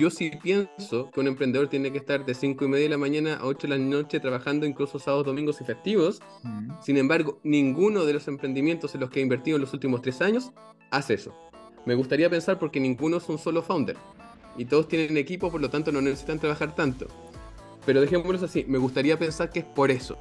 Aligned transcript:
yo 0.00 0.08
sí 0.08 0.30
pienso 0.42 1.10
que 1.10 1.20
un 1.20 1.26
emprendedor 1.26 1.68
tiene 1.68 1.92
que 1.92 1.98
estar 1.98 2.24
de 2.24 2.34
5 2.34 2.64
y 2.64 2.68
media 2.68 2.84
de 2.84 2.88
la 2.88 2.96
mañana 2.96 3.34
a 3.34 3.44
8 3.44 3.66
de 3.66 3.76
la 3.76 3.78
noche 3.78 4.18
trabajando 4.18 4.64
incluso 4.64 4.98
sábados, 4.98 5.26
domingos 5.26 5.60
y 5.60 5.64
festivos. 5.64 6.20
Sin 6.80 6.96
embargo, 6.96 7.38
ninguno 7.42 8.06
de 8.06 8.14
los 8.14 8.26
emprendimientos 8.26 8.94
en 8.94 9.02
los 9.02 9.10
que 9.10 9.20
he 9.20 9.22
invertido 9.22 9.56
en 9.56 9.60
los 9.60 9.74
últimos 9.74 10.00
3 10.00 10.22
años 10.22 10.52
hace 10.90 11.14
eso. 11.14 11.34
Me 11.84 11.94
gustaría 11.94 12.30
pensar 12.30 12.58
porque 12.58 12.80
ninguno 12.80 13.18
es 13.18 13.28
un 13.28 13.38
solo 13.38 13.62
founder. 13.62 13.98
Y 14.56 14.64
todos 14.64 14.88
tienen 14.88 15.18
equipo, 15.18 15.50
por 15.50 15.60
lo 15.60 15.68
tanto 15.68 15.92
no 15.92 16.00
necesitan 16.00 16.38
trabajar 16.38 16.74
tanto. 16.74 17.06
Pero 17.84 18.00
dejémoslo 18.00 18.42
así, 18.42 18.64
me 18.66 18.78
gustaría 18.78 19.18
pensar 19.18 19.50
que 19.50 19.60
es 19.60 19.64
por 19.66 19.90
eso. 19.90 20.16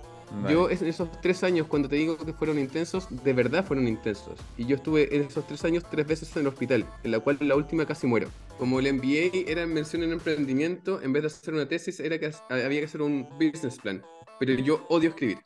Yo 0.50 0.70
en 0.70 0.86
esos 0.86 1.10
tres 1.22 1.44
años, 1.44 1.68
cuando 1.68 1.90
te 1.90 1.96
digo 1.96 2.18
que 2.18 2.34
fueron 2.34 2.60
intensos, 2.60 3.08
de 3.24 3.34
verdad 3.34 3.66
fueron 3.66 3.88
intensos. 3.88 4.40
Y 4.58 4.66
yo 4.66 4.76
estuve 4.76 5.16
en 5.16 5.24
esos 5.24 5.46
tres 5.48 5.64
años 5.66 5.84
tres 5.90 6.06
veces 6.08 6.36
en 6.36 6.42
el 6.42 6.48
hospital, 6.48 6.86
en 7.04 7.12
la 7.12 7.20
cual 7.20 7.38
la 7.42 7.56
última 7.56 7.86
casi 7.86 8.08
muero. 8.08 8.28
Como 8.58 8.80
el 8.80 8.94
MBA 8.94 9.50
era 9.50 9.64
en 9.64 9.74
mención 9.74 10.04
en 10.04 10.12
emprendimiento, 10.12 11.02
en 11.02 11.14
vez 11.14 11.24
de 11.24 11.28
hacer 11.28 11.54
una 11.54 11.68
tesis, 11.68 12.00
era 12.00 12.20
que 12.20 12.32
había 12.50 12.80
que 12.80 12.86
hacer 12.86 13.02
un 13.02 13.28
business 13.40 13.78
plan. 13.80 14.04
Pero 14.40 14.54
yo 14.54 14.86
odio 14.90 15.10
escribir. 15.10 15.40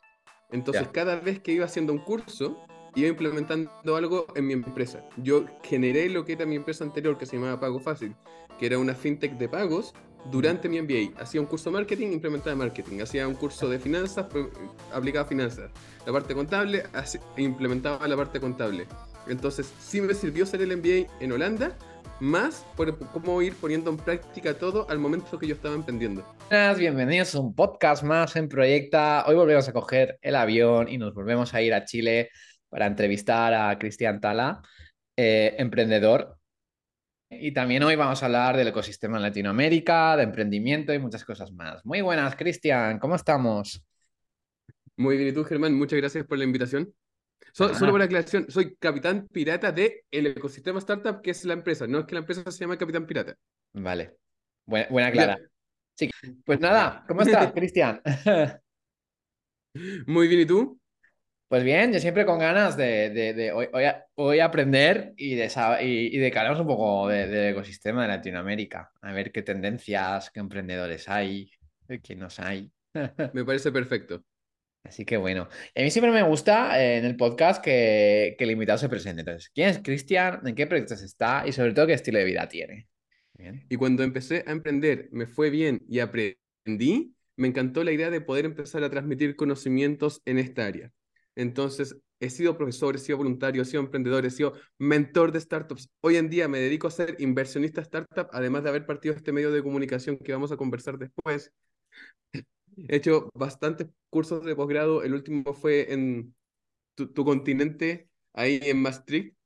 Entonces, 0.50 0.86
cada 0.92 1.16
vez 1.16 1.40
que 1.40 1.52
iba 1.52 1.64
haciendo 1.64 1.92
un 1.92 1.98
curso, 1.98 2.58
iba 2.94 3.08
implementando 3.08 3.96
algo 3.96 4.26
en 4.34 4.46
mi 4.46 4.52
empresa. 4.52 5.04
Yo 5.16 5.46
generé 5.62 6.08
lo 6.08 6.24
que 6.24 6.34
era 6.34 6.46
mi 6.46 6.56
empresa 6.56 6.84
anterior, 6.84 7.18
que 7.18 7.26
se 7.26 7.36
llamaba 7.36 7.58
Pago 7.58 7.80
Fácil, 7.80 8.14
que 8.58 8.66
era 8.66 8.78
una 8.78 8.94
fintech 8.94 9.36
de 9.36 9.48
pagos, 9.48 9.94
durante 10.30 10.68
mi 10.68 10.80
MBA. 10.80 11.20
Hacía 11.20 11.40
un 11.40 11.46
curso 11.46 11.70
de 11.70 11.74
marketing, 11.74 12.08
implementaba 12.08 12.56
marketing. 12.56 13.00
Hacía 13.00 13.26
un 13.28 13.34
curso 13.34 13.68
de 13.68 13.78
finanzas, 13.78 14.26
aplicaba 14.92 15.26
finanzas. 15.26 15.70
La 16.06 16.12
parte 16.12 16.34
contable, 16.34 16.84
implementaba 17.36 18.06
la 18.06 18.16
parte 18.16 18.40
contable. 18.40 18.86
Entonces, 19.28 19.72
sí 19.78 20.00
me 20.00 20.14
sirvió 20.14 20.44
ser 20.46 20.62
el 20.62 20.76
MBA 20.76 21.10
en 21.20 21.32
Holanda, 21.32 21.76
más 22.20 22.66
por 22.76 22.96
cómo 23.10 23.40
ir 23.42 23.54
poniendo 23.54 23.90
en 23.90 23.96
práctica 23.96 24.54
todo 24.54 24.86
al 24.88 24.98
momento 24.98 25.38
que 25.38 25.46
yo 25.46 25.54
estaba 25.54 25.74
emprendiendo. 25.74 26.24
Bienvenidos 26.76 27.34
a 27.34 27.40
un 27.40 27.54
podcast 27.54 28.02
más 28.02 28.36
en 28.36 28.48
Proyecta. 28.48 29.24
Hoy 29.26 29.34
volvemos 29.34 29.68
a 29.68 29.72
coger 29.72 30.18
el 30.22 30.36
avión 30.36 30.88
y 30.88 30.98
nos 30.98 31.14
volvemos 31.14 31.54
a 31.54 31.62
ir 31.62 31.74
a 31.74 31.84
Chile 31.84 32.30
para 32.68 32.86
entrevistar 32.86 33.54
a 33.54 33.78
Cristian 33.78 34.20
Tala, 34.20 34.60
eh, 35.16 35.54
emprendedor 35.58 36.38
y 37.40 37.52
también 37.52 37.82
hoy 37.82 37.96
vamos 37.96 38.22
a 38.22 38.26
hablar 38.26 38.56
del 38.56 38.68
ecosistema 38.68 39.16
en 39.16 39.22
Latinoamérica, 39.22 40.16
de 40.16 40.24
emprendimiento 40.24 40.92
y 40.92 40.98
muchas 40.98 41.24
cosas 41.24 41.52
más. 41.52 41.84
Muy 41.84 42.00
buenas, 42.00 42.36
Cristian, 42.36 42.98
¿cómo 42.98 43.14
estamos? 43.14 43.82
Muy 44.96 45.16
bien, 45.16 45.28
¿y 45.28 45.32
tú, 45.32 45.44
Germán? 45.44 45.74
Muchas 45.74 45.98
gracias 45.98 46.24
por 46.26 46.38
la 46.38 46.44
invitación. 46.44 46.94
solo 47.52 47.90
por 47.90 48.02
aclaración, 48.02 48.46
soy 48.48 48.76
capitán 48.76 49.26
pirata 49.28 49.72
de 49.72 50.04
el 50.10 50.28
ecosistema 50.28 50.78
startup, 50.78 51.20
que 51.20 51.30
es 51.32 51.44
la 51.44 51.54
empresa. 51.54 51.86
No 51.86 52.00
es 52.00 52.04
que 52.06 52.14
la 52.14 52.20
empresa 52.20 52.50
se 52.50 52.58
llama 52.60 52.78
Capitán 52.78 53.06
Pirata. 53.06 53.36
Vale. 53.72 54.16
Buena, 54.66 54.86
buena 54.88 55.12
clara. 55.12 55.38
Sí. 55.94 56.10
Pues 56.44 56.60
nada, 56.60 57.04
¿cómo 57.08 57.20
estás, 57.22 57.52
Cristian? 57.52 58.00
Muy 60.06 60.28
bien, 60.28 60.40
¿y 60.42 60.46
tú? 60.46 60.80
Pues 61.48 61.62
bien, 61.62 61.92
yo 61.92 62.00
siempre 62.00 62.24
con 62.26 62.38
ganas 62.38 62.76
de, 62.76 63.52
hoy, 64.14 64.40
aprender 64.40 65.12
y 65.16 65.34
de, 65.34 65.50
y, 65.82 66.18
de 66.18 66.32
un 66.58 66.66
poco 66.66 67.08
del 67.08 67.52
ecosistema 67.52 68.02
de 68.02 68.08
Latinoamérica, 68.08 68.90
a 69.02 69.12
ver 69.12 69.30
qué 69.30 69.42
tendencias, 69.42 70.30
qué 70.30 70.40
emprendedores 70.40 71.08
hay, 71.08 71.50
qué 72.02 72.16
nos 72.16 72.40
hay. 72.40 72.72
Me 73.32 73.44
parece 73.44 73.70
perfecto. 73.70 74.24
Así 74.84 75.04
que 75.04 75.16
bueno, 75.16 75.48
a 75.74 75.80
mí 75.80 75.90
siempre 75.90 76.12
me 76.12 76.22
gusta 76.22 76.82
eh, 76.82 76.98
en 76.98 77.06
el 77.06 77.16
podcast 77.16 77.64
que, 77.64 78.34
que 78.36 78.44
el 78.44 78.50
invitado 78.50 78.78
se 78.78 78.88
presente. 78.88 79.20
Entonces, 79.20 79.50
¿quién 79.54 79.70
es 79.70 79.78
Cristian? 79.78 80.40
¿En 80.46 80.54
qué 80.54 80.66
proyectos 80.66 81.02
está? 81.02 81.44
Y 81.46 81.52
sobre 81.52 81.72
todo, 81.72 81.86
¿qué 81.86 81.94
estilo 81.94 82.18
de 82.18 82.24
vida 82.24 82.48
tiene? 82.48 82.88
Y 83.68 83.76
cuando 83.76 84.02
empecé 84.02 84.44
a 84.46 84.52
emprender, 84.52 85.08
me 85.10 85.26
fue 85.26 85.50
bien 85.50 85.82
y 85.88 85.98
aprendí, 85.98 87.14
me 87.36 87.48
encantó 87.48 87.82
la 87.82 87.92
idea 87.92 88.10
de 88.10 88.20
poder 88.20 88.44
empezar 88.44 88.84
a 88.84 88.90
transmitir 88.90 89.36
conocimientos 89.36 90.22
en 90.24 90.38
esta 90.38 90.66
área. 90.66 90.92
Entonces, 91.36 91.96
he 92.20 92.30
sido 92.30 92.56
profesor, 92.56 92.94
he 92.94 92.98
sido 92.98 93.18
voluntario, 93.18 93.62
he 93.62 93.64
sido 93.64 93.82
emprendedor, 93.82 94.24
he 94.24 94.30
sido 94.30 94.54
mentor 94.78 95.32
de 95.32 95.40
startups. 95.40 95.90
Hoy 96.00 96.16
en 96.16 96.30
día 96.30 96.48
me 96.48 96.58
dedico 96.58 96.86
a 96.86 96.90
ser 96.90 97.16
inversionista 97.18 97.80
startup, 97.82 98.28
además 98.32 98.62
de 98.62 98.70
haber 98.70 98.86
partido 98.86 99.14
este 99.14 99.32
medio 99.32 99.50
de 99.50 99.62
comunicación 99.62 100.18
que 100.18 100.32
vamos 100.32 100.52
a 100.52 100.56
conversar 100.56 100.98
después. 100.98 101.52
He 102.32 102.96
hecho 102.96 103.30
bastantes 103.34 103.88
cursos 104.10 104.44
de 104.44 104.56
posgrado. 104.56 105.02
El 105.02 105.14
último 105.14 105.54
fue 105.54 105.92
en 105.92 106.34
tu, 106.94 107.24
continente, 107.24 108.08
ahí 108.32 108.60
en 108.62 108.82
Maastricht, 108.82 109.36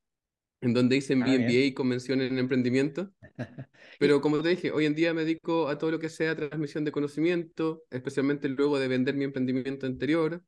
en 0.61 0.75
donde 0.75 0.97
hice 0.97 1.15
mi 1.15 1.35
ah, 1.35 1.39
MBA 1.39 1.65
y 1.67 1.75
convención 1.75 2.21
en 2.21 2.39
emprendimiento. 2.39 3.11
Pero 3.99 4.21
como 4.21 4.43
te 4.43 4.51
dije, 4.51 4.71
hoy 4.71 4.87
en 4.87 4.95
día 4.95 5.15
me 5.15 5.23
dedico 5.23 5.69
a 5.69 5.79
todo 5.79 5.91
lo 5.91 5.99
que 5.99 6.09
sea 6.09 6.37
transmisión 6.37 6.85
de 6.85 6.93
conocimiento, 6.93 7.85
especialmente 7.91 8.49
luego 8.49 8.79
de 8.79 8.89
vender 8.89 9.15
mi 9.15 9.25
emprendimiento 9.25 9.87
anterior. 9.87 10.43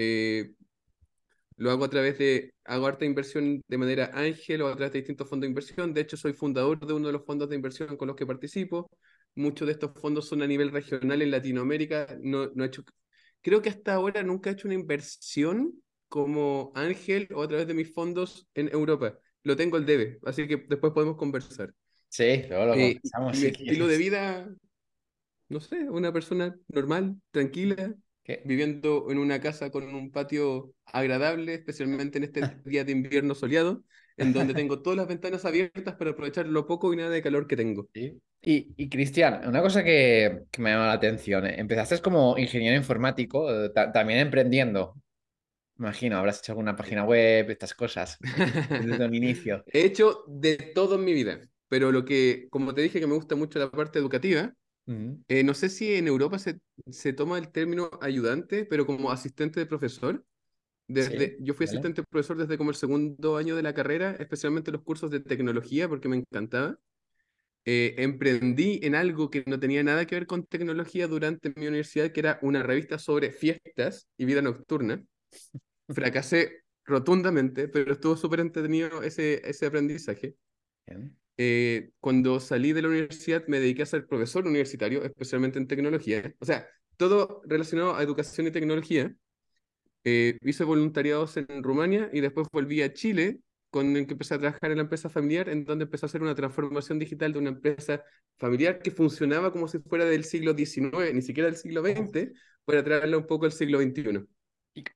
Eh, 0.00 0.52
lo 1.56 1.72
hago 1.72 1.84
a 1.84 1.90
través 1.90 2.16
de, 2.18 2.54
hago 2.64 2.86
harta 2.86 3.04
inversión 3.04 3.60
de 3.66 3.78
manera 3.78 4.12
ángel 4.14 4.62
o 4.62 4.68
a 4.68 4.76
través 4.76 4.92
de 4.92 5.00
distintos 5.00 5.28
fondos 5.28 5.42
de 5.42 5.48
inversión. 5.48 5.92
De 5.92 6.02
hecho, 6.02 6.16
soy 6.16 6.32
fundador 6.32 6.86
de 6.86 6.92
uno 6.92 7.08
de 7.08 7.14
los 7.14 7.24
fondos 7.24 7.48
de 7.48 7.56
inversión 7.56 7.96
con 7.96 8.06
los 8.06 8.16
que 8.16 8.24
participo. 8.24 8.88
Muchos 9.34 9.66
de 9.66 9.72
estos 9.72 10.00
fondos 10.00 10.28
son 10.28 10.42
a 10.42 10.46
nivel 10.46 10.70
regional 10.70 11.20
en 11.20 11.32
Latinoamérica. 11.32 12.16
No, 12.22 12.48
no 12.54 12.62
he 12.62 12.68
hecho, 12.68 12.84
creo 13.42 13.60
que 13.60 13.70
hasta 13.70 13.94
ahora 13.94 14.22
nunca 14.22 14.50
he 14.50 14.52
hecho 14.52 14.68
una 14.68 14.76
inversión 14.76 15.82
como 16.08 16.70
ángel 16.76 17.26
o 17.34 17.42
a 17.42 17.48
través 17.48 17.66
de 17.66 17.74
mis 17.74 17.92
fondos 17.92 18.46
en 18.54 18.68
Europa. 18.68 19.18
Lo 19.42 19.56
tengo 19.56 19.78
el 19.78 19.84
debe, 19.84 20.20
así 20.24 20.46
que 20.46 20.64
después 20.68 20.92
podemos 20.92 21.16
conversar. 21.16 21.74
Sí, 22.08 22.44
luego 22.48 22.66
lo 22.66 22.74
eh, 22.74 23.00
Mi 23.34 23.46
estilo 23.46 23.88
de 23.88 23.98
vida, 23.98 24.48
no 25.48 25.58
sé, 25.58 25.90
una 25.90 26.12
persona 26.12 26.56
normal, 26.68 27.16
tranquila, 27.32 27.96
viviendo 28.44 29.06
en 29.10 29.18
una 29.18 29.40
casa 29.40 29.70
con 29.70 29.94
un 29.94 30.10
patio 30.10 30.74
agradable, 30.84 31.54
especialmente 31.54 32.18
en 32.18 32.24
este 32.24 32.40
día 32.64 32.84
de 32.84 32.92
invierno 32.92 33.34
soleado, 33.34 33.82
en 34.16 34.32
donde 34.32 34.52
tengo 34.52 34.82
todas 34.82 34.96
las 34.96 35.08
ventanas 35.08 35.44
abiertas 35.44 35.94
para 35.94 36.10
aprovechar 36.10 36.46
lo 36.46 36.66
poco 36.66 36.92
y 36.92 36.96
nada 36.96 37.10
de 37.10 37.22
calor 37.22 37.46
que 37.46 37.56
tengo. 37.56 37.88
Y, 37.94 38.18
y 38.76 38.88
Cristian, 38.88 39.48
una 39.48 39.62
cosa 39.62 39.82
que, 39.82 40.42
que, 40.50 40.62
me 40.62 40.70
llama 40.70 40.86
la 40.88 40.92
atención, 40.92 41.46
¿eh? 41.46 41.54
empezaste 41.58 42.00
como 42.00 42.36
ingeniero 42.36 42.76
informático, 42.76 43.50
eh, 43.50 43.70
también 43.70 44.20
emprendiendo. 44.20 44.94
Imagino, 45.78 46.18
habrás 46.18 46.40
hecho 46.40 46.52
alguna 46.52 46.74
página 46.74 47.04
web, 47.04 47.50
estas 47.50 47.72
cosas, 47.72 48.18
desde 48.68 49.04
el 49.04 49.14
inicio. 49.14 49.64
He 49.72 49.82
hecho 49.82 50.24
de 50.26 50.56
todo 50.74 50.96
en 50.96 51.04
mi 51.04 51.14
vida, 51.14 51.40
pero 51.68 51.92
lo 51.92 52.04
que, 52.04 52.48
como 52.50 52.74
te 52.74 52.82
dije, 52.82 52.98
que 52.98 53.06
me 53.06 53.14
gusta 53.14 53.36
mucho 53.36 53.60
la 53.60 53.70
parte 53.70 54.00
educativa, 54.00 54.52
eh, 55.28 55.44
no 55.44 55.52
sé 55.52 55.68
si 55.68 55.94
en 55.94 56.08
Europa 56.08 56.38
se, 56.38 56.60
se, 56.90 57.12
toma 57.12 57.38
el 57.38 57.50
término 57.50 57.90
ayudante, 58.00 58.64
pero 58.64 58.86
como 58.86 59.10
asistente 59.10 59.60
de 59.60 59.66
profesor. 59.66 60.24
Desde, 60.86 61.36
yo 61.40 61.52
fui 61.52 61.64
asistente 61.64 62.00
de 62.00 62.06
profesor 62.06 62.38
desde 62.38 62.56
como 62.56 62.70
el 62.70 62.76
segundo 62.76 63.36
año 63.36 63.54
de 63.54 63.62
la 63.62 63.74
carrera, 63.74 64.16
especialmente 64.18 64.72
los 64.72 64.82
cursos 64.82 65.10
de 65.10 65.20
tecnología, 65.20 65.88
porque 65.88 66.08
me 66.08 66.16
encantaba. 66.16 66.78
Eh, 67.66 67.96
emprendí 67.98 68.80
en 68.82 68.94
algo 68.94 69.28
que 69.28 69.44
no 69.46 69.60
tenía 69.60 69.82
nada 69.82 70.06
que 70.06 70.14
ver 70.14 70.26
con 70.26 70.46
tecnología 70.46 71.06
durante 71.06 71.52
mi 71.54 71.66
universidad, 71.66 72.10
que 72.10 72.20
era 72.20 72.38
una 72.40 72.62
revista 72.62 72.98
sobre 72.98 73.30
fiestas 73.30 74.08
y 74.16 74.24
vida 74.24 74.40
nocturna. 74.40 75.04
Fracasé 75.90 76.62
rotundamente, 76.86 77.68
pero 77.68 77.92
estuvo 77.92 78.16
súper 78.16 78.40
entretenido 78.40 79.02
ese, 79.02 79.42
ese 79.44 79.66
aprendizaje. 79.66 80.34
Eh, 81.40 81.92
cuando 82.00 82.40
salí 82.40 82.72
de 82.72 82.82
la 82.82 82.88
universidad 82.88 83.44
me 83.46 83.60
dediqué 83.60 83.82
a 83.82 83.86
ser 83.86 84.06
profesor 84.06 84.46
universitario, 84.46 85.04
especialmente 85.04 85.58
en 85.58 85.68
tecnología. 85.68 86.34
O 86.40 86.44
sea, 86.44 86.68
todo 86.96 87.42
relacionado 87.46 87.94
a 87.94 88.02
educación 88.02 88.48
y 88.48 88.50
tecnología. 88.50 89.14
Eh, 90.04 90.38
hice 90.42 90.64
voluntariados 90.64 91.36
en 91.36 91.62
Rumania 91.62 92.10
y 92.12 92.20
después 92.20 92.48
volví 92.52 92.82
a 92.82 92.92
Chile, 92.92 93.40
con 93.70 93.96
el 93.96 94.06
que 94.06 94.14
empecé 94.14 94.34
a 94.34 94.38
trabajar 94.38 94.70
en 94.72 94.78
la 94.78 94.82
empresa 94.82 95.08
familiar, 95.08 95.48
en 95.48 95.64
donde 95.64 95.84
empecé 95.84 96.06
a 96.06 96.08
hacer 96.08 96.22
una 96.22 96.34
transformación 96.34 96.98
digital 96.98 97.32
de 97.32 97.38
una 97.38 97.50
empresa 97.50 98.02
familiar 98.38 98.80
que 98.80 98.90
funcionaba 98.90 99.52
como 99.52 99.68
si 99.68 99.78
fuera 99.78 100.06
del 100.06 100.24
siglo 100.24 100.54
XIX, 100.54 101.12
ni 101.14 101.22
siquiera 101.22 101.48
del 101.48 101.56
siglo 101.56 101.82
XX, 101.82 102.32
para 102.64 102.82
traerla 102.82 103.18
un 103.18 103.26
poco 103.26 103.44
al 103.44 103.52
siglo 103.52 103.80
XXI. 103.80 104.26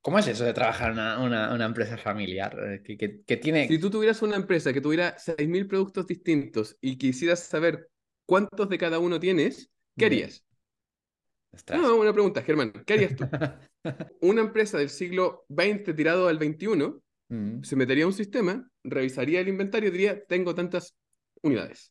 ¿Cómo 0.00 0.18
es 0.18 0.26
eso 0.28 0.44
de 0.44 0.52
trabajar 0.52 0.92
en 0.92 0.98
una, 0.98 1.52
una, 1.52 1.64
empresa 1.64 1.96
familiar? 1.96 2.56
Eh, 2.86 2.98
que, 3.26 3.36
tiene... 3.36 3.68
Si 3.68 3.78
tú 3.78 3.90
tuvieras 3.90 4.22
una 4.22 4.36
empresa 4.36 4.72
que 4.72 4.80
tuviera 4.80 5.16
6.000 5.16 5.68
productos 5.68 6.06
distintos 6.06 6.76
y 6.80 6.96
quisieras 6.98 7.40
saber 7.40 7.88
cuántos 8.26 8.68
de 8.68 8.78
cada 8.78 8.98
uno 8.98 9.18
tienes, 9.18 9.70
¿qué 9.96 10.06
harías? 10.06 10.44
No, 11.70 11.96
una 11.96 12.12
pregunta, 12.12 12.42
Germán. 12.42 12.72
¿Qué 12.86 12.94
harías 12.94 13.16
tú? 13.16 13.24
una 14.20 14.40
empresa 14.40 14.78
del 14.78 14.88
siglo 14.88 15.44
XX 15.48 15.94
tirado 15.94 16.28
al 16.28 16.38
XXI 16.38 17.02
se 17.62 17.76
metería 17.76 18.04
a 18.04 18.08
un 18.08 18.12
sistema, 18.12 18.68
revisaría 18.84 19.40
el 19.40 19.48
inventario 19.48 19.88
y 19.88 19.92
diría, 19.92 20.22
tengo 20.26 20.54
tantas 20.54 20.94
unidades. 21.40 21.90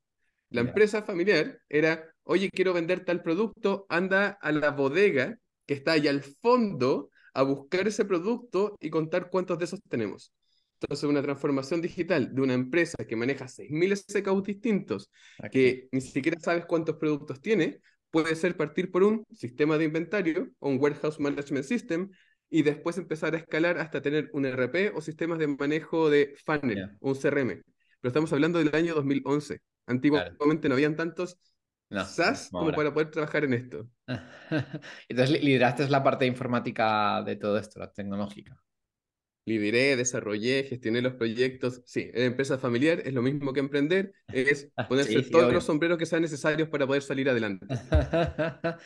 La 0.49 0.61
empresa 0.61 1.01
familiar 1.01 1.59
era, 1.67 2.13
oye, 2.23 2.51
quiero 2.51 2.73
vender 2.73 3.05
tal 3.05 3.23
producto, 3.23 3.87
anda 3.89 4.37
a 4.39 4.51
la 4.51 4.69
bodega 4.69 5.39
que 5.65 5.73
está 5.73 5.94
ahí 5.94 6.07
al 6.07 6.21
fondo 6.21 7.09
a 7.33 7.44
buscar 7.44 7.88
ese 7.88 8.06
producto 8.06 8.75
y 8.80 8.89
contar 8.89 9.30
cuántos 9.30 9.57
de 9.57 9.66
esos 9.66 9.80
tenemos. 9.89 10.33
Entonces, 10.80 11.07
una 11.07 11.22
transformación 11.22 11.81
digital 11.81 12.33
de 12.33 12.42
una 12.42 12.54
empresa 12.56 13.06
que 13.07 13.16
maneja 13.16 13.48
6.000 13.48 13.95
SKUs 13.95 14.44
distintos, 14.44 15.12
que 15.51 15.88
ni 15.92 16.01
siquiera 16.01 16.39
sabes 16.39 16.66
cuántos 16.66 16.98
productos 16.98 17.39
tiene, 17.39 17.80
puede 18.10 18.36
ser 18.36 18.57
partir 18.57 18.92
por 18.92 19.04
un 19.04 19.24
sistema 19.31 19.78
de 19.78 19.86
inventario 19.86 20.50
o 20.60 20.69
un 20.69 20.80
Warehouse 20.80 21.19
Management 21.19 21.66
System 21.66 22.10
y 22.50 22.63
después 22.63 22.98
empezar 22.98 23.33
a 23.36 23.38
escalar 23.38 23.78
hasta 23.78 24.01
tener 24.01 24.30
un 24.33 24.45
RP 24.45 24.92
o 24.95 25.01
sistemas 25.01 25.39
de 25.39 25.48
manejo 25.48 26.10
de 26.10 26.36
funnel 26.45 26.98
o 27.00 27.10
un 27.12 27.16
CRM. 27.16 27.62
Pero 28.01 28.10
estamos 28.10 28.33
hablando 28.33 28.60
del 28.60 28.75
año 28.75 28.95
2011. 28.95 29.60
Antiguamente 29.86 30.68
no 30.68 30.75
habían 30.75 30.95
tantos 30.95 31.38
SaaS 31.91 32.49
como 32.49 32.71
para 32.71 32.93
poder 32.93 33.11
trabajar 33.11 33.43
en 33.43 33.53
esto. 33.53 33.88
Entonces, 35.09 35.43
lideraste 35.43 35.88
la 35.89 36.03
parte 36.03 36.25
informática 36.25 37.21
de 37.23 37.35
todo 37.35 37.57
esto, 37.57 37.79
la 37.79 37.91
tecnológica. 37.91 38.61
Lideré, 39.45 39.95
desarrollé, 39.95 40.63
gestioné 40.63 41.01
los 41.01 41.13
proyectos. 41.13 41.81
Sí, 41.85 42.11
en 42.13 42.25
empresa 42.25 42.57
familiar 42.59 43.01
es 43.03 43.13
lo 43.13 43.21
mismo 43.21 43.53
que 43.53 43.59
emprender, 43.59 44.13
es 44.27 44.71
ponerse 44.89 45.23
todos 45.23 45.51
los 45.51 45.63
sombreros 45.63 45.97
que 45.97 46.05
sean 46.05 46.21
necesarios 46.21 46.69
para 46.69 46.85
poder 46.85 47.01
salir 47.01 47.29
adelante. 47.29 47.65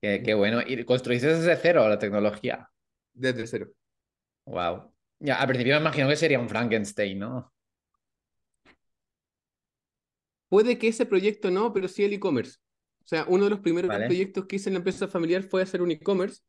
qué, 0.00 0.34
bueno. 0.34 0.60
¿Y 0.66 0.84
construiste 0.84 1.28
desde 1.28 1.56
cero 1.56 1.88
la 1.88 1.98
tecnología? 1.98 2.68
Desde 3.12 3.46
cero. 3.46 3.68
Wow. 4.46 4.92
Ya, 5.18 5.36
al 5.36 5.46
principio 5.46 5.74
me 5.74 5.80
imagino 5.80 6.08
que 6.08 6.16
sería 6.16 6.40
un 6.40 6.48
Frankenstein, 6.48 7.18
¿no? 7.18 7.52
Puede 10.50 10.78
que 10.78 10.88
ese 10.88 11.06
proyecto 11.06 11.50
no, 11.50 11.72
pero 11.72 11.88
sí 11.88 12.04
el 12.04 12.12
e-commerce. 12.12 12.58
O 13.04 13.08
sea, 13.08 13.24
uno 13.26 13.44
de 13.44 13.50
los 13.50 13.60
primeros 13.60 13.90
proyectos 13.96 14.46
que 14.46 14.56
hice 14.56 14.68
en 14.68 14.74
la 14.74 14.78
empresa 14.78 15.08
familiar 15.08 15.44
fue 15.44 15.62
hacer 15.62 15.80
un 15.80 15.92
e-commerce 15.92 16.42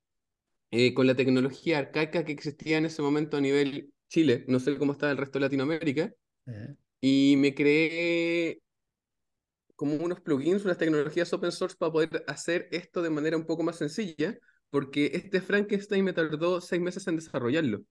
eh, 0.72 0.94
con 0.94 1.08
la 1.08 1.16
tecnología 1.16 1.78
arcaica 1.78 2.26
que 2.26 2.32
existía 2.32 2.78
en 2.78 2.86
ese 2.86 3.02
momento 3.02 3.38
a 3.38 3.42
nivel 3.42 3.94
Chile. 4.10 4.44
No 4.48 4.60
sé 4.60 4.78
cómo 4.78 4.92
estaba 4.92 5.12
el 5.12 5.18
resto 5.18 5.40
de 5.40 5.46
Latinoamérica. 5.46 6.12
Y 7.00 7.36
me 7.38 7.56
creé 7.56 8.62
como 9.76 9.96
unos 9.96 10.22
plugins, 10.22 10.66
unas 10.66 10.78
tecnologías 10.78 11.32
open 11.34 11.52
source 11.52 11.76
para 11.78 11.92
poder 11.92 12.24
hacer 12.28 12.68
esto 12.72 13.02
de 13.02 13.10
manera 13.10 13.38
un 13.38 13.46
poco 13.46 13.64
más 13.64 13.78
sencilla, 13.78 14.38
porque 14.70 15.12
este 15.14 15.42
Frankenstein 15.42 16.04
me 16.06 16.14
tardó 16.14 16.60
seis 16.62 16.82
meses 16.82 17.08
en 17.08 17.16
desarrollarlo. 17.18 17.82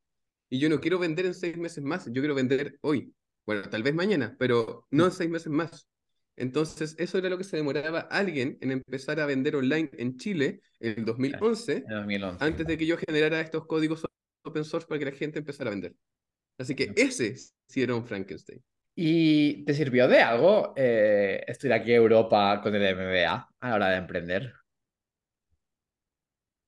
Y 0.49 0.59
yo 0.59 0.69
no 0.69 0.81
quiero 0.81 0.99
vender 0.99 1.27
en 1.27 1.35
seis 1.35 1.57
meses 1.57 1.83
más, 1.83 2.07
yo 2.07 2.21
quiero 2.23 2.35
vender 2.35 2.79
hoy. 2.83 3.15
Bueno, 3.47 3.69
tal 3.69 3.83
vez 3.83 3.95
mañana, 3.95 4.37
pero 4.39 4.87
no 4.91 5.07
en 5.07 5.13
seis 5.13 5.31
meses 5.31 5.51
más. 5.51 5.89
Entonces, 6.37 6.95
eso 6.99 7.19
era 7.19 7.29
lo 7.29 7.37
que 7.37 7.45
se 7.45 7.57
demoraba 7.57 8.01
alguien 8.01 8.57
en 8.61 8.71
empezar 8.71 9.21
a 9.21 9.27
vender 9.27 9.57
online 9.57 9.91
en 9.99 10.17
Chile 10.17 10.63
en 10.79 10.99
el 10.99 11.05
2011, 11.05 11.85
antes 12.41 12.67
de 12.67 12.79
que 12.79 12.87
yo 12.87 12.97
generara 12.97 13.41
estos 13.41 13.67
códigos 13.67 14.07
open 14.43 14.65
source 14.65 14.87
para 14.87 14.99
que 14.99 15.05
la 15.07 15.13
gente 15.13 15.39
empezara 15.39 15.69
a 15.69 15.75
vender. 15.75 15.95
Así 16.59 16.75
que 16.75 16.93
ese 16.97 17.35
sí 17.37 17.83
era 17.83 17.95
un 17.95 18.05
Frankenstein. 18.05 18.63
¿Y 18.95 19.65
te 19.65 19.75
sirvió 19.75 20.09
de 20.09 20.21
algo 20.21 20.75
eh, 20.77 21.45
aquí 21.49 21.93
en 21.93 21.97
Europa 21.97 22.61
con 22.63 22.75
el 22.75 22.97
MBA 22.97 23.49
a 23.61 23.69
la 23.69 23.75
hora 23.75 23.89
de 23.91 23.97
emprender? 23.97 24.53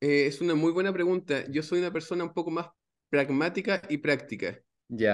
Eh, 0.01 0.27
es 0.27 0.41
una 0.41 0.55
muy 0.55 0.73
buena 0.73 0.93
pregunta. 0.93 1.45
Yo 1.51 1.63
soy 1.63 1.81
una 1.81 1.93
persona 1.93 2.25
un 2.25 2.33
poco 2.33 2.51
más 2.51 2.69
pragmática 3.11 3.83
y 3.89 3.99
práctica. 3.99 4.59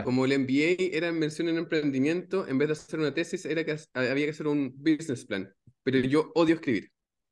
Como 0.05 0.25
el 0.25 0.33
MBA 0.33 0.97
era 0.97 1.13
mención 1.13 1.49
en 1.49 1.59
emprendimiento, 1.59 2.47
en 2.49 2.59
vez 2.59 2.69
de 2.69 2.73
hacer 2.73 2.99
una 2.99 3.15
tesis, 3.15 3.45
era 3.45 3.65
que 3.65 3.77
había 3.95 4.25
que 4.25 4.31
hacer 4.31 4.49
un 4.49 4.75
business 4.77 5.25
plan. 5.25 5.53
Pero 5.83 5.99
yo 6.01 6.33
odio 6.35 6.57
escribir. 6.57 6.91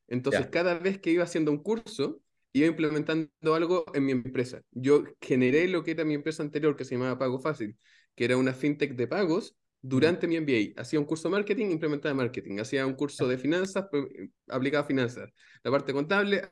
Entonces, 0.09 0.47
cada 0.47 0.79
vez 0.79 1.01
que 1.01 1.11
iba 1.11 1.25
haciendo 1.25 1.51
un 1.51 1.63
curso, 1.63 2.21
iba 2.53 2.67
implementando 2.67 3.55
algo 3.55 3.85
en 3.93 4.05
mi 4.05 4.13
empresa. 4.13 4.63
Yo 4.71 5.05
generé 5.21 5.67
lo 5.67 5.83
que 5.83 5.91
era 5.91 6.05
mi 6.05 6.15
empresa 6.15 6.43
anterior, 6.43 6.77
que 6.77 6.85
se 6.85 6.95
llamaba 6.95 7.19
Pago 7.19 7.41
Fácil, 7.41 7.77
que 8.15 8.25
era 8.25 8.37
una 8.37 8.55
fintech 8.55 8.95
de 8.95 9.09
pagos, 9.09 9.57
durante 9.83 10.27
mi 10.27 10.37
MBA. 10.41 10.81
Hacía 10.81 10.99
un 10.99 11.05
curso 11.05 11.29
de 11.29 11.33
marketing, 11.33 11.67
implementaba 11.67 12.15
marketing. 12.15 12.59
Hacía 12.61 12.87
un 12.87 12.95
curso 12.95 13.27
de 13.29 13.39
finanzas, 13.39 13.87
pues, 13.91 14.05
aplicaba 14.49 14.87
finanzas. 14.87 15.31
La 15.63 15.71
parte 15.71 15.93
contable, 15.93 16.43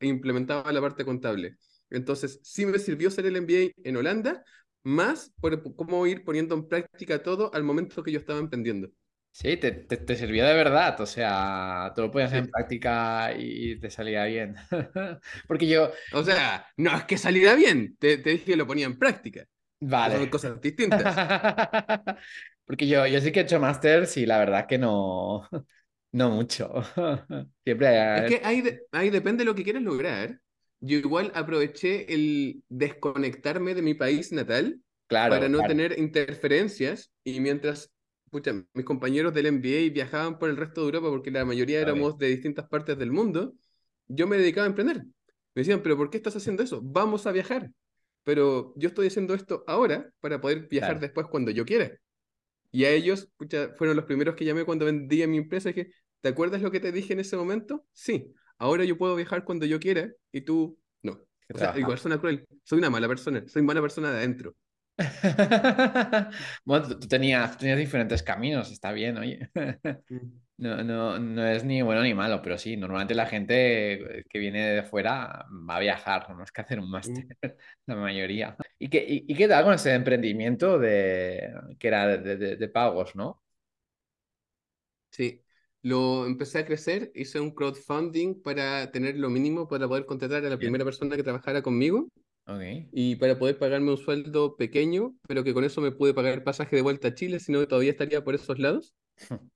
implementaba 0.00 0.72
la 0.72 0.80
parte 0.80 1.04
contable. 1.04 1.56
Entonces, 1.90 2.40
sí 2.42 2.64
me 2.64 2.78
sirvió 2.78 3.10
ser 3.10 3.26
el 3.26 3.36
MBA 3.36 3.72
en 3.84 3.96
Holanda, 3.96 4.42
más 4.82 5.32
por 5.40 5.74
cómo 5.76 6.06
ir 6.06 6.24
poniendo 6.24 6.54
en 6.54 6.68
práctica 6.68 7.22
todo 7.22 7.52
al 7.54 7.62
momento 7.62 8.02
que 8.02 8.12
yo 8.12 8.18
estaba 8.18 8.38
emprendiendo. 8.38 8.90
Sí, 9.34 9.56
te, 9.56 9.72
te, 9.72 10.14
sirvió 10.14 10.44
de 10.44 10.52
verdad, 10.52 11.00
o 11.00 11.06
sea, 11.06 11.90
tú 11.96 12.02
lo 12.02 12.10
podías 12.10 12.28
hacer 12.28 12.44
en 12.44 12.50
práctica 12.50 13.32
y 13.34 13.80
te 13.80 13.88
salía 13.88 14.24
bien. 14.24 14.56
Porque 15.48 15.66
yo... 15.66 15.90
O 16.12 16.22
sea, 16.22 16.66
no 16.76 16.94
es 16.94 17.04
que 17.04 17.16
saliera 17.16 17.54
bien, 17.54 17.96
te, 17.98 18.18
te 18.18 18.30
dije 18.30 18.44
que 18.44 18.56
lo 18.56 18.66
ponía 18.66 18.84
en 18.84 18.98
práctica. 18.98 19.46
Vale. 19.80 20.18
Son 20.18 20.26
cosas 20.28 20.60
distintas. 20.60 21.02
Porque 22.66 22.86
yo, 22.86 23.06
yo 23.06 23.20
sí 23.22 23.32
que 23.32 23.40
he 23.40 23.42
hecho 23.44 23.58
másters 23.58 24.18
y 24.18 24.26
la 24.26 24.38
verdad 24.38 24.66
que 24.66 24.76
no, 24.76 25.48
no 26.12 26.30
mucho. 26.30 26.82
Siempre... 27.64 28.26
Es 28.26 28.30
que 28.30 28.40
ahí, 28.44 28.62
ahí 28.92 29.08
depende 29.08 29.44
de 29.44 29.46
lo 29.46 29.54
que 29.54 29.64
quieres 29.64 29.82
lograr 29.82 30.38
yo 30.82 30.98
igual 30.98 31.30
aproveché 31.34 32.12
el 32.12 32.64
desconectarme 32.68 33.74
de 33.74 33.82
mi 33.82 33.94
país 33.94 34.32
natal 34.32 34.80
para 35.06 35.48
no 35.48 35.60
tener 35.62 35.96
interferencias 35.98 37.12
y 37.22 37.38
mientras 37.38 37.92
mis 38.74 38.84
compañeros 38.84 39.32
del 39.32 39.52
MBA 39.52 39.92
viajaban 39.92 40.40
por 40.40 40.50
el 40.50 40.56
resto 40.56 40.80
de 40.80 40.86
Europa 40.86 41.08
porque 41.10 41.30
la 41.30 41.44
mayoría 41.44 41.80
éramos 41.80 42.18
de 42.18 42.28
distintas 42.28 42.66
partes 42.68 42.98
del 42.98 43.12
mundo, 43.12 43.54
yo 44.08 44.26
me 44.26 44.36
dedicaba 44.36 44.66
a 44.66 44.70
emprender. 44.70 45.04
Me 45.54 45.60
decían, 45.60 45.82
pero 45.82 45.96
¿por 45.96 46.10
qué 46.10 46.16
estás 46.16 46.34
haciendo 46.34 46.64
eso? 46.64 46.80
Vamos 46.82 47.26
a 47.26 47.32
viajar. 47.32 47.70
Pero 48.24 48.72
yo 48.76 48.88
estoy 48.88 49.06
haciendo 49.06 49.34
esto 49.34 49.62
ahora 49.68 50.10
para 50.20 50.40
poder 50.40 50.66
viajar 50.68 50.98
después 50.98 51.28
cuando 51.28 51.52
yo 51.52 51.64
quiera. 51.64 51.92
Y 52.72 52.86
a 52.86 52.90
ellos 52.90 53.30
fueron 53.76 53.96
los 53.96 54.06
primeros 54.06 54.34
que 54.34 54.44
llamé 54.44 54.64
cuando 54.64 54.86
vendía 54.86 55.28
mi 55.28 55.36
empresa 55.36 55.70
y 55.70 55.74
dije, 55.74 55.92
¿te 56.22 56.30
acuerdas 56.30 56.60
lo 56.60 56.72
que 56.72 56.80
te 56.80 56.90
dije 56.90 57.12
en 57.12 57.20
ese 57.20 57.36
momento? 57.36 57.84
Sí 57.92 58.34
ahora 58.62 58.84
yo 58.84 58.96
puedo 58.96 59.16
viajar 59.16 59.44
cuando 59.44 59.66
yo 59.66 59.80
quiera 59.80 60.08
y 60.30 60.42
tú 60.42 60.78
no. 61.02 61.18
O 61.52 61.58
sea, 61.58 61.76
igual 61.76 61.98
suena 61.98 62.18
cruel. 62.18 62.46
Soy 62.62 62.78
una 62.78 62.90
mala 62.90 63.08
persona, 63.08 63.42
soy 63.48 63.62
mala 63.62 63.80
persona 63.80 64.10
de 64.10 64.18
adentro. 64.18 64.54
bueno, 66.64 66.88
tú, 66.88 67.08
tenías, 67.08 67.58
tenías 67.58 67.78
diferentes 67.78 68.22
caminos, 68.22 68.70
está 68.70 68.92
bien, 68.92 69.18
oye. 69.18 69.50
Mm. 70.08 70.42
No, 70.58 70.80
no, 70.84 71.18
no 71.18 71.44
es 71.44 71.64
ni 71.64 71.82
bueno 71.82 72.02
ni 72.02 72.14
malo, 72.14 72.40
pero 72.40 72.56
sí, 72.56 72.76
normalmente 72.76 73.16
la 73.16 73.26
gente 73.26 74.24
que 74.28 74.38
viene 74.38 74.74
de 74.74 74.82
fuera 74.84 75.44
va 75.68 75.76
a 75.76 75.80
viajar, 75.80 76.30
no 76.30 76.44
es 76.44 76.52
que 76.52 76.60
hacer 76.60 76.78
un 76.78 76.88
máster, 76.88 77.24
mm. 77.42 77.46
la 77.86 77.96
mayoría. 77.96 78.56
¿Y 78.78 78.88
qué, 78.88 79.04
y, 79.08 79.34
qué 79.34 79.48
tal 79.48 79.64
con 79.64 79.74
ese 79.74 79.92
emprendimiento 79.92 80.78
de, 80.78 81.52
que 81.80 81.88
era 81.88 82.16
de, 82.16 82.36
de 82.56 82.68
pagos, 82.68 83.16
no? 83.16 83.42
Sí, 85.10 85.42
lo 85.82 86.26
empecé 86.26 86.58
a 86.58 86.64
crecer, 86.64 87.10
hice 87.14 87.40
un 87.40 87.50
crowdfunding 87.50 88.40
para 88.40 88.90
tener 88.92 89.16
lo 89.16 89.30
mínimo 89.30 89.68
para 89.68 89.88
poder 89.88 90.06
contratar 90.06 90.44
a 90.44 90.48
la 90.48 90.58
primera 90.58 90.84
persona 90.84 91.16
que 91.16 91.24
trabajara 91.24 91.62
conmigo. 91.62 92.08
Y 92.92 93.16
para 93.16 93.38
poder 93.38 93.58
pagarme 93.58 93.90
un 93.90 93.96
sueldo 93.96 94.56
pequeño, 94.56 95.14
pero 95.26 95.42
que 95.42 95.54
con 95.54 95.64
eso 95.64 95.80
me 95.80 95.92
pude 95.92 96.14
pagar 96.14 96.44
pasaje 96.44 96.76
de 96.76 96.82
vuelta 96.82 97.08
a 97.08 97.14
Chile, 97.14 97.40
si 97.40 97.50
no 97.50 97.66
todavía 97.66 97.90
estaría 97.90 98.22
por 98.22 98.34
esos 98.34 98.58
lados. 98.58 98.94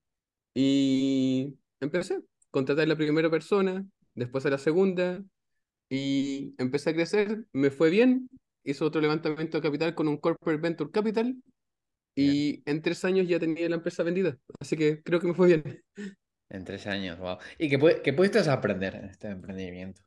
y 0.55 1.55
empecé, 1.81 2.21
contratar 2.51 2.85
a 2.85 2.89
la 2.89 2.97
primera 2.97 3.31
persona, 3.31 3.85
después 4.15 4.47
a 4.47 4.51
la 4.51 4.59
segunda, 4.59 5.23
y 5.89 6.55
empecé 6.59 6.91
a 6.91 6.95
crecer, 6.95 7.47
me 7.53 7.71
fue 7.71 7.91
bien, 7.91 8.29
hice 8.65 8.83
otro 8.83 9.01
levantamiento 9.01 9.59
de 9.59 9.63
capital 9.63 9.95
con 9.95 10.09
un 10.09 10.17
Corporate 10.17 10.61
Venture 10.61 10.91
Capital, 10.91 11.37
y 12.17 12.63
en 12.69 12.83
tres 12.83 13.05
años 13.05 13.29
ya 13.29 13.39
tenía 13.39 13.69
la 13.69 13.77
empresa 13.77 14.03
vendida. 14.03 14.37
Así 14.59 14.77
que 14.77 15.03
creo 15.03 15.21
que 15.21 15.29
me 15.29 15.35
fue 15.35 15.49
bien. 15.49 15.85
En 16.49 16.65
tres 16.65 16.87
años, 16.87 17.19
wow. 17.19 17.39
¿Y 17.59 17.69
qué, 17.69 18.01
qué 18.03 18.13
pudiste 18.13 18.39
aprender 18.49 18.95
en 18.95 19.05
este 19.07 19.29
emprendimiento? 19.29 20.03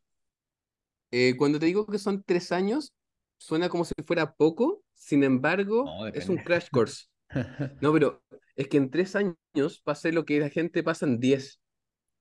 Eh, 1.11 1.35
cuando 1.37 1.59
te 1.59 1.65
digo 1.65 1.85
que 1.85 1.99
son 1.99 2.23
tres 2.23 2.51
años, 2.51 2.93
suena 3.37 3.69
como 3.69 3.85
si 3.85 3.93
fuera 4.05 4.33
poco, 4.33 4.83
sin 4.93 5.23
embargo, 5.23 5.85
es 6.13 6.29
un 6.29 6.37
crash 6.37 6.69
course. 6.71 7.05
No, 7.81 7.93
pero 7.93 8.23
es 8.55 8.67
que 8.67 8.77
en 8.77 8.89
tres 8.89 9.15
años 9.15 9.81
pasé 9.83 10.11
lo 10.11 10.25
que 10.25 10.39
la 10.39 10.49
gente 10.49 10.81
pasa 10.81 11.05
en 11.05 11.19
diez. 11.19 11.59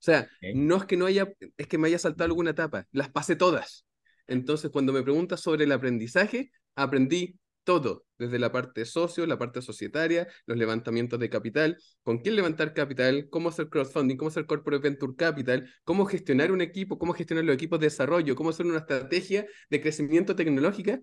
O 0.00 0.02
sea, 0.02 0.28
no 0.54 0.76
es 0.76 0.84
que 0.84 0.96
no 0.98 1.06
haya, 1.06 1.32
es 1.56 1.66
que 1.66 1.78
me 1.78 1.88
haya 1.88 1.98
saltado 1.98 2.26
alguna 2.26 2.50
etapa, 2.50 2.86
las 2.92 3.08
pasé 3.10 3.34
todas. 3.34 3.86
Entonces, 4.26 4.70
cuando 4.70 4.92
me 4.92 5.02
preguntas 5.02 5.40
sobre 5.40 5.64
el 5.64 5.72
aprendizaje, 5.72 6.52
aprendí 6.76 7.38
todo, 7.68 8.06
desde 8.16 8.38
la 8.38 8.50
parte 8.50 8.86
socio, 8.86 9.26
la 9.26 9.36
parte 9.36 9.60
societaria, 9.60 10.26
los 10.46 10.56
levantamientos 10.56 11.20
de 11.20 11.28
capital, 11.28 11.76
con 12.02 12.16
quién 12.16 12.34
levantar 12.34 12.72
capital, 12.72 13.28
cómo 13.28 13.50
hacer 13.50 13.68
crowdfunding, 13.68 14.16
cómo 14.16 14.30
hacer 14.30 14.46
corporate 14.46 14.88
venture 14.88 15.14
capital, 15.14 15.68
cómo 15.84 16.06
gestionar 16.06 16.50
un 16.50 16.62
equipo, 16.62 16.98
cómo 16.98 17.12
gestionar 17.12 17.44
los 17.44 17.54
equipos 17.54 17.78
de 17.78 17.88
desarrollo, 17.88 18.34
cómo 18.36 18.48
hacer 18.48 18.64
una 18.64 18.78
estrategia 18.78 19.44
de 19.68 19.82
crecimiento 19.82 20.34
tecnológica. 20.34 20.98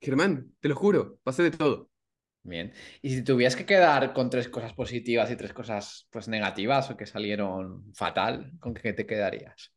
Germán, 0.00 0.54
te 0.60 0.68
lo 0.68 0.76
juro, 0.76 1.18
pasé 1.24 1.42
de 1.42 1.50
todo. 1.50 1.90
Bien. 2.44 2.72
Y 3.02 3.10
si 3.10 3.24
tuvieras 3.24 3.56
que 3.56 3.66
quedar 3.66 4.12
con 4.12 4.30
tres 4.30 4.48
cosas 4.48 4.74
positivas 4.74 5.28
y 5.32 5.36
tres 5.36 5.52
cosas 5.52 6.06
pues 6.12 6.28
negativas 6.28 6.88
o 6.88 6.96
que 6.96 7.06
salieron 7.06 7.92
fatal, 7.94 8.52
¿con 8.60 8.74
qué 8.74 8.92
te 8.92 9.06
quedarías? 9.06 9.72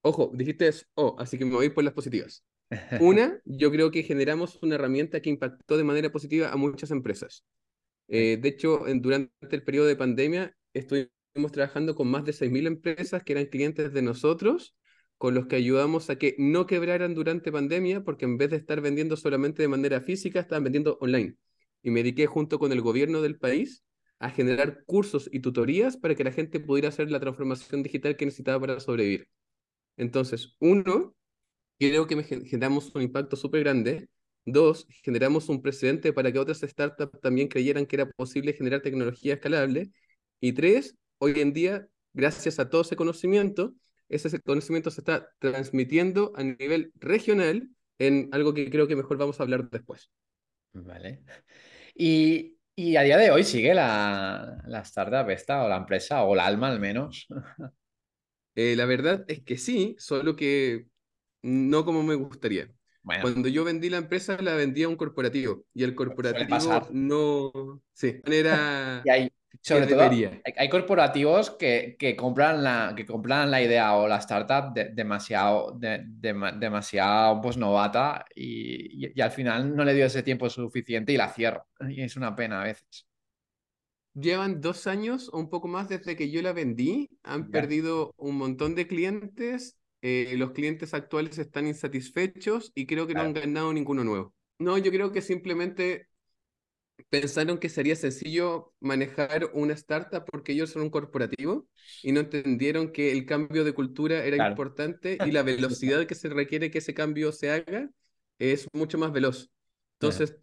Ojo, 0.00 0.32
dijiste 0.34 0.66
eso, 0.66 0.84
oh, 0.94 1.14
así 1.20 1.38
que 1.38 1.44
me 1.44 1.54
voy 1.54 1.70
por 1.70 1.84
las 1.84 1.94
positivas. 1.94 2.42
Una, 3.00 3.40
yo 3.44 3.70
creo 3.70 3.90
que 3.90 4.02
generamos 4.02 4.58
una 4.62 4.76
herramienta 4.76 5.20
que 5.20 5.30
impactó 5.30 5.76
de 5.76 5.84
manera 5.84 6.10
positiva 6.10 6.50
a 6.50 6.56
muchas 6.56 6.90
empresas. 6.90 7.44
Eh, 8.08 8.38
de 8.40 8.48
hecho, 8.48 8.86
en, 8.88 9.02
durante 9.02 9.32
el 9.50 9.62
periodo 9.62 9.86
de 9.86 9.96
pandemia 9.96 10.56
estuvimos 10.72 11.52
trabajando 11.52 11.94
con 11.94 12.08
más 12.08 12.24
de 12.24 12.32
6.000 12.32 12.66
empresas 12.66 13.22
que 13.22 13.32
eran 13.32 13.46
clientes 13.46 13.92
de 13.92 14.02
nosotros, 14.02 14.74
con 15.18 15.34
los 15.34 15.46
que 15.46 15.56
ayudamos 15.56 16.10
a 16.10 16.16
que 16.16 16.34
no 16.38 16.66
quebraran 16.66 17.14
durante 17.14 17.52
pandemia, 17.52 18.02
porque 18.04 18.24
en 18.24 18.38
vez 18.38 18.50
de 18.50 18.56
estar 18.56 18.80
vendiendo 18.80 19.16
solamente 19.16 19.62
de 19.62 19.68
manera 19.68 20.00
física, 20.00 20.40
estaban 20.40 20.64
vendiendo 20.64 20.98
online. 21.00 21.36
Y 21.82 21.90
me 21.90 22.00
dediqué 22.00 22.26
junto 22.26 22.58
con 22.58 22.72
el 22.72 22.80
gobierno 22.80 23.22
del 23.22 23.38
país 23.38 23.84
a 24.18 24.30
generar 24.30 24.84
cursos 24.84 25.28
y 25.32 25.40
tutorías 25.40 25.96
para 25.96 26.14
que 26.14 26.24
la 26.24 26.32
gente 26.32 26.60
pudiera 26.60 26.88
hacer 26.88 27.10
la 27.10 27.20
transformación 27.20 27.82
digital 27.82 28.16
que 28.16 28.24
necesitaba 28.24 28.60
para 28.60 28.80
sobrevivir. 28.80 29.28
Entonces, 29.96 30.56
uno, 30.60 31.14
creo 31.90 32.06
que 32.06 32.22
generamos 32.46 32.94
un 32.94 33.02
impacto 33.02 33.36
súper 33.36 33.60
grande. 33.64 34.08
Dos, 34.44 34.86
generamos 35.02 35.48
un 35.48 35.62
precedente 35.62 36.12
para 36.12 36.32
que 36.32 36.38
otras 36.38 36.60
startups 36.60 37.20
también 37.20 37.48
creyeran 37.48 37.86
que 37.86 37.96
era 37.96 38.10
posible 38.10 38.52
generar 38.52 38.82
tecnología 38.82 39.34
escalable. 39.34 39.90
Y 40.40 40.52
tres, 40.52 40.96
hoy 41.18 41.40
en 41.40 41.52
día, 41.52 41.86
gracias 42.12 42.58
a 42.58 42.68
todo 42.68 42.82
ese 42.82 42.96
conocimiento, 42.96 43.74
ese 44.08 44.40
conocimiento 44.40 44.90
se 44.90 45.00
está 45.00 45.28
transmitiendo 45.38 46.32
a 46.36 46.42
nivel 46.42 46.92
regional 46.96 47.68
en 47.98 48.28
algo 48.32 48.52
que 48.52 48.68
creo 48.70 48.88
que 48.88 48.96
mejor 48.96 49.16
vamos 49.16 49.38
a 49.38 49.44
hablar 49.44 49.70
después. 49.70 50.10
Vale. 50.72 51.22
Y, 51.94 52.58
y 52.74 52.96
a 52.96 53.02
día 53.02 53.18
de 53.18 53.30
hoy 53.30 53.44
sigue 53.44 53.74
la, 53.74 54.62
la 54.66 54.80
startup 54.80 55.30
esta 55.30 55.64
o 55.64 55.68
la 55.68 55.76
empresa 55.76 56.24
o 56.24 56.34
la 56.34 56.46
alma 56.46 56.68
al 56.68 56.80
menos. 56.80 57.26
Eh, 58.54 58.76
la 58.76 58.84
verdad 58.84 59.24
es 59.28 59.42
que 59.42 59.56
sí, 59.56 59.96
solo 59.98 60.36
que 60.36 60.88
no 61.42 61.84
como 61.84 62.02
me 62.02 62.14
gustaría. 62.14 62.68
Cuando 63.02 63.48
yo 63.48 63.64
vendí 63.64 63.90
la 63.90 63.96
empresa, 63.98 64.40
la 64.40 64.54
vendí 64.54 64.84
a 64.84 64.88
un 64.88 64.96
corporativo 64.96 65.64
y 65.74 65.82
el 65.82 65.94
corporativo 65.94 66.88
no. 66.92 67.82
Sí, 67.92 68.20
era. 68.24 69.02
y 69.04 69.10
hay, 69.10 69.32
sobre 69.60 69.86
todo, 69.86 70.00
hay, 70.00 70.68
corporativos 70.68 71.50
que, 71.50 71.96
que, 71.98 72.16
compran 72.16 72.62
la, 72.62 72.94
que 72.96 73.04
compran 73.04 73.50
la 73.50 73.60
idea 73.60 73.94
o 73.96 74.08
la 74.08 74.18
startup 74.18 74.72
demasiado, 74.72 75.72
de, 75.78 76.04
demasiado 76.58 77.40
pues, 77.40 77.56
novata 77.56 78.24
y, 78.34 79.10
y, 79.14 79.20
al 79.20 79.30
final 79.30 79.74
no 79.74 79.84
le 79.84 79.94
dio 79.94 80.06
ese 80.06 80.22
tiempo 80.22 80.48
suficiente 80.48 81.12
y 81.12 81.16
la 81.16 81.28
cierra. 81.28 81.66
Y 81.88 82.02
es 82.02 82.16
una 82.16 82.34
pena 82.34 82.62
a 82.62 82.64
veces. 82.64 83.06
Llevan 84.14 84.60
dos 84.60 84.86
años 84.86 85.28
o 85.32 85.38
un 85.38 85.48
poco 85.48 85.68
más 85.68 85.88
desde 85.88 86.16
que 86.16 86.30
yo 86.30 86.40
la 86.42 86.52
vendí. 86.52 87.10
Han 87.22 87.50
perdido 87.50 88.14
un 88.16 88.36
montón 88.36 88.74
de 88.74 88.86
clientes 88.86 89.76
eh, 90.02 90.34
los 90.36 90.50
clientes 90.50 90.94
actuales 90.94 91.38
están 91.38 91.66
insatisfechos 91.66 92.72
y 92.74 92.86
creo 92.86 93.06
que 93.06 93.14
no 93.14 93.22
han 93.22 93.32
ganado 93.32 93.72
ninguno 93.72 94.04
nuevo. 94.04 94.34
No, 94.58 94.76
yo 94.76 94.90
creo 94.90 95.12
que 95.12 95.22
simplemente 95.22 96.08
pensaron 97.08 97.58
que 97.58 97.68
sería 97.68 97.96
sencillo 97.96 98.72
manejar 98.80 99.50
una 99.54 99.74
startup 99.74 100.24
porque 100.24 100.52
ellos 100.52 100.70
son 100.70 100.82
un 100.82 100.90
corporativo 100.90 101.66
y 102.02 102.12
no 102.12 102.20
entendieron 102.20 102.92
que 102.92 103.12
el 103.12 103.26
cambio 103.26 103.64
de 103.64 103.72
cultura 103.72 104.24
era 104.24 104.48
importante 104.48 105.18
y 105.24 105.30
la 105.32 105.42
velocidad 105.42 106.06
que 106.06 106.14
se 106.14 106.28
requiere 106.28 106.70
que 106.70 106.78
ese 106.78 106.94
cambio 106.94 107.32
se 107.32 107.50
haga 107.50 107.88
es 108.38 108.66
mucho 108.72 108.98
más 108.98 109.12
veloz. 109.12 109.50
Entonces, 110.00 110.36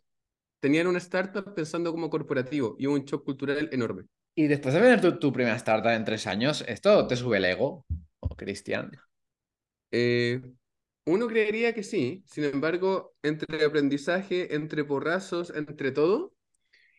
tenían 0.61 0.87
una 0.87 0.99
startup 0.99 1.53
pensando 1.53 1.91
como 1.91 2.09
corporativo 2.09 2.75
y 2.79 2.85
un 2.85 3.03
shock 3.03 3.25
cultural 3.25 3.69
enorme. 3.71 4.03
Y 4.35 4.47
después 4.47 4.73
de 4.73 4.79
vender 4.79 5.01
tu, 5.01 5.19
tu 5.19 5.33
primera 5.33 5.55
startup 5.57 5.91
en 5.91 6.05
tres 6.05 6.27
años, 6.27 6.63
¿esto 6.67 7.07
te 7.07 7.17
sube 7.17 7.37
el 7.37 7.45
ego, 7.45 7.85
Cristian? 8.37 8.91
Eh, 9.91 10.41
uno 11.05 11.27
creería 11.27 11.73
que 11.73 11.83
sí, 11.83 12.23
sin 12.27 12.43
embargo, 12.43 13.15
entre 13.23 13.65
aprendizaje, 13.65 14.55
entre 14.55 14.83
porrazos, 14.83 15.51
entre 15.55 15.91
todo, 15.91 16.33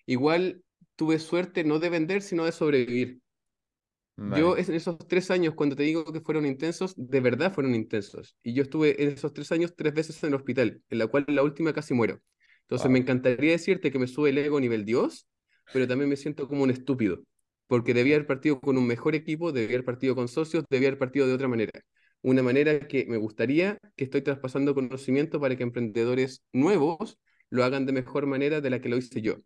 igual 0.06 0.64
tuve 0.97 1.18
suerte 1.18 1.64
no 1.64 1.78
de 1.78 1.90
vender, 1.90 2.23
sino 2.23 2.44
de 2.44 2.52
sobrevivir. 2.52 3.20
Yo 4.16 4.59
en 4.59 4.75
esos 4.75 4.99
tres 5.09 5.30
años, 5.30 5.54
cuando 5.54 5.76
te 5.76 5.82
digo 5.82 6.04
que 6.04 6.20
fueron 6.20 6.44
intensos, 6.44 6.92
de 6.97 7.20
verdad 7.20 7.54
fueron 7.54 7.75
intensos. 7.75 8.37
Y 8.42 8.52
yo 8.52 8.64
estuve 8.64 9.02
en 9.02 9.11
esos 9.11 9.32
tres 9.32 9.50
años 9.50 9.75
tres 9.75 9.94
veces 9.94 10.23
en 10.23 10.28
el 10.28 10.35
hospital, 10.35 10.82
en 10.90 10.99
la 10.99 11.06
cual 11.06 11.25
la 11.28 11.42
última 11.42 11.73
casi 11.73 11.94
muero. 11.94 12.20
Entonces 12.62 12.90
me 12.90 12.99
encantaría 12.99 13.52
decirte 13.52 13.90
que 13.90 13.99
me 13.99 14.06
sube 14.06 14.30
el 14.30 14.38
ego 14.38 14.59
a 14.59 14.61
nivel 14.61 14.85
Dios, 14.85 15.26
pero 15.73 15.88
también 15.88 16.11
me 16.11 16.16
siento 16.16 16.49
como 16.49 16.64
un 16.64 16.70
estúpido, 16.70 17.23
porque 17.66 17.94
debía 17.94 18.16
haber 18.16 18.26
partido 18.26 18.61
con 18.61 18.76
un 18.76 18.87
mejor 18.87 19.14
equipo, 19.14 19.52
debía 19.52 19.76
haber 19.76 19.85
partido 19.87 20.14
con 20.14 20.28
socios, 20.28 20.64
debía 20.68 20.88
haber 20.88 20.99
partido 20.99 21.26
de 21.26 21.35
otra 21.35 21.49
manera 21.49 21.73
una 22.22 22.42
manera 22.42 22.80
que 22.80 23.06
me 23.06 23.16
gustaría 23.16 23.78
que 23.96 24.04
estoy 24.04 24.22
traspasando 24.22 24.74
conocimiento 24.74 25.40
para 25.40 25.56
que 25.56 25.62
emprendedores 25.62 26.44
nuevos 26.52 27.18
lo 27.50 27.64
hagan 27.64 27.86
de 27.86 27.92
mejor 27.92 28.26
manera 28.26 28.60
de 28.60 28.70
la 28.70 28.80
que 28.80 28.88
lo 28.88 28.96
hice 28.96 29.22
yo. 29.22 29.36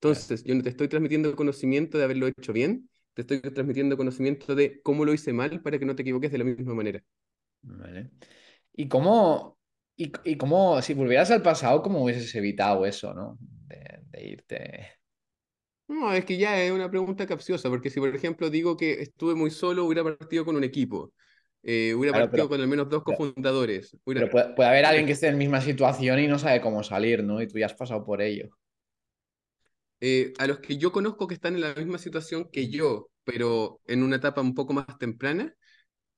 Entonces, 0.00 0.44
yo 0.44 0.54
no 0.54 0.62
te 0.62 0.68
estoy 0.68 0.88
transmitiendo 0.88 1.34
conocimiento 1.36 1.96
de 1.98 2.04
haberlo 2.04 2.26
hecho 2.26 2.52
bien, 2.52 2.90
te 3.14 3.22
estoy 3.22 3.40
transmitiendo 3.40 3.96
conocimiento 3.96 4.54
de 4.54 4.80
cómo 4.82 5.04
lo 5.04 5.14
hice 5.14 5.32
mal 5.32 5.62
para 5.62 5.78
que 5.78 5.86
no 5.86 5.94
te 5.94 6.02
equivoques 6.02 6.32
de 6.32 6.38
la 6.38 6.44
misma 6.44 6.74
manera. 6.74 7.02
Vale. 7.62 8.10
¿Y 8.74 8.88
cómo, 8.88 9.58
y, 9.96 10.12
y 10.24 10.36
cómo 10.36 10.82
si 10.82 10.94
volvieras 10.94 11.30
al 11.30 11.42
pasado, 11.42 11.82
cómo 11.82 12.04
hubieses 12.04 12.34
evitado 12.34 12.84
eso, 12.84 13.14
¿no? 13.14 13.38
De, 13.40 14.00
de 14.10 14.24
irte 14.24 14.86
no, 15.88 16.12
es 16.12 16.24
que 16.24 16.38
ya 16.38 16.62
es 16.62 16.72
una 16.72 16.90
pregunta 16.90 17.26
capciosa, 17.26 17.68
porque 17.68 17.90
si 17.90 18.00
por 18.00 18.14
ejemplo 18.14 18.50
digo 18.50 18.76
que 18.76 19.02
estuve 19.02 19.34
muy 19.34 19.50
solo, 19.50 19.84
hubiera 19.84 20.02
partido 20.02 20.44
con 20.44 20.56
un 20.56 20.64
equipo. 20.64 21.12
Eh, 21.66 21.94
hubiera 21.94 22.18
partido 22.18 22.46
con 22.46 22.60
al 22.60 22.68
menos 22.68 22.90
dos 22.90 23.02
cofundadores. 23.02 23.96
Pero 24.04 24.28
puede, 24.28 24.68
haber 24.68 24.84
alguien 24.84 25.06
que 25.06 25.12
esté 25.12 25.28
en 25.28 25.34
la 25.34 25.38
misma 25.38 25.60
situación 25.62 26.18
y 26.18 26.28
no 26.28 26.38
sabe 26.38 26.60
cómo 26.60 26.82
salir, 26.82 27.24
¿no? 27.24 27.40
Y 27.40 27.48
tú 27.48 27.58
ya 27.58 27.66
has 27.66 27.74
pasado 27.74 28.04
por 28.04 28.20
ello. 28.20 28.50
Eh, 30.00 30.34
a 30.38 30.46
los 30.46 30.58
que 30.58 30.76
yo 30.76 30.92
conozco 30.92 31.26
que 31.26 31.34
están 31.34 31.54
en 31.54 31.62
la 31.62 31.74
misma 31.74 31.96
situación 31.96 32.50
que 32.52 32.68
yo, 32.68 33.08
pero 33.24 33.80
en 33.86 34.02
una 34.02 34.16
etapa 34.16 34.42
un 34.42 34.54
poco 34.54 34.74
más 34.74 34.98
temprana, 34.98 35.54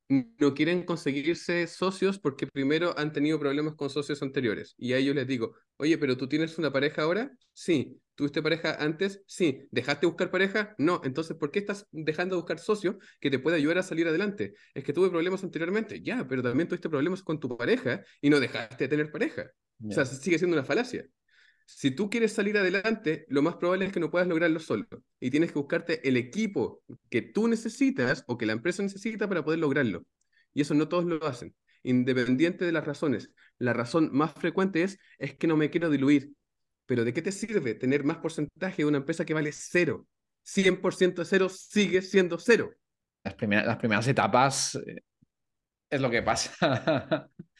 no 0.09 0.55
quieren 0.55 0.85
conseguirse 0.85 1.67
socios 1.67 2.19
porque 2.19 2.47
primero 2.47 2.97
han 2.99 3.13
tenido 3.13 3.39
problemas 3.41 3.75
con 3.75 3.91
socios 3.91 4.23
anteriores. 4.23 4.75
Y 4.79 4.93
a 4.93 4.99
ellos 4.99 5.15
les 5.15 5.27
digo, 5.27 5.55
oye, 5.77 5.99
pero 5.99 6.17
tú 6.17 6.29
tienes 6.29 6.59
una 6.59 6.73
pareja 6.73 7.03
ahora? 7.03 7.33
Sí. 7.53 8.01
¿Tuviste 8.15 8.43
pareja 8.43 8.77
antes? 8.79 9.23
Sí. 9.27 9.67
¿Dejaste 9.71 10.07
buscar 10.07 10.31
pareja? 10.31 10.75
No. 10.79 11.01
Entonces, 11.05 11.37
¿por 11.37 11.51
qué 11.51 11.59
estás 11.59 11.87
dejando 11.91 12.37
de 12.37 12.41
buscar 12.41 12.59
socio 12.59 12.99
que 13.21 13.31
te 13.31 13.39
pueda 13.39 13.57
ayudar 13.57 13.79
a 13.79 13.83
salir 13.83 14.09
adelante? 14.09 14.55
Es 14.75 14.85
que 14.85 14.93
tuve 14.93 15.11
problemas 15.11 15.45
anteriormente. 15.45 16.01
Ya, 16.03 16.27
pero 16.27 16.43
también 16.43 16.69
tuviste 16.69 16.89
problemas 16.89 17.23
con 17.23 17.41
tu 17.41 17.57
pareja 17.57 18.03
y 18.21 18.31
no 18.31 18.41
dejaste 18.41 18.85
de 18.85 18.89
tener 18.89 19.11
pareja. 19.11 19.51
O 19.85 19.93
sea, 19.93 20.07
sigue 20.07 20.39
siendo 20.39 20.57
una 20.57 20.65
falacia. 20.65 21.07
Si 21.67 21.91
tú 21.91 22.09
quieres 22.09 22.33
salir 22.33 22.57
adelante, 22.57 23.27
lo 23.29 23.43
más 23.43 23.57
probable 23.57 23.87
es 23.87 23.93
que 23.93 23.99
no 23.99 24.11
puedas 24.11 24.29
lograrlo 24.29 24.61
solo 24.61 24.87
y 25.19 25.31
tienes 25.31 25.51
que 25.51 25.59
buscarte 25.59 26.09
el 26.09 26.17
equipo 26.17 26.83
que 27.11 27.23
tú 27.23 27.49
necesitas 27.49 28.25
o 28.29 28.39
que 28.39 28.47
la 28.47 28.53
empresa 28.53 28.85
necesita 28.85 29.29
para 29.29 29.45
poder 29.45 29.59
lograrlo. 29.59 30.07
Y 30.55 30.61
eso 30.61 30.75
no 30.75 30.89
todos 30.89 31.05
lo 31.05 31.27
hacen, 31.27 31.57
independiente 31.83 32.65
de 32.65 32.73
las 32.73 32.85
razones. 32.87 33.33
La 33.59 33.73
razón 33.73 34.11
más 34.13 34.33
frecuente 34.33 34.85
es, 34.85 34.99
es 35.19 35.35
que 35.35 35.49
no 35.49 35.57
me 35.57 35.69
quiero 35.69 35.91
diluir. 35.91 36.33
Pero 36.87 37.05
¿de 37.05 37.13
qué 37.13 37.21
te 37.21 37.33
sirve 37.33 37.75
tener 37.75 38.05
más 38.05 38.19
porcentaje 38.19 38.83
de 38.83 38.87
una 38.87 38.99
empresa 38.99 39.25
que 39.25 39.35
vale 39.35 39.51
cero? 39.53 40.07
100% 40.45 41.15
de 41.23 41.25
cero 41.25 41.49
sigue 41.49 42.01
siendo 42.01 42.39
cero. 42.39 42.71
Las 43.25 43.35
primeras, 43.35 43.67
las 43.67 43.77
primeras 43.77 44.07
etapas 44.07 44.77
eh, 44.77 45.03
es 45.91 46.01
lo 46.01 46.09
que 46.09 46.23
pasa. 46.23 47.29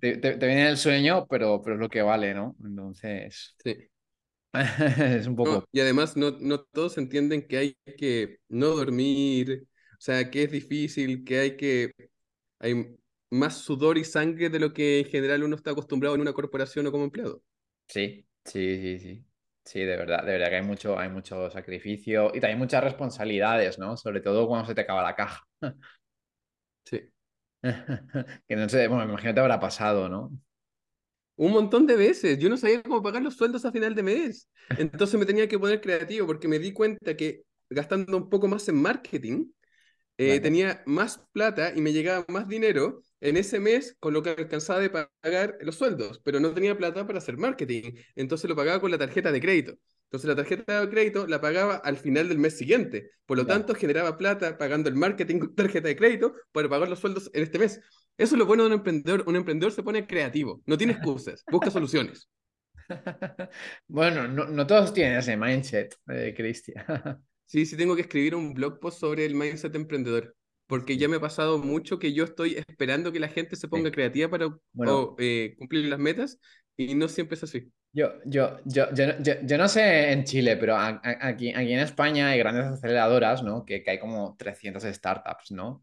Te, 0.00 0.16
viene 0.16 0.68
el 0.68 0.78
sueño, 0.78 1.26
pero, 1.26 1.60
pero 1.62 1.74
es 1.74 1.80
lo 1.80 1.88
que 1.88 2.02
vale, 2.02 2.34
¿no? 2.34 2.56
Entonces. 2.64 3.54
Sí. 3.62 3.76
es 5.18 5.26
un 5.26 5.36
poco. 5.36 5.64
y 5.70 5.80
además, 5.80 6.16
no, 6.16 6.30
no 6.32 6.60
todos 6.60 6.96
entienden 6.98 7.46
que 7.46 7.58
hay 7.58 7.76
que 7.98 8.38
no 8.48 8.68
dormir, 8.68 9.66
o 9.92 10.00
sea, 10.00 10.30
que 10.30 10.44
es 10.44 10.50
difícil, 10.50 11.24
que 11.24 11.38
hay 11.38 11.56
que. 11.56 11.92
Hay 12.58 12.96
más 13.30 13.58
sudor 13.58 13.98
y 13.98 14.04
sangre 14.04 14.48
de 14.48 14.58
lo 14.58 14.72
que 14.72 15.00
en 15.00 15.06
general 15.06 15.42
uno 15.42 15.56
está 15.56 15.72
acostumbrado 15.72 16.14
en 16.14 16.22
una 16.22 16.32
corporación 16.32 16.86
o 16.86 16.92
como 16.92 17.04
empleado. 17.04 17.42
Sí, 17.88 18.26
sí, 18.44 18.80
sí, 18.80 18.98
sí. 18.98 19.24
Sí, 19.64 19.80
de 19.80 19.96
verdad, 19.96 20.24
de 20.24 20.32
verdad 20.32 20.48
que 20.48 20.56
hay 20.56 20.62
mucho, 20.62 20.96
hay 20.96 21.08
mucho 21.10 21.50
sacrificio 21.50 22.30
y 22.32 22.40
también 22.40 22.58
muchas 22.58 22.84
responsabilidades, 22.84 23.78
¿no? 23.80 23.96
Sobre 23.96 24.20
todo 24.20 24.46
cuando 24.46 24.68
se 24.68 24.76
te 24.76 24.82
acaba 24.82 25.02
la 25.02 25.16
caja. 25.16 25.44
Sí. 26.84 27.10
que 28.48 28.56
no 28.56 28.68
sé, 28.68 28.88
bueno, 28.88 29.04
me 29.04 29.12
imagino 29.12 29.34
te 29.34 29.40
habrá 29.40 29.60
pasado, 29.60 30.08
¿no? 30.08 30.30
Un 31.36 31.52
montón 31.52 31.86
de 31.86 31.96
veces. 31.96 32.38
Yo 32.38 32.48
no 32.48 32.56
sabía 32.56 32.82
cómo 32.82 33.02
pagar 33.02 33.22
los 33.22 33.36
sueldos 33.36 33.64
a 33.64 33.72
final 33.72 33.94
de 33.94 34.02
mes. 34.02 34.48
Entonces 34.78 35.18
me 35.18 35.26
tenía 35.26 35.48
que 35.48 35.58
poner 35.58 35.80
creativo 35.80 36.26
porque 36.26 36.48
me 36.48 36.58
di 36.58 36.72
cuenta 36.72 37.16
que 37.16 37.42
gastando 37.68 38.16
un 38.16 38.30
poco 38.30 38.48
más 38.48 38.68
en 38.68 38.80
marketing, 38.80 39.46
eh, 40.18 40.40
tenía 40.40 40.82
más 40.86 41.20
plata 41.32 41.72
y 41.76 41.80
me 41.80 41.92
llegaba 41.92 42.24
más 42.28 42.48
dinero 42.48 43.02
en 43.20 43.36
ese 43.36 43.60
mes 43.60 43.96
con 44.00 44.14
lo 44.14 44.22
que 44.22 44.30
alcanzaba 44.30 44.80
de 44.80 44.90
pagar 44.90 45.58
los 45.62 45.76
sueldos, 45.76 46.20
pero 46.24 46.40
no 46.40 46.54
tenía 46.54 46.76
plata 46.76 47.06
para 47.06 47.18
hacer 47.18 47.36
marketing. 47.38 47.92
Entonces 48.16 48.48
lo 48.48 48.56
pagaba 48.56 48.80
con 48.80 48.90
la 48.90 48.98
tarjeta 48.98 49.32
de 49.32 49.40
crédito. 49.40 49.74
Entonces 50.06 50.28
la 50.28 50.36
tarjeta 50.36 50.80
de 50.80 50.88
crédito 50.88 51.26
la 51.26 51.40
pagaba 51.40 51.76
al 51.76 51.96
final 51.96 52.28
del 52.28 52.38
mes 52.38 52.56
siguiente. 52.56 53.10
Por 53.26 53.36
lo 53.36 53.46
tanto, 53.46 53.74
generaba 53.74 54.16
plata 54.16 54.56
pagando 54.56 54.88
el 54.88 54.94
marketing 54.94 55.38
con 55.40 55.54
tarjeta 55.54 55.88
de 55.88 55.96
crédito 55.96 56.34
para 56.52 56.68
pagar 56.68 56.88
los 56.88 57.00
sueldos 57.00 57.30
en 57.34 57.42
este 57.42 57.58
mes. 57.58 57.80
Eso 58.18 58.34
es 58.34 58.38
lo 58.38 58.46
bueno 58.46 58.62
de 58.62 58.68
un 58.68 58.74
emprendedor. 58.74 59.24
Un 59.26 59.36
emprendedor 59.36 59.72
se 59.72 59.82
pone 59.82 60.06
creativo, 60.06 60.62
no 60.66 60.78
tiene 60.78 60.92
excusas, 60.94 61.44
busca 61.50 61.70
soluciones. 61.70 62.28
Bueno, 63.88 64.28
no, 64.28 64.46
no 64.46 64.66
todos 64.66 64.92
tienen 64.92 65.18
ese 65.18 65.36
mindset, 65.36 65.94
eh, 66.08 66.34
Cristian. 66.36 66.84
Sí, 67.48 67.64
sí 67.64 67.76
tengo 67.76 67.94
que 67.94 68.02
escribir 68.02 68.34
un 68.34 68.54
blog 68.54 68.80
post 68.80 68.98
sobre 68.98 69.24
el 69.24 69.36
mindset 69.36 69.72
emprendedor, 69.76 70.34
porque 70.66 70.96
ya 70.96 71.08
me 71.08 71.16
ha 71.16 71.20
pasado 71.20 71.58
mucho 71.58 71.96
que 72.00 72.12
yo 72.12 72.24
estoy 72.24 72.56
esperando 72.56 73.12
que 73.12 73.20
la 73.20 73.28
gente 73.28 73.54
se 73.54 73.68
ponga 73.68 73.88
Sí. 73.88 73.92
creativa 73.94 74.28
para 74.28 74.48
Bueno. 74.72 74.98
o, 75.00 75.16
eh, 75.20 75.54
cumplir 75.56 75.84
las 75.86 76.00
metas 76.00 76.40
y 76.76 76.96
no 76.96 77.06
siempre 77.06 77.36
es 77.36 77.44
así. 77.44 77.70
Yo, 77.96 78.12
yo, 78.26 78.58
yo, 78.66 78.92
yo, 78.94 79.06
no- 79.06 79.14
yo, 79.22 79.34
yo 79.42 79.56
no 79.58 79.68
sé 79.68 80.12
en 80.12 80.24
Chile, 80.24 80.56
pero 80.58 80.76
aquí, 80.78 81.50
aquí 81.54 81.72
en 81.72 81.78
España 81.80 82.28
hay 82.28 82.38
grandes 82.38 82.66
aceleradoras, 82.66 83.42
¿no? 83.42 83.64
Que, 83.64 83.82
que 83.82 83.90
hay 83.92 83.98
como 83.98 84.36
300 84.38 84.82
startups, 84.84 85.50
¿no? 85.52 85.82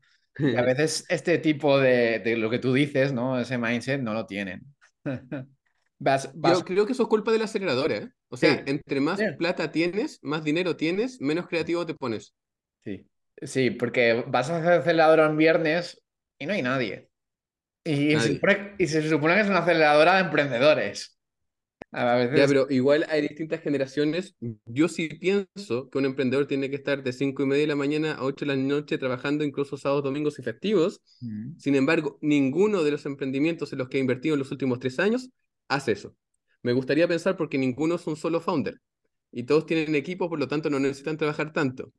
Y 0.51 0.57
a 0.57 0.61
veces 0.63 1.05
este 1.09 1.39
tipo 1.39 1.79
de, 1.79 2.19
de 2.19 2.37
lo 2.37 2.49
que 2.51 2.59
tú 2.59 2.71
dices, 2.73 3.13
¿no? 3.13 3.39
Ese 3.39 3.57
mindset 3.57 4.01
no 4.01 4.13
lo 4.13 4.27
tienen. 4.27 4.61
Vas, 5.99 6.29
vas, 6.35 6.59
Yo 6.59 6.65
creo 6.65 6.85
que 6.85 6.91
eso 6.93 7.03
es 7.03 7.09
culpa 7.09 7.31
de 7.31 7.39
la 7.39 7.45
aceleradora, 7.45 7.95
¿eh? 7.95 8.09
O 8.29 8.37
sea, 8.37 8.53
Sí. 8.55 8.65
entre 8.67 8.99
más 8.99 9.19
Sí. 9.19 9.25
plata 9.37 9.71
tienes, 9.71 10.19
más 10.21 10.43
dinero 10.43 10.75
tienes, 10.75 11.21
menos 11.21 11.47
creativo 11.47 11.85
te 11.85 11.95
pones. 11.95 12.35
sí, 12.83 13.09
sí, 13.41 13.71
porque 13.71 14.23
vas 14.27 14.49
a 14.49 14.57
hacer 14.57 14.73
aceleradora 14.73 15.29
un 15.29 15.37
viernes 15.37 16.01
y 16.37 16.45
no 16.45 16.53
hay 16.53 16.61
nadie. 16.61 17.09
Y 17.83 18.19
se 18.19 18.19
Nadie. 18.19 18.35
supone, 18.35 18.75
y 18.79 18.87
se 18.87 19.09
supone 19.09 19.35
que 19.35 19.41
es 19.41 19.47
una 19.49 19.59
aceleradora 19.59 20.15
de 20.15 20.21
emprendedores. 20.23 21.12
A 21.93 22.15
veces, 22.15 22.39
Ya, 22.39 22.47
pero 22.47 22.67
igual 22.69 23.05
hay 23.09 23.21
distintas 23.21 23.61
generaciones. 23.61 24.35
Yo 24.65 24.87
sí 24.87 25.09
pienso 25.09 25.89
que 25.89 25.97
un 25.97 26.05
emprendedor 26.05 26.47
tiene 26.47 26.69
que 26.69 26.75
estar 26.75 27.03
de 27.03 27.13
5 27.13 27.43
y 27.43 27.45
media 27.45 27.61
de 27.61 27.67
la 27.67 27.75
mañana 27.75 28.13
a 28.13 28.23
8 28.23 28.45
de 28.45 28.55
la 28.55 28.61
noche 28.61 28.97
trabajando 28.97 29.43
incluso 29.43 29.77
sábados, 29.77 30.03
domingos 30.03 30.39
y 30.39 30.43
festivos. 30.43 31.01
Mm. 31.21 31.51
Sin 31.57 31.75
embargo, 31.75 32.17
ninguno 32.21 32.83
de 32.83 32.91
los 32.91 33.05
emprendimientos 33.05 33.71
en 33.73 33.79
los 33.79 33.89
que 33.89 33.97
he 33.97 34.01
invertido 34.01 34.33
en 34.35 34.39
los 34.39 34.51
últimos 34.51 34.79
tres 34.79 34.99
años 34.99 35.29
hace 35.67 35.91
eso. 35.93 36.15
Me 36.63 36.73
gustaría 36.73 37.07
pensar 37.07 37.37
porque 37.37 37.57
ninguno 37.57 37.95
es 37.95 38.07
un 38.07 38.15
solo 38.15 38.39
founder 38.41 38.79
y 39.31 39.43
todos 39.43 39.65
tienen 39.65 39.95
equipo, 39.95 40.29
por 40.29 40.39
lo 40.39 40.47
tanto 40.47 40.69
no 40.69 40.79
necesitan 40.79 41.17
trabajar 41.17 41.53
tanto. 41.53 41.91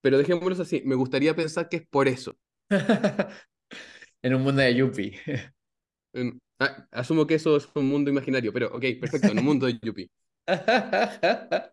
Pero 0.00 0.18
dejémoslo 0.18 0.62
así, 0.62 0.82
me 0.84 0.94
gustaría 0.96 1.34
pensar 1.36 1.68
que 1.68 1.78
es 1.78 1.86
por 1.88 2.08
eso. 2.08 2.36
en 4.22 4.34
un 4.34 4.42
mundo 4.42 4.62
de 4.62 4.74
Yuppie. 4.74 5.20
En- 6.14 6.40
ah, 6.62 6.88
asumo 6.92 7.26
que 7.26 7.34
eso 7.34 7.56
es 7.56 7.68
un 7.74 7.88
mundo 7.88 8.10
imaginario, 8.10 8.52
pero 8.52 8.68
ok, 8.68 8.84
perfecto, 9.00 9.32
en 9.32 9.38
un 9.38 9.44
mundo 9.44 9.66
de 9.66 9.78
Yuppie. 9.82 10.10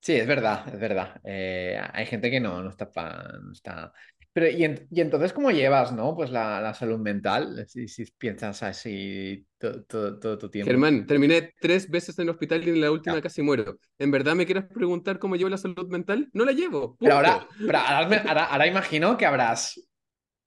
Sí, 0.00 0.14
es 0.14 0.26
verdad, 0.26 0.66
es 0.72 0.80
verdad. 0.80 1.20
Eh, 1.24 1.78
hay 1.92 2.06
gente 2.06 2.30
que 2.30 2.40
no, 2.40 2.62
no 2.62 2.70
está, 2.70 2.90
pa- 2.90 3.30
no 3.42 3.52
está... 3.52 3.92
Pero, 4.32 4.48
¿y, 4.48 4.64
en- 4.64 4.86
y 4.90 5.00
entonces 5.00 5.32
cómo 5.32 5.50
llevas, 5.50 5.92
no? 5.92 6.14
Pues 6.14 6.30
la, 6.30 6.60
la 6.60 6.72
salud 6.72 6.98
mental, 6.98 7.66
si, 7.68 7.88
si 7.88 8.04
piensas 8.16 8.62
así 8.62 9.46
to- 9.58 9.82
to- 9.84 10.18
todo 10.18 10.38
tu 10.38 10.48
tiempo. 10.48 10.70
Germán, 10.70 11.06
terminé 11.06 11.52
tres 11.60 11.90
veces 11.90 12.18
en 12.18 12.24
el 12.24 12.30
hospital 12.30 12.66
y 12.66 12.70
en 12.70 12.80
la 12.80 12.90
última 12.92 13.20
casi 13.20 13.42
muero. 13.42 13.78
¿En 13.98 14.10
verdad 14.10 14.34
me 14.34 14.46
quieres 14.46 14.64
preguntar 14.64 15.18
cómo 15.18 15.36
llevo 15.36 15.50
la 15.50 15.58
salud 15.58 15.88
mental? 15.88 16.28
No 16.32 16.44
la 16.44 16.52
llevo. 16.52 16.96
Pero 17.00 17.14
ahora, 17.16 17.46
pero 17.66 17.78
ahora, 17.78 18.22
ahora- 18.28 18.44
ahora 18.44 18.66
imagino 18.66 19.16
que 19.16 19.26
habrás, 19.26 19.80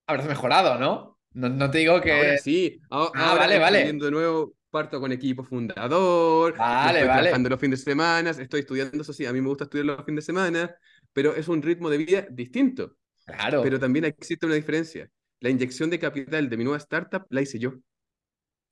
habrás 0.08 0.28
mejorado, 0.28 0.80
¿no? 0.80 1.11
No, 1.34 1.50
no 1.50 1.72
te 1.72 1.80
digo 1.80 2.02
que... 2.02 2.12
Ahora 2.12 2.38
sí, 2.38 2.80
a- 2.90 3.12
Ah, 3.14 3.30
ahora 3.32 3.42
vale, 3.42 3.60
vale. 3.60 3.94
de 3.94 4.12
nuevo, 4.12 4.56
parto 4.70 5.00
con 5.00 5.12
equipo 5.12 5.44
fundador, 5.44 6.58
Vale, 6.58 7.00
estoy 7.00 7.08
vale. 7.08 7.22
trabajando 7.22 7.50
los 7.50 7.60
fines 7.60 7.80
de 7.86 7.92
semana, 7.92 8.30
estoy 8.32 8.62
estudiando, 8.62 9.02
eso 9.02 9.14
sí, 9.14 9.26
a 9.26 9.34
mí 9.34 9.42
me 9.42 9.48
gusta 9.48 9.66
estudiar 9.66 9.86
los 9.86 10.06
fines 10.06 10.24
de 10.26 10.26
semana, 10.34 10.76
pero 11.14 11.36
es 11.36 11.48
un 11.48 11.62
ritmo 11.62 11.90
de 11.90 11.98
vida 11.98 12.28
distinto. 12.30 12.98
Claro. 13.26 13.62
Pero 13.64 13.80
también 13.80 14.06
existe 14.06 14.46
una 14.46 14.56
diferencia. 14.56 15.10
La 15.40 15.50
inyección 15.50 15.90
de 15.90 16.00
capital 16.00 16.50
de 16.50 16.58
mi 16.58 16.64
nueva 16.64 16.78
startup 16.78 17.26
la 17.30 17.42
hice 17.42 17.60
yo. 17.60 17.74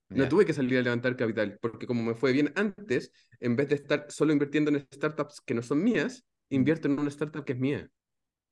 No 0.10 0.28
tuve 0.28 0.46
que 0.46 0.54
salir 0.54 0.80
a 0.80 0.82
levantar 0.82 1.16
capital, 1.16 1.60
porque 1.62 1.86
como 1.86 2.02
me 2.04 2.16
fue 2.16 2.32
bien 2.34 2.52
antes, 2.56 3.12
en 3.40 3.56
vez 3.56 3.70
de 3.70 3.76
estar 3.76 4.08
solo 4.10 4.34
invirtiendo 4.34 4.72
en 4.72 4.88
startups 4.92 5.40
que 5.42 5.54
no 5.54 5.62
son 5.62 5.84
mías, 5.84 6.26
invierto 6.50 6.88
en 6.88 7.00
una 7.00 7.10
startup 7.10 7.46
que 7.46 7.54
es 7.54 7.60
mía. 7.60 7.90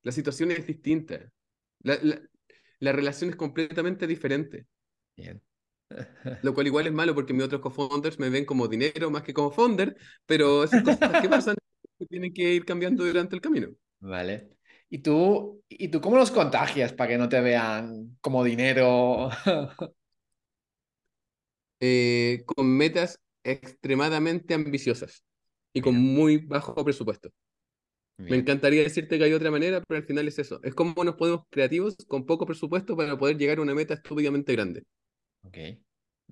La 0.04 0.12
situación 0.12 0.52
es 0.52 0.68
distinta. 0.68 1.32
La, 1.82 1.98
la, 2.02 2.22
la 2.80 2.92
relación 2.92 3.30
es 3.30 3.36
completamente 3.36 4.08
diferente. 4.08 4.66
Bien. 5.16 5.42
Lo 6.44 6.54
cual 6.54 6.68
igual 6.68 6.88
es 6.88 6.94
malo 6.94 7.16
porque 7.16 7.34
mis 7.34 7.44
otros 7.44 7.62
co-founders 7.62 8.20
me 8.20 8.30
ven 8.30 8.46
como 8.46 8.68
dinero 8.68 9.10
más 9.10 9.24
que 9.24 9.34
como 9.34 9.52
founder, 9.52 9.96
pero 10.26 10.64
esas 10.64 10.84
cosas 10.84 11.22
que 11.22 11.30
pasan 11.30 11.56
que 11.98 12.06
tienen 12.06 12.34
que 12.34 12.54
ir 12.54 12.66
cambiando 12.66 13.06
durante 13.06 13.36
el 13.36 13.42
camino. 13.42 13.70
Vale. 14.00 14.50
¿Y 14.90 15.00
tú, 15.00 15.64
¿Y 15.68 15.90
tú 15.90 16.00
cómo 16.02 16.18
los 16.18 16.32
contagias 16.32 16.94
para 16.94 17.10
que 17.10 17.18
no 17.18 17.30
te 17.30 17.42
vean 17.42 18.18
como 18.22 18.44
dinero? 18.44 19.30
Eh, 21.80 22.44
con 22.48 22.68
metas 22.76 23.20
extremadamente 23.44 24.56
ambiciosas 24.56 25.24
y 25.74 25.82
con 25.82 25.96
muy 25.96 26.38
bajo 26.38 26.84
presupuesto. 26.84 27.30
Me 28.26 28.36
encantaría 28.38 28.84
decirte 28.84 29.18
que 29.18 29.24
hay 29.26 29.34
otra 29.34 29.52
manera, 29.52 29.82
pero 29.88 30.00
al 30.00 30.06
final 30.06 30.28
es 30.28 30.40
eso. 30.40 30.60
Es 30.64 30.74
como 30.76 31.04
nos 31.04 31.16
podemos 31.16 31.44
creativos 31.50 31.96
con 32.08 32.26
poco 32.26 32.46
presupuesto 32.46 32.96
para 32.98 33.18
poder 33.18 33.38
llegar 33.38 33.60
a 33.60 33.62
una 33.62 33.74
meta 33.76 33.94
estúpidamente 33.96 34.54
grande. 34.54 34.84
Ok, 35.44 35.58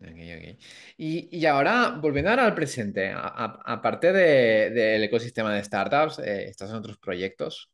ok, 0.01 0.07
ok. 0.09 0.59
Y, 0.97 1.29
y 1.37 1.45
ahora, 1.45 1.91
volviendo 2.01 2.29
ahora 2.31 2.45
al 2.45 2.55
presente, 2.55 3.11
aparte 3.15 4.11
de- 4.13 4.69
del 4.71 5.03
ecosistema 5.03 5.53
de 5.53 5.63
startups, 5.63 6.19
eh, 6.19 6.45
¿estás 6.49 6.69
en 6.69 6.75
otros 6.77 6.97
proyectos? 6.97 7.71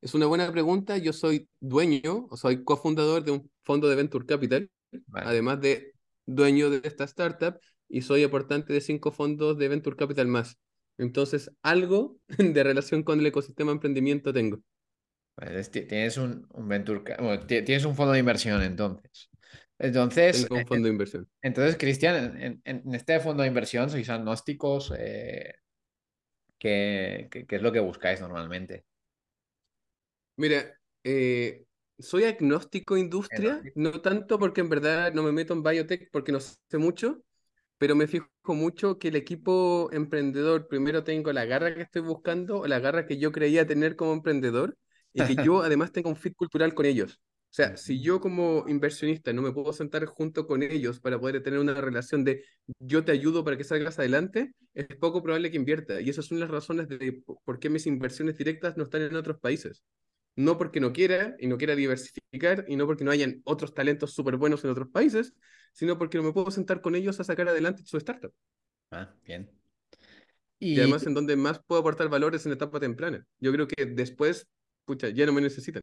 Es 0.00 0.14
una 0.14 0.26
buena 0.26 0.50
pregunta. 0.52 0.96
Yo 0.98 1.12
soy 1.12 1.48
dueño, 1.60 2.26
o 2.30 2.36
soy 2.36 2.64
cofundador 2.64 3.24
de 3.24 3.32
un 3.32 3.50
fondo 3.62 3.88
de 3.88 3.96
Venture 3.96 4.26
Capital, 4.26 4.70
Vale. 5.06 5.26
además 5.28 5.60
de 5.60 5.94
dueño 6.26 6.70
de 6.70 6.80
esta 6.84 7.04
startup, 7.04 7.58
y 7.88 8.02
soy 8.02 8.22
aportante 8.24 8.72
de 8.72 8.80
cinco 8.80 9.12
fondos 9.12 9.58
de 9.58 9.68
Venture 9.68 9.96
Capital 9.96 10.26
más. 10.28 10.56
Entonces, 11.00 11.50
algo 11.62 12.18
de 12.38 12.62
relación 12.64 13.02
con 13.02 13.20
el 13.20 13.26
ecosistema 13.26 13.70
de 13.70 13.74
emprendimiento 13.76 14.32
tengo. 14.32 14.60
Vale, 15.36 15.60
es- 15.60 15.70
ti- 15.70 15.82
tienes 15.86 16.16
un, 16.18 16.46
un 16.52 16.68
venture, 16.68 17.00
bueno, 17.18 17.46
ti- 17.46 17.62
tienes 17.62 17.84
un 17.84 17.94
fondo 17.96 18.12
de 18.12 18.18
inversión 18.20 18.62
entonces. 18.62 19.30
Entonces, 19.78 20.46
Tengo 20.48 20.56
un 20.56 20.64
eh, 20.64 20.66
fondo 20.66 20.86
de 20.86 20.92
inversión. 20.92 21.28
entonces, 21.42 21.76
Cristian, 21.78 22.36
en, 22.40 22.62
en- 22.64 22.82
en 22.86 22.94
este 22.94 23.20
fondo 23.20 23.42
de 23.42 23.48
inversión 23.48 23.90
sois 23.90 24.08
agnósticos, 24.10 24.92
eh, 24.98 25.54
¿qué, 26.58 27.28
qué- 27.30 27.46
qué 27.46 27.56
es 27.56 27.62
lo 27.62 27.72
que 27.72 27.80
buscáis 27.80 28.20
normalmente? 28.20 28.84
Mira, 30.36 30.78
eh, 31.04 31.66
soy 31.98 32.24
agnóstico 32.24 32.96
industria, 32.96 33.62
Agnóstico. 33.62 33.74
no 33.74 34.00
tanto 34.00 34.38
porque 34.38 34.60
en 34.62 34.68
verdad 34.70 35.12
no 35.12 35.22
me 35.22 35.32
meto 35.32 35.52
en 35.54 35.62
biotech 35.62 36.10
porque 36.10 36.32
no 36.32 36.40
sé 36.40 36.56
mucho, 36.78 37.22
pero 37.80 37.96
me 37.96 38.06
fijo 38.06 38.28
mucho 38.48 38.98
que 38.98 39.08
el 39.08 39.16
equipo 39.16 39.88
emprendedor 39.90 40.68
primero 40.68 41.02
tengo 41.02 41.32
la 41.32 41.46
garra 41.46 41.74
que 41.74 41.80
estoy 41.80 42.02
buscando 42.02 42.66
la 42.66 42.78
garra 42.78 43.06
que 43.06 43.16
yo 43.16 43.32
creía 43.32 43.66
tener 43.66 43.96
como 43.96 44.12
emprendedor 44.12 44.76
y 45.14 45.24
que 45.24 45.34
yo 45.42 45.62
además 45.64 45.90
tenga 45.90 46.10
un 46.10 46.16
fit 46.16 46.34
cultural 46.36 46.74
con 46.74 46.84
ellos. 46.84 47.20
O 47.50 47.52
sea, 47.52 47.78
si 47.78 48.02
yo 48.02 48.20
como 48.20 48.66
inversionista 48.68 49.32
no 49.32 49.40
me 49.40 49.52
puedo 49.52 49.72
sentar 49.72 50.04
junto 50.04 50.46
con 50.46 50.62
ellos 50.62 51.00
para 51.00 51.18
poder 51.18 51.42
tener 51.42 51.58
una 51.58 51.72
relación 51.74 52.22
de 52.22 52.44
yo 52.80 53.02
te 53.02 53.12
ayudo 53.12 53.44
para 53.44 53.56
que 53.56 53.64
salgas 53.64 53.98
adelante, 53.98 54.52
es 54.74 54.86
poco 55.00 55.22
probable 55.22 55.50
que 55.50 55.56
invierta. 55.56 56.02
Y 56.02 56.10
esas 56.10 56.26
son 56.26 56.38
las 56.38 56.50
razones 56.50 56.86
de 56.86 57.22
por 57.44 57.58
qué 57.60 57.70
mis 57.70 57.86
inversiones 57.86 58.36
directas 58.36 58.76
no 58.76 58.84
están 58.84 59.02
en 59.02 59.16
otros 59.16 59.40
países 59.40 59.82
no 60.36 60.58
porque 60.58 60.80
no 60.80 60.92
quiera 60.92 61.34
y 61.38 61.46
no 61.46 61.58
quiera 61.58 61.74
diversificar 61.76 62.64
y 62.68 62.76
no 62.76 62.86
porque 62.86 63.04
no 63.04 63.10
hayan 63.10 63.42
otros 63.44 63.74
talentos 63.74 64.12
súper 64.14 64.36
buenos 64.36 64.64
en 64.64 64.70
otros 64.70 64.88
países, 64.88 65.34
sino 65.72 65.98
porque 65.98 66.18
no 66.18 66.24
me 66.24 66.32
puedo 66.32 66.50
sentar 66.50 66.80
con 66.80 66.94
ellos 66.94 67.20
a 67.20 67.24
sacar 67.24 67.48
adelante 67.48 67.82
su 67.84 67.96
startup. 67.98 68.32
Ah, 68.90 69.14
bien. 69.24 69.50
Y, 70.58 70.74
Y, 70.74 70.78
además 70.78 71.06
en 71.06 71.14
donde 71.14 71.36
más 71.36 71.60
puedo 71.66 71.80
aportar 71.80 72.08
valores 72.08 72.44
en 72.46 72.52
etapa 72.52 72.80
temprana. 72.80 73.26
Yo 73.38 73.52
creo 73.52 73.66
que 73.66 73.86
después, 73.86 74.48
pucha, 74.84 75.08
ya 75.10 75.26
no 75.26 75.32
me 75.32 75.40
necesitan. 75.40 75.82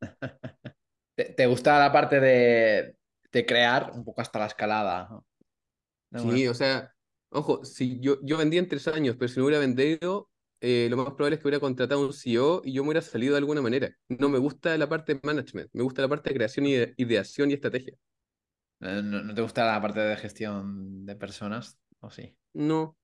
¿te, 1.14 1.24
te 1.34 1.46
gusta 1.46 1.78
la 1.78 1.92
parte 1.92 2.20
de, 2.20 2.96
de 3.32 3.46
crear 3.46 3.92
un 3.94 4.04
poco 4.04 4.20
hasta 4.20 4.38
la 4.38 4.46
escalada? 4.46 5.08
¿no? 5.10 5.26
No, 6.10 6.24
Sí, 6.24 6.26
bueno. 6.26 6.48
o 6.48 6.54
sea, 6.54 6.94
ojo, 7.30 7.64
si 7.64 8.00
yo, 8.00 8.18
yo 8.22 8.38
vendí 8.38 8.58
en 8.58 8.68
tres 8.68 8.88
años, 8.88 9.16
pero 9.18 9.28
si 9.28 9.38
no 9.38 9.46
hubiera 9.46 9.60
vendido, 9.60 10.30
eh, 10.64 10.88
lo 10.90 10.96
más 10.96 11.06
probable 11.14 11.36
es 11.36 11.40
que 11.42 11.48
hubiera 11.48 11.60
contratado 11.60 12.00
un 12.06 12.12
CEO 12.12 12.62
y 12.64 12.72
yo 12.72 12.82
me 12.82 12.88
hubiera 12.90 13.02
salido 13.02 13.34
de 13.34 13.38
alguna 13.38 13.62
manera. 13.62 13.90
No 14.08 14.28
me 14.28 14.38
gusta 14.38 14.76
la 14.78 14.88
parte 14.88 15.14
de 15.14 15.20
management, 15.22 15.70
me 15.72 15.82
gusta 15.82 16.02
la 16.02 16.08
parte 16.08 16.30
de 16.30 16.36
creación 16.36 16.66
y 16.66 16.74
de 16.74 16.94
ideación 16.96 17.50
y 17.50 17.54
estrategia. 17.54 17.94
Eh, 18.80 19.00
¿No, 19.02 19.22
no 19.22 19.34
te 19.34 19.42
gusta 19.42 19.64
la 19.66 19.80
parte 19.80 20.00
de 20.00 20.16
gestión 20.16 21.04
de 21.06 21.16
personas? 21.16 21.78
¿O 22.00 22.10
sí? 22.10 22.36
No, 22.54 22.96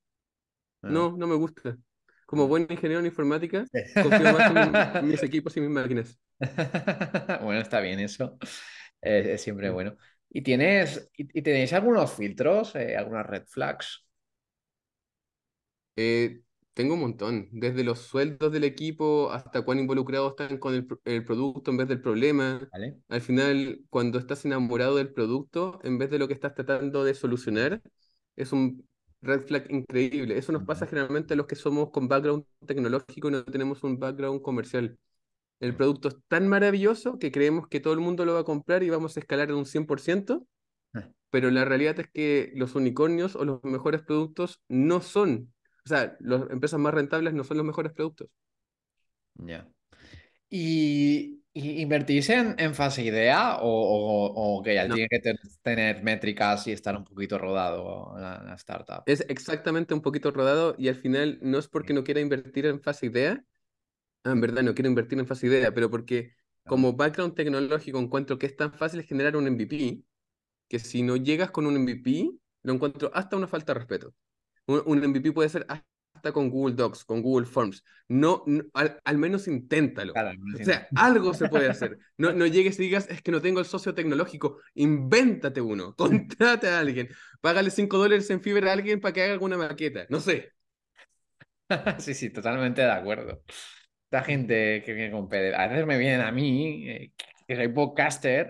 No, 0.87 1.13
no 1.17 1.27
me 1.27 1.35
gusta. 1.37 1.79
Como 2.27 2.47
Mm. 2.47 2.49
buen 2.49 2.67
ingeniero 2.71 3.01
en 3.01 3.07
informática, 3.07 3.69
confío 3.99 4.29
más 4.31 4.49
en 4.51 4.61
mi- 4.61 4.85
mis 4.99 5.23
equipos 5.23 5.57
y 5.57 5.61
mis 5.61 5.71
máquinas. 5.71 6.19
Bueno, 7.43 7.61
está 7.61 7.81
bien 7.81 8.01
eso. 8.01 8.39
Es, 9.01 9.27
es 9.27 9.43
siempre 9.43 9.71
Mm. 9.71 9.73
bueno. 9.73 9.97
¿Y 10.31 10.43
tienes, 10.43 11.11
y, 11.17 11.39
y 11.39 11.43
tenéis 11.43 11.73
algunos 11.73 12.13
filtros, 12.15 12.75
eh, 12.77 12.97
algunas 12.97 13.27
red 13.27 13.45
flags? 13.47 14.05
Eh, 15.97 16.41
tengo 16.75 16.95
un 16.95 17.01
montón, 17.01 17.49
desde 17.53 17.85
los 17.85 17.99
sueldos 17.99 18.53
del 18.53 18.65
equipo 18.65 19.31
hasta 19.33 19.63
cuán 19.63 19.79
involucrados 19.79 20.31
están 20.39 20.59
con 20.59 20.75
el, 20.75 20.87
el 21.05 21.25
producto 21.25 21.71
en 21.71 21.77
vez 21.77 21.89
del 21.89 22.01
problema. 22.01 22.67
¿Vale? 22.73 22.97
Al 23.09 23.21
final, 23.21 23.81
cuando 23.91 24.19
estás 24.19 24.45
enamorado 24.45 24.97
del 24.97 25.13
producto, 25.13 25.81
en 25.83 25.99
vez 25.99 26.11
de 26.11 26.19
lo 26.19 26.29
que 26.29 26.35
estás 26.35 26.55
tratando 26.55 27.05
de 27.05 27.15
solucionar, 27.15 27.83
es 28.37 28.53
un 28.53 28.87
red 29.23 29.43
flag 29.43 29.71
increíble. 29.71 30.39
Eso 30.39 30.53
nos 30.53 30.65
pasa 30.65 30.87
generalmente 30.87 31.35
a 31.35 31.37
los 31.37 31.47
que 31.47 31.57
somos 31.57 31.91
con 31.91 32.09
background 32.09 32.45
tecnológico 32.67 33.29
y 33.29 33.33
no 33.33 33.45
tenemos 33.45 33.83
un 33.85 33.99
background 33.99 34.43
comercial. 34.43 34.99
El 35.61 35.77
producto 35.77 36.09
es 36.09 36.17
tan 36.29 36.49
maravilloso 36.49 37.19
que 37.19 37.31
creemos 37.31 37.69
que 37.69 37.81
todo 37.81 37.93
el 37.93 38.01
mundo 38.01 38.25
lo 38.25 38.35
va 38.35 38.41
a 38.41 38.45
comprar 38.45 38.83
y 38.83 38.91
vamos 38.91 39.17
a 39.17 39.21
escalar 39.21 39.51
en 39.51 39.57
un 39.57 39.67
100%, 39.67 40.47
pero 41.29 41.51
la 41.51 41.65
realidad 41.65 42.01
es 42.01 42.09
que 42.11 42.51
los 42.55 42.75
unicornios 42.75 43.37
o 43.37 43.45
los 43.45 43.63
mejores 43.63 44.03
productos 44.03 44.61
no 44.69 45.03
son, 45.03 45.53
o 45.85 45.89
sea, 45.89 46.17
las 46.21 46.51
empresas 46.51 46.81
más 46.81 46.95
rentables 46.95 47.35
no 47.35 47.45
son 47.45 47.57
los 47.59 47.67
mejores 47.67 47.93
productos. 47.93 48.29
Ya. 49.37 49.69
¿Y, 50.51 51.43
y 51.55 51.83
invertís 51.83 52.31
en, 52.31 52.57
en 52.59 52.75
fase 52.75 53.05
idea 53.05 53.59
o, 53.61 53.69
o- 53.69 54.59
o 54.59 54.63
que 54.65 54.75
ya 54.77 54.89
No. 54.89 54.91
tiene 54.91 55.09
que 55.11 55.21
ten- 55.21 55.39
tener 55.63 56.03
métricas 56.05 56.67
y 56.69 56.73
estar 56.73 56.97
un 56.97 57.05
poquito 57.05 57.39
rodado 57.39 58.15
la, 58.19 58.43
la 58.45 58.55
startup? 58.57 59.05
Es 59.05 59.25
exactamente 59.29 59.95
un 59.95 60.03
poquito 60.03 60.31
rodado 60.31 60.75
y 60.79 60.89
al 60.89 60.95
final 60.95 61.39
no 61.43 61.59
es 61.59 61.69
porque 61.69 61.93
no 61.95 62.05
quiera 62.05 62.21
invertir 62.21 62.67
en 62.67 62.81
fase 62.81 63.07
idea, 63.07 63.45
ah, 64.25 64.33
en 64.33 64.41
verdad 64.41 64.63
no 64.65 64.75
quiero 64.75 64.89
invertir 64.91 65.19
en 65.19 65.27
fase 65.29 65.49
idea, 65.49 65.75
pero 65.75 65.91
porque 65.91 66.35
como 66.67 66.95
background 66.95 67.35
tecnológico 67.37 67.99
encuentro 68.01 68.39
que 68.39 68.47
es 68.47 68.57
tan 68.57 68.73
fácil 68.75 69.05
generar 69.05 69.37
un 69.37 69.47
MVP 69.49 70.05
que 70.69 70.79
si 70.81 71.03
no 71.03 71.17
llegas 71.17 71.51
con 71.53 71.67
un 71.67 71.77
MVP, 71.77 72.33
lo 72.65 72.75
encuentro 72.75 73.11
hasta 73.15 73.37
una 73.37 73.49
falta 73.49 73.75
de 73.75 73.81
respeto. 73.81 74.15
Un, 74.71 74.83
un 74.87 75.05
MVP 75.05 75.33
puede 75.33 75.49
ser 75.49 75.67
hasta 75.69 76.33
con 76.33 76.51
Google 76.51 76.75
Docs, 76.75 77.05
con 77.05 77.23
Google 77.23 77.47
Forms. 77.47 77.83
No, 78.09 78.43
no- 78.47 78.65
al, 78.75 79.01
al 79.05 79.19
menos 79.19 79.49
inténtalo. 79.49 80.13
Claro, 80.13 80.33
O 80.61 80.65
sea, 80.65 80.89
algo 80.95 81.35
se 81.35 81.49
puede 81.49 81.69
hacer. 81.71 81.99
No, 82.19 82.33
no 82.33 82.47
llegues 82.47 82.79
y 82.79 82.83
digas, 82.83 83.09
es 83.11 83.23
que 83.23 83.33
no 83.33 83.41
tengo 83.41 83.61
el 83.61 83.67
socio 83.67 83.95
tecnológico. 83.95 84.59
Invéntate 84.75 85.61
uno. 85.61 85.95
Contrate 85.97 86.69
a 86.69 86.81
alguien. 86.81 87.09
Págale 87.41 87.71
5 87.71 87.99
dólares 87.99 88.29
en 88.31 88.41
fibra 88.43 88.71
a 88.71 88.75
alguien 88.75 89.01
para 89.01 89.13
que 89.13 89.23
haga 89.23 89.33
alguna 89.33 89.57
maqueta. 89.57 90.07
No 90.11 90.21
sé. 90.21 90.53
Sí, 91.99 92.15
sí, 92.15 92.31
totalmente 92.31 92.83
de 92.83 92.91
acuerdo. 92.91 93.43
Esta 94.05 94.23
gente 94.25 94.83
que 94.85 94.93
viene 94.93 95.13
con 95.13 95.27
a 95.33 95.67
veces 95.69 95.87
me 95.87 95.99
vienen 95.99 96.21
a 96.21 96.33
mí, 96.33 96.89
eh, 96.89 97.13
que 97.47 97.57
soy 97.57 97.69
podcaster, 97.69 98.49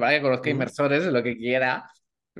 para 0.00 0.10
que 0.12 0.22
conozca 0.22 0.50
inversores, 0.50 1.04
lo 1.06 1.22
que 1.22 1.36
quiera, 1.36 1.90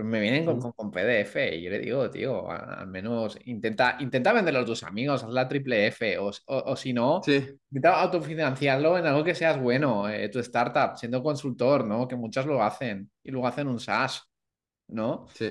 me 0.04 0.20
vienen 0.20 0.44
con, 0.44 0.60
con, 0.60 0.72
con 0.72 0.90
PDF 0.90 1.56
y 1.56 1.62
yo 1.62 1.70
le 1.70 1.78
digo, 1.78 2.10
tío, 2.10 2.50
al 2.50 2.86
menos 2.88 3.38
intenta, 3.44 3.96
intenta 4.00 4.32
venderlo 4.32 4.60
a 4.60 4.64
tus 4.64 4.82
amigos, 4.82 5.24
haz 5.24 5.30
la 5.30 5.48
triple 5.48 5.86
F, 5.88 6.18
o, 6.18 6.28
o, 6.28 6.32
o 6.46 6.76
si 6.76 6.92
no, 6.92 7.20
Sí, 7.22 7.36
intenta 7.70 8.00
autofinanciarlo 8.00 8.98
en 8.98 9.06
algo 9.06 9.24
que 9.24 9.34
seas 9.34 9.60
bueno, 9.60 10.08
eh, 10.08 10.28
tu 10.28 10.38
startup, 10.40 10.96
siendo 10.96 11.22
consultor, 11.22 11.84
¿no? 11.84 12.08
Que 12.08 12.16
muchas 12.16 12.46
lo 12.46 12.62
hacen 12.62 13.10
y 13.22 13.30
luego 13.30 13.46
hacen 13.46 13.68
un 13.68 13.80
SaaS, 13.80 14.22
¿no? 14.88 15.26
sí. 15.34 15.50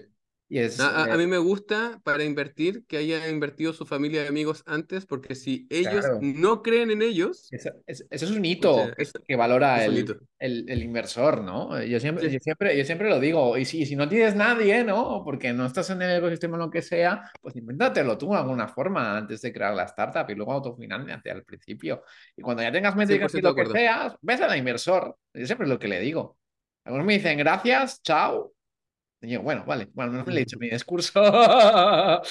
Y 0.51 0.57
es... 0.59 0.79
A, 0.79 0.89
a- 0.89 1.05
a 1.05 1.13
eh, 1.13 1.17
mí 1.17 1.27
me 1.27 1.37
gusta 1.37 2.01
para 2.03 2.23
invertir 2.23 2.83
que 2.87 2.97
haya 2.97 3.29
invertido 3.29 3.71
su 3.71 3.85
familia 3.85 4.23
y 4.23 4.27
amigos 4.27 4.63
antes, 4.65 5.05
porque 5.05 5.35
si 5.35 5.67
ellos 5.69 6.01
Claro. 6.05 6.19
no 6.21 6.63
creen 6.63 6.89
en 6.89 7.03
ellos, 7.03 7.47
Eso, 7.51 7.69
es- 7.85 8.05
eso 8.09 8.25
es 8.25 8.31
un 8.31 8.43
hito 8.43 8.73
Pucha, 8.73 8.95
que, 8.95 9.03
eso- 9.03 9.19
que 9.27 9.35
valora 9.35 9.83
es 9.83 9.89
el, 9.89 9.97
hito. 9.99 10.15
el- 10.39 10.65
el 10.69 10.81
inversor, 10.83 11.41
¿no? 11.43 11.81
Yo 11.83 11.99
siempre, 11.99 12.27
Sí. 12.27 12.33
yo 12.33 12.39
siempre, 12.39 12.75
yo 12.77 12.83
siempre 12.83 13.09
lo 13.09 13.19
digo, 13.19 13.57
y 13.59 13.65
si, 13.65 13.85
si 13.85 13.95
no 13.95 14.09
tienes 14.09 14.35
nadie, 14.35 14.83
¿no? 14.83 15.21
Porque 15.23 15.53
no 15.53 15.65
estás 15.67 15.89
en 15.91 16.01
el 16.01 16.17
ecosistema 16.17 16.57
o 16.57 16.59
lo 16.59 16.71
que 16.71 16.81
sea, 16.81 17.31
pues 17.41 17.55
invéntatelo 17.55 18.17
tú 18.17 18.31
de 18.31 18.37
alguna 18.37 18.67
forma 18.67 19.17
antes 19.17 19.41
de 19.41 19.53
crear 19.53 19.75
la 19.75 19.83
startup 19.83 20.27
y 20.29 20.35
luego 20.35 20.53
autofinanciate 20.53 21.29
al 21.29 21.43
principio. 21.43 22.03
Y 22.35 22.41
cuando 22.41 22.63
ya 22.63 22.71
tengas 22.71 22.95
métricas 22.95 23.33
y 23.35 23.37
100% 23.37 23.49
lo 23.49 23.53
que 23.55 23.61
acuerdo. 23.61 23.73
sea, 23.73 24.17
ves 24.21 24.41
al 24.41 24.57
inversor. 24.57 25.15
Yo 25.33 25.45
siempre 25.45 25.65
es 25.65 25.69
lo 25.69 25.77
que 25.79 25.87
le 25.87 25.99
digo. 25.99 26.37
Algunos 26.85 27.05
me 27.05 27.13
dicen 27.13 27.37
gracias, 27.37 28.01
chao. 28.01 28.53
Y 29.21 29.31
yo, 29.31 29.41
bueno, 29.41 29.65
vale, 29.65 29.89
bueno, 29.93 30.13
no 30.13 30.23
me 30.25 30.33
he 30.33 30.39
dicho 30.39 30.57
mi 30.59 30.69
discurso. 30.69 31.21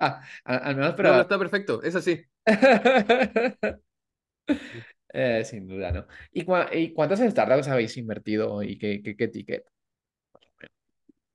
Ah, 0.00 0.22
al, 0.44 0.76
menos, 0.76 0.90
No, 0.90 0.96
pero... 0.96 1.20
está 1.22 1.38
perfecto, 1.38 1.82
es 1.82 1.94
así. 1.94 2.24
Eh, 5.12 5.44
sin 5.44 5.66
duda, 5.68 5.92
¿no? 5.92 6.06
¿Y, 6.32 6.44
cua- 6.44 6.68
y 6.72 6.92
cuántas 6.92 7.20
startups 7.20 7.68
habéis 7.68 7.96
invertido 7.96 8.62
y 8.62 8.78
qué, 8.78 9.00
qué, 9.02 9.16
qué 9.16 9.28
ticket? 9.28 9.64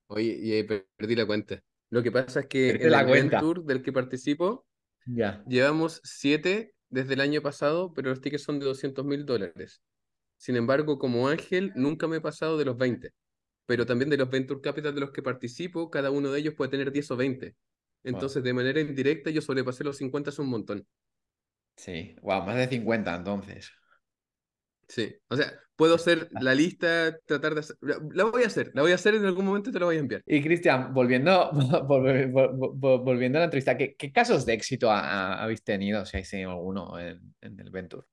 Oye, 0.07 0.63
perdí 0.97 1.15
la 1.15 1.25
cuenta. 1.25 1.61
Lo 1.89 2.03
que 2.03 2.11
pasa 2.11 2.41
es 2.41 2.47
que 2.47 2.69
en 2.71 2.91
la 2.91 3.03
el. 3.03 3.29
Venture 3.29 3.61
del 3.65 3.81
que 3.83 3.91
participo, 3.93 4.65
Ya. 5.05 5.43
llevamos 5.47 6.01
siete 6.03 6.73
desde 6.89 7.13
el 7.15 7.21
año 7.21 7.41
pasado, 7.41 7.93
pero 7.93 8.09
los 8.09 8.21
tickets 8.21 8.43
son 8.43 8.59
de 8.59 8.65
200 8.65 9.05
mil 9.05 9.25
dólares. 9.25 9.81
Sin 10.37 10.55
embargo, 10.57 10.99
como 10.99 11.27
Ángel, 11.29 11.73
nunca 11.75 12.07
me 12.07 12.17
he 12.17 12.21
pasado 12.21 12.57
de 12.57 12.65
los 12.65 12.77
20. 12.77 13.11
Pero 13.69 13.85
también 13.85 14.09
de 14.09 14.17
los 14.17 14.29
Venture 14.31 14.61
Capital 14.61 14.95
de 14.95 15.01
los 15.01 15.11
que 15.11 15.23
participo, 15.23 15.89
cada 15.91 16.11
uno 16.11 16.31
de 16.31 16.39
ellos 16.41 16.55
puede 16.55 16.71
tener 16.71 16.91
10 16.91 17.11
o 17.11 17.17
20. 17.17 17.55
Entonces, 18.03 18.43
de 18.43 18.53
manera 18.53 18.81
indirecta, 18.81 19.29
yo 19.29 19.41
sobrepasé 19.41 19.83
los 19.85 19.97
50 19.97 20.31
es 20.31 20.39
un 20.39 20.49
montón. 20.49 20.87
Sí, 21.77 22.15
wow, 22.21 22.43
más 22.45 22.57
de 22.57 22.67
50 22.67 23.15
entonces. 23.15 23.71
Sí. 24.87 25.15
O 25.29 25.35
sea, 25.35 25.51
puedo 25.75 25.95
hacer 25.95 26.29
la 26.31 26.55
lista, 26.55 27.17
tratar 27.25 27.53
de 27.53 27.59
hacer... 27.61 27.77
La 27.81 28.23
voy 28.25 28.43
a 28.43 28.47
hacer, 28.47 28.71
la 28.73 28.81
voy 28.81 28.91
a 28.91 28.95
hacer 28.95 29.15
en 29.15 29.25
algún 29.25 29.45
momento 29.45 29.69
y 29.69 29.73
te 29.73 29.79
la 29.79 29.85
voy 29.85 29.97
a 29.97 29.99
enviar. 29.99 30.23
Y 30.25 30.41
Cristian, 30.41 30.93
volviendo, 30.93 31.51
vol- 31.51 32.31
vol- 32.31 33.03
volviendo 33.03 33.37
a 33.37 33.41
la 33.41 33.45
entrevista, 33.45 33.77
¿qué, 33.77 33.95
qué 33.95 34.11
casos 34.11 34.45
de 34.45 34.53
éxito 34.53 34.91
ha- 34.91 34.99
ha- 35.33 35.43
habéis 35.43 35.63
tenido, 35.63 36.05
si 36.05 36.17
habéis 36.17 36.29
tenido 36.31 36.51
alguno 36.51 36.97
en, 36.99 37.35
en 37.41 37.59
el 37.59 37.69
Venture? 37.69 38.03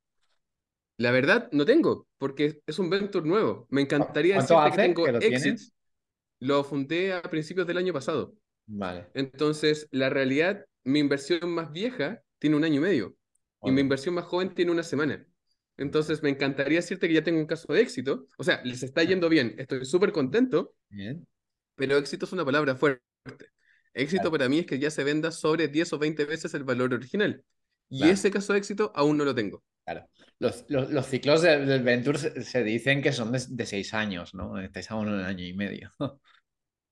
La 0.99 1.11
verdad, 1.11 1.49
no 1.53 1.65
tengo, 1.67 2.07
porque 2.19 2.63
es 2.67 2.79
un 2.79 2.89
venture 2.91 3.27
nuevo. 3.27 3.67
Me 3.71 3.83
encantaría 3.83 4.37
¿Cuánto 4.37 4.55
decirte 4.65 4.77
que 4.77 4.83
tengo 4.83 5.05
que 5.05 5.13
lo 5.13 5.19
tienes? 5.19 5.45
exits. 5.45 5.73
Lo 6.41 6.65
fundé 6.65 7.13
a 7.13 7.23
principios 7.23 7.67
del 7.67 7.79
año 7.79 7.93
pasado. 7.93 8.35
Vale. 8.67 9.07
Entonces, 9.15 9.89
la 9.91 10.09
realidad, 10.11 10.65
mi 10.85 10.99
inversión 11.01 11.51
más 11.51 11.71
vieja 11.73 12.23
tiene 12.39 12.57
un 12.57 12.65
año 12.65 12.77
y 12.77 12.81
medio 12.81 13.17
y 13.63 13.71
mi 13.73 13.81
inversión 13.81 14.15
más 14.15 14.25
joven 14.27 14.55
tiene 14.55 14.71
una 14.71 14.83
semana. 14.83 15.27
Entonces, 15.77 16.23
me 16.23 16.31
encantaría 16.31 16.79
decirte 16.79 17.09
que 17.09 17.15
ya 17.15 17.23
tengo 17.25 17.39
un 17.41 17.47
caso 17.47 17.71
de 17.73 17.81
éxito. 17.81 18.27
O 18.39 18.45
sea, 18.45 18.63
les 18.65 18.83
está 18.83 19.03
yendo 19.05 19.29
bien, 19.29 19.55
estoy 19.59 19.85
súper 19.85 20.13
contento, 20.13 20.75
Bien. 20.89 21.27
pero 21.75 21.97
éxito 21.99 22.25
es 22.25 22.33
una 22.33 22.45
palabra 22.45 22.77
fuerte. 22.77 23.03
Éxito 23.93 24.23
Claro. 24.25 24.31
para 24.33 24.49
mí 24.49 24.61
es 24.61 24.67
que 24.67 24.79
ya 24.79 24.91
se 24.91 25.05
venda 25.05 25.31
sobre 25.33 25.69
10 25.69 25.93
o 25.93 25.99
20 25.99 26.25
veces 26.27 26.55
el 26.55 26.65
valor 26.65 26.95
original. 26.95 27.45
Y 27.89 27.99
Claro. 27.99 28.13
ese 28.13 28.31
caso 28.31 28.53
de 28.53 28.59
éxito 28.61 28.93
aún 28.95 29.17
no 29.17 29.25
lo 29.25 29.35
tengo. 29.35 29.63
Claro. 29.87 30.09
Los, 30.41 30.65
los- 30.69 30.91
los 30.91 31.07
ciclos 31.07 31.43
de- 31.43 31.65
del 31.65 31.83
Venture 31.83 32.19
se, 32.19 32.43
se 32.43 32.65
dicen 32.65 33.01
que 33.01 33.13
son 33.13 33.33
de, 33.33 33.41
de 33.49 33.67
seis 33.67 33.95
años, 33.95 34.35
¿no? 34.35 34.59
Estáis 34.61 34.91
aún 34.91 35.09
en 35.09 35.15
un 35.15 35.21
año 35.21 35.45
y 35.45 35.55
medio. 35.55 35.91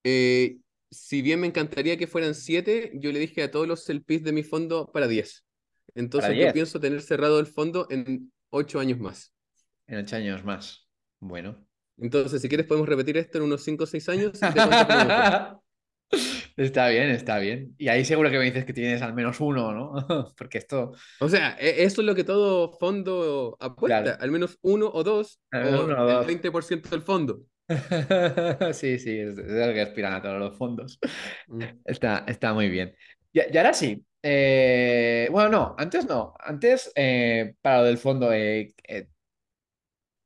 Eh, 0.06 0.58
si 0.90 1.22
bien 1.22 1.40
me 1.40 1.46
encantaría 1.46 1.96
que 1.96 2.06
fueran 2.06 2.34
7, 2.34 2.92
yo 2.96 3.10
le 3.10 3.18
dije 3.18 3.42
a 3.42 3.50
todos 3.50 3.66
los 3.66 3.88
LPs 3.88 4.22
de 4.22 4.32
mi 4.32 4.42
fondo 4.42 4.90
para 4.92 5.08
10. 5.08 5.44
Entonces 5.94 6.36
yo 6.36 6.36
10. 6.42 6.52
pienso 6.52 6.78
tener 6.78 7.00
cerrado 7.00 7.40
el 7.40 7.46
fondo 7.46 7.86
en 7.90 8.30
8 8.50 8.80
años 8.80 8.98
más. 9.00 9.32
En 9.86 9.98
ocho 9.98 10.16
años 10.16 10.44
más. 10.44 10.88
Bueno. 11.20 11.66
Entonces, 11.96 12.42
si 12.42 12.48
quieres, 12.48 12.66
podemos 12.66 12.88
repetir 12.88 13.16
esto 13.16 13.38
en 13.38 13.44
unos 13.44 13.62
5 13.64 13.84
o 13.84 13.86
6 13.86 14.08
años 14.10 14.32
y 14.34 14.40
te 14.40 14.46
Está 16.56 16.88
bien, 16.88 17.10
está 17.10 17.38
bien. 17.38 17.74
Y 17.78 17.88
ahí 17.88 18.04
seguro 18.04 18.30
que 18.30 18.38
me 18.38 18.44
dices 18.44 18.64
que 18.64 18.72
tienes 18.72 19.02
al 19.02 19.12
menos 19.14 19.40
uno, 19.40 19.72
¿no? 19.72 20.34
Porque 20.38 20.58
esto, 20.58 20.92
O 21.20 21.28
sea, 21.28 21.56
e- 21.58 21.82
eso 21.84 22.00
es 22.00 22.06
lo 22.06 22.14
que 22.14 22.24
todo 22.24 22.72
fondo 22.78 23.56
apuesta, 23.60 24.02
Claro. 24.02 24.22
al 24.22 24.30
menos 24.30 24.58
uno 24.62 24.88
o 24.92 25.02
dos, 25.02 25.40
o 25.52 25.58
uno 25.58 26.04
o 26.04 26.08
el 26.08 26.14
dos. 26.14 26.26
20% 26.26 26.90
del 26.90 27.02
fondo. 27.02 27.40
sí, 28.72 28.98
sí, 28.98 29.18
es, 29.18 29.38
es 29.38 29.66
lo 29.66 29.72
que 29.72 29.80
aspiran 29.80 30.12
a 30.14 30.22
todos 30.22 30.38
los 30.38 30.56
fondos. 30.56 30.98
Mm. 31.48 31.62
Está, 31.84 32.24
está 32.28 32.52
muy 32.54 32.68
bien. 32.68 32.94
Y, 33.32 33.40
y 33.52 33.56
ahora 33.56 33.72
sí. 33.72 34.04
eh, 34.22 35.28
bueno, 35.32 35.48
no, 35.50 35.74
antes 35.78 36.06
no. 36.06 36.34
Antes, 36.38 36.92
eh, 36.94 37.54
para 37.62 37.78
lo 37.78 37.84
del 37.84 37.98
fondo, 37.98 38.32
eh, 38.32 38.74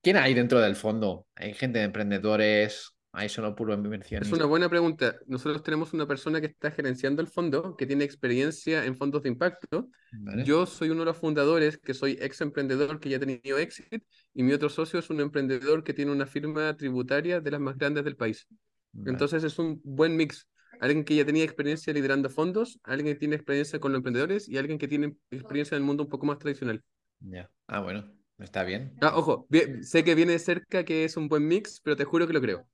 ¿quién 0.02 0.16
hay 0.16 0.34
dentro 0.34 0.60
del 0.60 0.76
fondo? 0.76 1.26
¿Hay 1.36 1.54
gente 1.54 1.78
de 1.80 1.84
emprendedores? 1.86 2.94
¿Hay 3.12 3.28
solo 3.28 3.54
puro 3.54 3.72
Es 3.72 3.78
inversionistas? 3.78 4.38
una 4.38 4.46
buena 4.46 4.68
pregunta. 4.68 5.16
Nosotros 5.26 5.62
tenemos 5.62 5.92
una 5.92 6.06
persona 6.06 6.40
que 6.40 6.46
está 6.48 6.70
gerenciando 6.70 7.22
el 7.22 7.28
fondo, 7.28 7.76
que 7.76 7.86
tiene 7.86 8.04
experiencia 8.04 8.84
en 8.84 8.96
fondos 8.96 9.22
de 9.22 9.30
impacto. 9.30 9.88
¿Vale? 10.12 10.44
Yo 10.44 10.66
soy 10.66 10.90
uno 10.90 11.00
de 11.00 11.06
los 11.06 11.16
fundadores, 11.16 11.78
que 11.78 11.94
soy 11.94 12.18
ex 12.20 12.40
emprendedor 12.42 13.00
que 13.00 13.08
ya 13.08 13.16
ha 13.16 13.20
tenido 13.20 13.58
éxito, 13.58 13.96
y 14.34 14.42
mi 14.42 14.52
otro 14.52 14.68
socio 14.68 14.98
es 14.98 15.08
un 15.10 15.20
emprendedor 15.20 15.82
que 15.82 15.94
tiene 15.94 16.12
una 16.12 16.26
firma 16.26 16.76
tributaria 16.76 17.40
de 17.40 17.50
las 17.50 17.60
más 17.60 17.76
grandes 17.78 18.04
del 18.04 18.16
país. 18.16 18.46
Vale. 18.92 19.10
Entonces 19.12 19.42
es 19.42 19.58
un 19.58 19.80
buen 19.84 20.16
mix. 20.16 20.46
Alguien 20.80 21.04
que 21.04 21.16
ya 21.16 21.24
tenía 21.24 21.44
experiencia 21.44 21.92
liderando 21.92 22.28
fondos, 22.30 22.78
alguien 22.84 23.14
que 23.14 23.18
tiene 23.18 23.34
experiencia 23.36 23.80
con 23.80 23.92
los 23.92 23.98
emprendedores 23.98 24.48
y 24.48 24.58
alguien 24.58 24.78
que 24.78 24.86
tiene 24.86 25.16
experiencia 25.30 25.74
en 25.76 25.82
el 25.82 25.86
mundo 25.86 26.04
un 26.04 26.08
poco 26.08 26.26
más 26.26 26.38
tradicional. 26.38 26.84
Ya. 27.20 27.50
Ah, 27.66 27.80
bueno, 27.80 28.12
está 28.38 28.62
bien. 28.62 28.92
Ah, 29.00 29.16
ojo, 29.16 29.48
sé 29.82 30.04
que 30.04 30.14
viene 30.14 30.32
de 30.32 30.38
cerca 30.38 30.84
que 30.84 31.04
es 31.04 31.16
un 31.16 31.28
buen 31.28 31.48
mix, 31.48 31.80
pero 31.82 31.96
te 31.96 32.04
juro 32.04 32.26
que 32.26 32.32
lo 32.32 32.40
creo. 32.40 32.68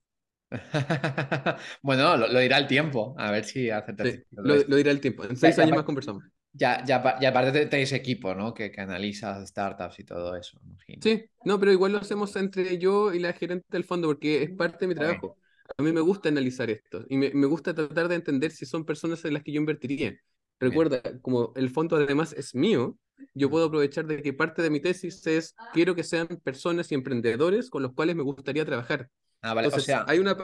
bueno, 1.81 2.17
lo, 2.17 2.27
lo 2.27 2.39
dirá 2.39 2.57
el 2.57 2.67
tiempo. 2.67 3.15
A 3.17 3.31
ver 3.31 3.43
si 3.45 3.69
acertas. 3.69 4.11
Sí, 4.11 4.23
lo, 4.31 4.55
lo 4.55 4.75
dirá 4.75 4.91
el 4.91 5.01
tiempo. 5.01 5.23
En 5.23 5.35
seis 5.35 5.57
Ya, 5.57 5.63
años 5.63 5.71
ya, 5.71 5.75
más 5.75 5.85
conversamos. 5.85 6.23
Ya, 6.53 6.83
ya, 6.85 7.19
ya 7.19 7.29
aparte 7.29 7.65
tenéis 7.65 7.91
equipo, 7.91 8.33
¿no? 8.33 8.53
Que, 8.53 8.71
que 8.71 8.81
analiza 8.81 9.45
startups 9.45 9.99
y 9.99 10.03
todo 10.05 10.35
eso. 10.35 10.59
Sí, 11.01 11.25
no, 11.43 11.59
pero 11.59 11.71
igual 11.71 11.91
lo 11.91 11.97
hacemos 11.99 12.35
entre 12.35 12.77
yo 12.77 13.13
y 13.13 13.19
la 13.19 13.33
gerente 13.33 13.65
del 13.69 13.83
fondo 13.83 14.07
porque 14.07 14.43
es 14.43 14.51
parte 14.51 14.79
de 14.85 14.87
mi 14.87 14.95
trabajo. 14.95 15.37
A 15.77 15.83
mí 15.83 15.91
me 15.91 15.99
gusta 16.01 16.29
analizar 16.29 16.69
esto 16.69 17.05
y 17.09 17.17
me, 17.17 17.31
me, 17.33 17.47
gusta 17.47 17.73
tratar 17.73 18.07
de 18.07 18.15
entender 18.15 18.51
si 18.51 18.65
son 18.65 18.85
personas 18.85 19.25
en 19.25 19.33
las 19.33 19.43
que 19.43 19.51
yo 19.51 19.59
invertiría. 19.59 20.15
Recuerda, 20.59 21.01
como 21.21 21.51
el 21.55 21.69
fondo 21.69 21.97
además 21.97 22.33
es 22.33 22.55
mío, 22.55 22.97
yo 23.33 23.49
puedo 23.49 23.65
aprovechar 23.65 24.05
de 24.05 24.21
que 24.21 24.31
parte 24.33 24.61
de 24.61 24.69
mi 24.69 24.79
tesis 24.79 25.25
es 25.27 25.55
quiero 25.73 25.95
que 25.95 26.03
sean 26.03 26.27
personas 26.43 26.91
y 26.91 26.95
emprendedores 26.95 27.69
con 27.69 27.83
los 27.83 27.93
cuales 27.93 28.15
me 28.15 28.23
gustaría 28.23 28.65
trabajar. 28.65 29.09
Ah, 29.45 29.53
vale. 29.53 29.67
o 29.67 29.79
sea, 29.79 30.05
hay 30.07 30.19
una... 30.19 30.35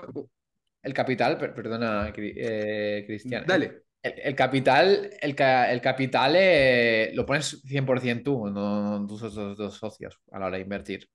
El 0.83 0.93
capital, 0.93 1.37
perdona, 1.37 2.11
eh, 2.15 3.03
Cristian. 3.05 3.45
Dale. 3.45 3.83
El, 4.01 4.35
capital, 4.35 5.11
el, 5.21 5.35
el 5.39 5.81
capital 5.81 6.33
eh, 6.35 7.11
lo 7.13 7.23
pones 7.23 7.63
100% 7.63 8.23
tú, 8.23 8.49
no 8.49 9.05
tus 9.07 9.21
dos 9.33 9.77
socios 9.77 10.19
a 10.31 10.39
la 10.39 10.47
hora 10.47 10.57
de 10.57 10.63
invertir. 10.63 11.07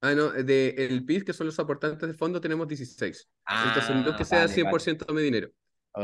Ah, 0.00 0.14
no, 0.14 0.30
de 0.30 0.74
el 0.76 1.04
PIB, 1.04 1.24
que 1.24 1.32
son 1.32 1.46
los 1.46 1.58
aportantes 1.58 2.06
del 2.06 2.16
fondo, 2.16 2.40
tenemos 2.40 2.68
16. 2.68 3.28
Ah, 3.46 3.64
Entonces, 3.68 4.06
no 4.06 4.16
que 4.16 4.24
sea 4.24 4.46
100% 4.46 5.06
de 5.06 5.12
mi 5.12 5.22
dinero. 5.22 5.48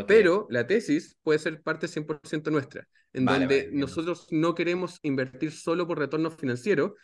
Pero 0.06 0.46
la 0.50 0.66
tesis 0.66 1.16
puede 1.22 1.38
ser 1.38 1.62
parte 1.62 1.86
100% 1.86 2.50
nuestra, 2.50 2.88
en 3.12 3.24
donde 3.26 3.70
nosotros 3.72 4.26
no 4.30 4.54
queremos 4.54 4.98
invertir 5.02 5.52
solo 5.52 5.86
por 5.86 5.98
retorno 5.98 6.30
financiero. 6.30 6.96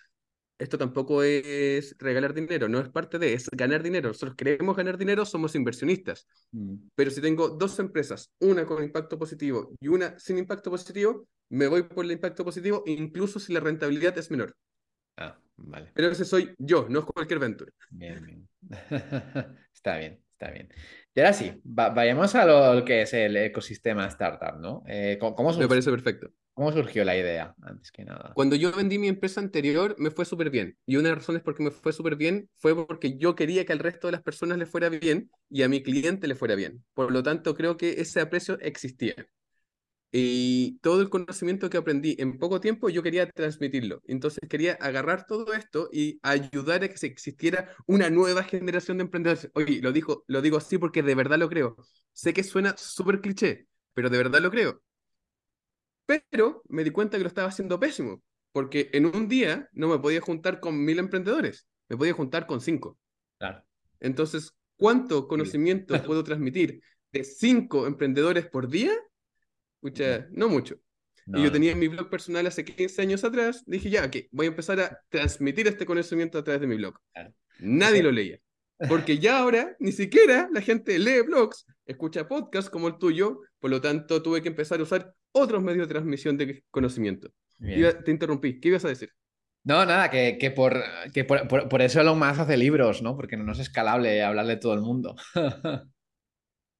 Esto 0.61 0.77
tampoco 0.77 1.23
es 1.23 1.97
regalar 1.99 2.35
dinero, 2.35 2.69
no 2.69 2.81
es 2.81 2.91
parte 2.91 3.19
de, 3.19 3.33
es 3.33 3.49
ganar 3.51 3.83
dinero. 3.83 4.09
Nosotros 4.09 4.37
queremos 4.37 4.77
ganar 4.77 4.99
dinero, 4.99 5.25
somos 5.25 5.55
inversionistas. 5.55 6.27
Mm. 6.53 6.75
Pero 6.95 7.11
si 7.11 7.23
tengo 7.23 7.49
dos 7.49 7.79
empresas, 7.79 8.31
una 8.41 8.67
con 8.67 8.85
impacto 8.85 9.19
positivo 9.19 9.73
y 9.81 9.89
una 9.89 10.19
sin 10.19 10.37
impacto 10.37 10.71
positivo, 10.71 11.27
me 11.49 11.67
voy 11.67 11.85
por 11.85 12.05
el 12.05 12.13
impacto 12.13 12.45
positivo, 12.45 12.83
incluso 12.85 13.41
si 13.41 13.55
la 13.55 13.61
rentabilidad 13.61 14.17
es 14.19 14.31
menor. 14.31 14.55
Ah, 15.17 15.39
vale. 15.57 15.93
Pero 15.95 16.09
ese 16.09 16.27
soy 16.27 16.55
yo, 16.59 16.87
no 16.91 16.99
es 16.99 17.05
cualquier 17.07 17.39
venture. 17.39 17.73
Bien, 17.91 18.23
bien. 18.23 18.49
está 19.75 19.97
bien, 19.97 20.23
está 20.33 20.51
bien. 20.51 20.69
Y 21.15 21.21
ahora 21.21 21.33
sí, 21.33 21.59
vayamos 21.65 22.35
a 22.35 22.45
lo, 22.45 22.85
que 22.85 23.01
es 23.03 23.15
el 23.15 23.35
ecosistema 23.35 24.07
startup, 24.09 24.61
¿no? 24.61 24.83
Eh, 24.87 25.17
¿cómo, 25.19 25.57
me 25.57 25.69
parece 25.69 25.91
perfecto. 25.91 26.31
¿Cómo 26.61 26.73
surgió 26.73 27.07
la 27.07 27.17
idea, 27.17 27.55
antes 27.63 27.91
que 27.91 28.05
nada? 28.05 28.33
Cuando 28.35 28.55
yo 28.55 28.71
vendí 28.71 28.99
mi 28.99 29.09
empresa 29.09 29.41
anterior, 29.41 29.97
me 29.97 30.11
fue 30.11 30.27
súper 30.27 30.51
bien. 30.51 30.77
Y 30.85 30.97
una 30.97 31.05
de 31.05 31.15
las 31.15 31.21
razones 31.21 31.41
por 31.41 31.55
qué 31.55 31.63
me 31.63 31.71
fue 31.71 31.95
súper 31.95 32.17
bien 32.17 32.51
fue 32.57 32.77
porque 32.77 33.17
yo 33.17 33.35
quería 33.35 33.65
que 33.65 33.73
al 33.73 33.79
resto 33.79 34.09
de 34.09 34.13
las 34.13 34.21
personas 34.21 34.59
le 34.59 34.67
fuera 34.67 34.91
bien 34.91 35.31
y 35.49 35.63
a 35.63 35.71
mi 35.71 35.83
cliente 35.83 36.29
le 36.29 36.35
fuera 36.35 36.57
bien. 36.57 36.85
Por 36.93 37.13
lo 37.13 37.23
tanto, 37.23 37.55
creo 37.55 37.79
que 37.79 38.03
ese 38.03 38.21
aprecio 38.21 38.59
existía. 38.61 39.15
Y 40.13 40.79
todo 40.83 41.01
el 41.01 41.09
conocimiento 41.09 41.71
que 41.71 41.79
aprendí 41.79 42.17
en 42.19 42.37
poco 42.37 42.61
tiempo 42.61 42.91
yo 42.91 43.03
quería 43.03 43.31
transmitirlo. 43.31 44.03
Entonces 44.07 44.47
quería 44.47 44.75
agarrar 44.83 45.25
todo 45.25 45.55
esto 45.55 45.89
y 45.91 46.21
ayudar 46.23 46.85
a 46.85 46.89
que 46.89 46.99
se 46.99 47.07
existiera 47.07 47.75
una 47.87 48.11
nueva 48.11 48.43
generación 48.43 48.99
de 48.99 49.05
emprendedores. 49.05 49.51
Oye, 49.55 49.81
lo, 49.81 49.93
digo, 49.93 50.25
lo 50.27 50.43
digo 50.43 50.59
así 50.59 50.77
porque 50.77 51.03
de 51.03 51.15
verdad 51.15 51.39
lo 51.39 51.49
creo. 51.49 51.77
Sé 52.13 52.35
que 52.35 52.45
suena 52.45 52.75
súper 52.77 53.23
cliché, 53.23 53.67
pero 53.95 54.11
de 54.11 54.19
verdad 54.19 54.43
lo 54.43 54.51
creo. 54.51 54.83
Pero 56.11 56.63
me 56.69 56.83
di 56.83 56.91
cuenta 56.91 57.17
que 57.17 57.23
lo 57.23 57.29
estaba 57.29 57.49
haciendo 57.49 57.79
pésimo, 57.79 58.23
porque 58.53 58.91
en 58.93 59.07
un 59.07 59.29
día 59.29 59.69
no 59.73 59.89
me 59.89 59.99
podía 59.99 60.21
juntar 60.21 60.59
con 60.59 60.85
mil 60.85 60.99
emprendedores, 60.99 61.67
me 61.89 61.97
podía 61.97 62.13
juntar 62.13 62.47
con 62.47 62.61
cinco. 62.61 62.99
Claro. 63.39 63.65
Entonces, 64.01 64.53
¿cuánto 64.77 65.29
conocimiento 65.29 65.95
puedo 66.05 66.25
transmitir 66.25 66.83
de 67.13 67.25
cinco 67.25 67.87
emprendedores 67.87 68.47
por 68.47 68.69
día? 68.69 68.93
Escucha, 69.77 70.27
no 70.33 70.49
mucho. 70.49 70.81
y 71.27 71.43
yo 71.43 71.53
tenía 71.53 71.77
mi 71.77 71.89
blog 71.89 72.11
personal 72.11 72.47
hace 72.47 72.65
15 72.65 73.03
años 73.03 73.25
atrás, 73.25 73.63
dije 73.67 73.89
ya, 73.89 74.05
ok, 74.05 74.17
voy 74.33 74.47
a 74.47 74.49
empezar 74.49 74.81
a 74.81 75.01
transmitir 75.09 75.69
este 75.69 75.87
conocimiento 75.87 76.39
a 76.39 76.45
través 76.45 76.61
de 76.61 76.67
mi 76.67 76.77
blog. 76.77 76.99
Nadie 77.61 78.03
lo 78.03 78.11
leía. 78.11 78.41
Porque 78.89 79.19
ya 79.19 79.39
ahora 79.39 79.77
ni 79.79 79.93
siquiera 79.93 80.49
la 80.53 80.63
gente 80.63 80.99
lee 80.99 81.21
blogs, 81.21 81.67
escucha 81.85 82.27
podcasts 82.27 82.71
como 82.71 82.89
el 82.89 82.97
tuyo, 82.97 83.43
por 83.61 83.71
lo 83.71 83.81
tanto 83.81 84.23
tuve 84.23 84.43
que 84.43 84.49
empezar 84.49 84.81
a 84.81 84.83
usar 84.83 85.15
otros 85.33 85.63
medios 85.63 85.87
de 85.87 85.95
transmisión 85.95 86.37
de 86.37 86.65
conocimiento. 86.71 87.31
te 87.59 88.11
interrumpí, 88.11 88.59
¿qué 88.59 88.69
ibas 88.69 88.85
a 88.85 88.89
decir? 88.89 89.11
No, 89.63 89.85
nada, 89.85 90.11
que, 90.11 90.39
que, 90.41 90.51
por, 90.51 90.83
que 91.13 91.25
por, 91.25 91.47
por, 91.47 91.69
por, 91.69 91.83
eso 91.83 92.01
Elon 92.01 92.19
Musk 92.19 92.41
hace 92.41 92.57
libros, 92.57 93.03
¿no? 93.03 93.15
Porque 93.15 93.37
no 93.37 93.53
es 93.53 93.59
escalable 93.59 94.23
hablarle 94.23 94.55
a 94.55 94.61
todo 94.61 94.73
el 94.75 94.81
mundo. 94.81 95.15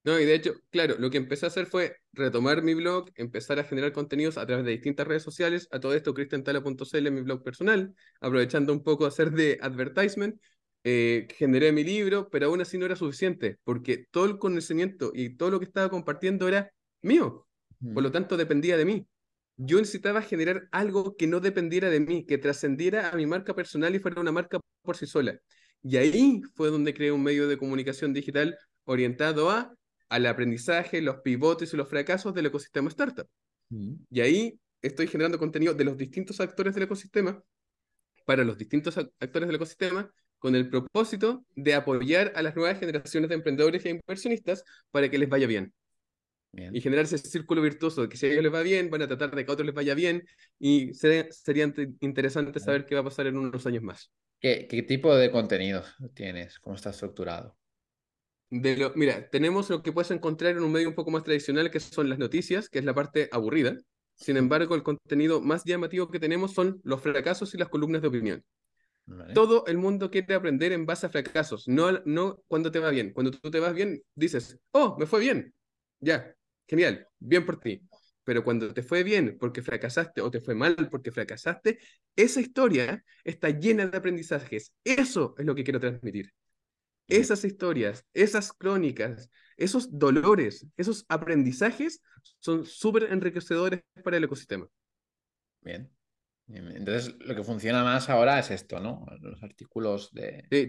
No, 0.03 0.19
y 0.19 0.25
de 0.25 0.35
hecho, 0.35 0.55
claro, 0.71 0.97
lo 0.99 1.11
que 1.11 1.19
empecé 1.19 1.45
a 1.45 1.49
hacer 1.49 1.67
fue 1.67 1.97
retomar 2.13 2.63
mi 2.63 2.73
blog, 2.73 3.11
empezar 3.17 3.59
a 3.59 3.65
generar 3.65 3.93
contenidos 3.93 4.39
a 4.39 4.47
través 4.47 4.65
de 4.65 4.71
distintas 4.71 5.07
redes 5.07 5.23
sociales, 5.23 5.69
a 5.73 5.79
todo 5.79 5.93
esto 5.95 6.15
cristiantala.cl, 6.15 7.11
mi 7.11 7.21
blog 7.21 7.43
personal, 7.43 7.95
aprovechando 8.19 8.73
un 8.73 8.83
poco 8.83 9.05
hacer 9.05 9.31
de 9.31 9.59
advertisement, 9.61 10.41
eh, 10.85 11.27
generé 11.37 11.73
mi 11.73 11.85
libro, 11.85 12.29
pero 12.31 12.47
aún 12.47 12.61
así 12.61 12.79
no 12.79 12.87
era 12.87 12.97
suficiente, 12.97 13.59
porque 13.65 14.07
todo 14.11 14.25
el 14.27 14.39
conocimiento 14.39 15.13
y 15.15 15.37
todo 15.37 15.51
lo 15.51 15.59
que 15.59 15.67
estaba 15.67 15.91
compartiendo 15.91 16.49
era 16.49 16.71
mío, 17.03 17.47
por 17.95 18.03
lo 18.03 18.11
tanto 18.11 18.37
dependía 18.37 18.77
de 18.77 18.85
mí. 18.85 19.07
Yo 19.57 19.79
necesitaba 19.79 20.23
generar 20.23 20.69
algo 20.73 21.17
que 21.17 21.27
no 21.27 21.41
dependiera 21.41 21.91
de 21.91 22.01
mí, 22.01 22.25
que 22.25 22.39
trascendiera 22.39 23.11
a 23.11 23.17
mi 23.17 23.27
marca 23.27 23.55
personal 23.55 23.95
y 23.95 23.99
fuera 23.99 24.21
una 24.21 24.33
marca 24.33 24.59
por 24.83 24.97
sí 24.97 25.07
sola. 25.07 25.39
Y 25.83 25.97
ahí 25.97 26.41
fue 26.55 26.71
donde 26.71 26.95
creé 26.95 27.13
un 27.13 27.23
medio 27.23 27.47
de 27.47 27.59
comunicación 27.59 28.13
digital 28.13 28.57
orientado 28.85 29.51
a 29.51 29.75
al 30.11 30.27
aprendizaje, 30.27 31.01
los 31.01 31.19
pivotes 31.21 31.73
y 31.73 31.77
los 31.77 31.89
fracasos 31.89 32.35
del 32.35 32.47
ecosistema 32.47 32.89
startup. 32.89 33.29
Mm. 33.71 33.95
Y 34.11 34.21
ahí 34.21 34.61
estoy 34.83 35.07
generando 35.07 35.39
contenido 35.39 35.73
de 35.73 35.85
los 35.85 35.97
distintos 35.97 36.41
actores 36.41 36.75
del 36.75 36.85
ecosistema 36.85 37.41
para 38.27 38.45
los 38.45 38.59
distintos 38.59 38.99
actores 38.99 39.47
del 39.47 39.57
ecosistema 39.57 40.11
con 40.41 40.57
el 40.57 40.69
propósito 40.69 41.45
de 41.55 41.75
apoyar 41.75 42.33
a 42.35 42.43
las 42.43 42.57
nuevas 42.57 42.81
generaciones 42.81 43.29
de 43.29 43.37
emprendedores 43.37 43.85
e 43.85 43.91
inversionistas 43.91 44.65
para 44.91 45.09
que 45.09 45.19
les 45.19 45.29
vaya 45.29 45.47
bien. 45.47 45.73
Y 46.53 46.81
generar 46.81 47.05
ese 47.05 47.19
círculo 47.19 47.63
virtuoso 47.63 48.03
de 48.03 48.09
que 48.09 48.17
si 48.17 48.27
a 48.27 48.31
ellos 48.31 48.43
les 48.43 48.53
va 48.53 48.63
bien, 48.63 48.91
van 48.91 49.03
a 49.03 49.07
tratar 49.07 49.33
de 49.33 49.45
que 49.45 49.51
a 49.53 49.55
otros 49.55 49.67
les 49.67 49.75
vaya 49.75 49.95
bien 49.95 50.25
y 50.59 50.93
sería, 50.95 51.31
sería 51.31 51.73
interesante 52.01 52.59
saber 52.59 52.87
qué 52.87 52.97
va 52.97 53.03
a 53.03 53.05
pasar 53.05 53.29
en 53.29 53.37
unos 53.37 53.65
años 53.67 53.85
más. 53.85 54.11
¿Qué, 54.41 54.67
qué 54.69 54.83
tipo 54.83 55.15
de 55.15 55.31
contenido 55.31 55.85
tienes? 56.13 56.59
¿Cómo 56.59 56.75
está 56.75 56.91
estructurado? 56.91 57.57
lo, 58.51 58.93
mira, 58.97 59.29
tenemos 59.31 59.71
lo 59.71 59.83
que 59.83 59.93
puedes 59.93 60.11
encontrar 60.11 60.57
en 60.57 60.65
un 60.65 60.73
medio 60.73 60.89
un 60.89 60.95
poco 60.97 61.13
más 61.13 61.23
tradicional, 61.23 61.71
que 61.71 61.79
son 61.79 62.09
las 62.09 62.19
noticias, 62.19 62.69
que 62.69 62.81
es 62.81 62.85
la 62.85 62.95
parte 62.95 63.29
aburrida. 63.31 63.77
Sin 64.17 64.37
embargo, 64.37 64.75
el 64.75 64.83
contenido 64.83 65.41
más 65.41 65.65
llamativo 65.65 66.11
que 66.11 66.19
tenemos 66.19 66.53
son 66.53 66.81
los 66.83 67.01
fracasos 67.01 67.55
y 67.55 67.59
las 67.59 67.69
columnas 67.69 68.03
de 68.03 68.09
opinión. 68.09 68.45
Todo 69.35 69.65
el 69.67 69.79
mundo 69.79 70.11
quiere 70.11 70.35
aprender 70.35 70.73
en 70.73 70.87
base 70.87 71.07
a 71.07 71.11
fracasos, 71.11 71.67
no, 71.69 72.01
no 72.05 72.43
cuando 72.49 72.71
te 72.71 72.79
va 72.79 72.91
bien. 72.91 73.13
Cuando 73.13 73.31
tú 73.31 73.51
te 73.51 73.61
vas 73.61 73.75
bien, 73.75 74.03
dices, 74.15 74.59
oh, 74.73 74.97
me 74.99 75.07
fue 75.07 75.21
bien. 75.21 75.55
Ya, 76.01 76.35
genial, 76.67 77.07
bien 77.19 77.45
por 77.45 77.59
ti. 77.61 77.83
Pero 78.25 78.45
cuando 78.45 78.73
te 78.73 78.83
fue 78.83 79.03
bien 79.03 79.37
porque 79.39 79.63
fracasaste 79.63 80.21
o 80.21 80.31
te 80.31 80.41
fue 80.41 80.55
mal 80.55 80.77
porque 80.91 81.11
fracasaste, 81.11 81.79
esa 82.17 82.41
historia 82.41 83.05
está 83.25 83.51
llena 83.51 83.87
de 83.87 83.97
aprendizajes. 83.97 84.73
Eso 84.85 85.35
es 85.39 85.47
lo 85.47 85.55
que 85.55 85.65
quiero 85.65 85.81
transmitir 85.81 86.33
esas 87.11 87.45
historias, 87.45 88.07
esas 88.15 88.53
crónicas, 88.53 89.31
esos 89.57 89.99
dolores, 89.99 90.67
esos 90.77 91.05
aprendizajes 91.09 92.03
son 92.39 92.65
súper 92.65 93.05
enriquecedores 93.13 93.83
para 94.03 94.17
el 94.17 94.25
ecosistema. 94.25 94.67
Bien. 95.61 95.91
Entonces, 96.53 97.15
lo 97.21 97.35
que 97.35 97.45
funciona 97.45 97.85
más 97.85 98.09
ahora 98.09 98.39
es 98.39 98.51
esto, 98.51 98.81
¿no? 98.81 99.07
Los 99.21 99.43
artículos 99.43 100.13
de... 100.13 100.45
Sí, 100.51 100.69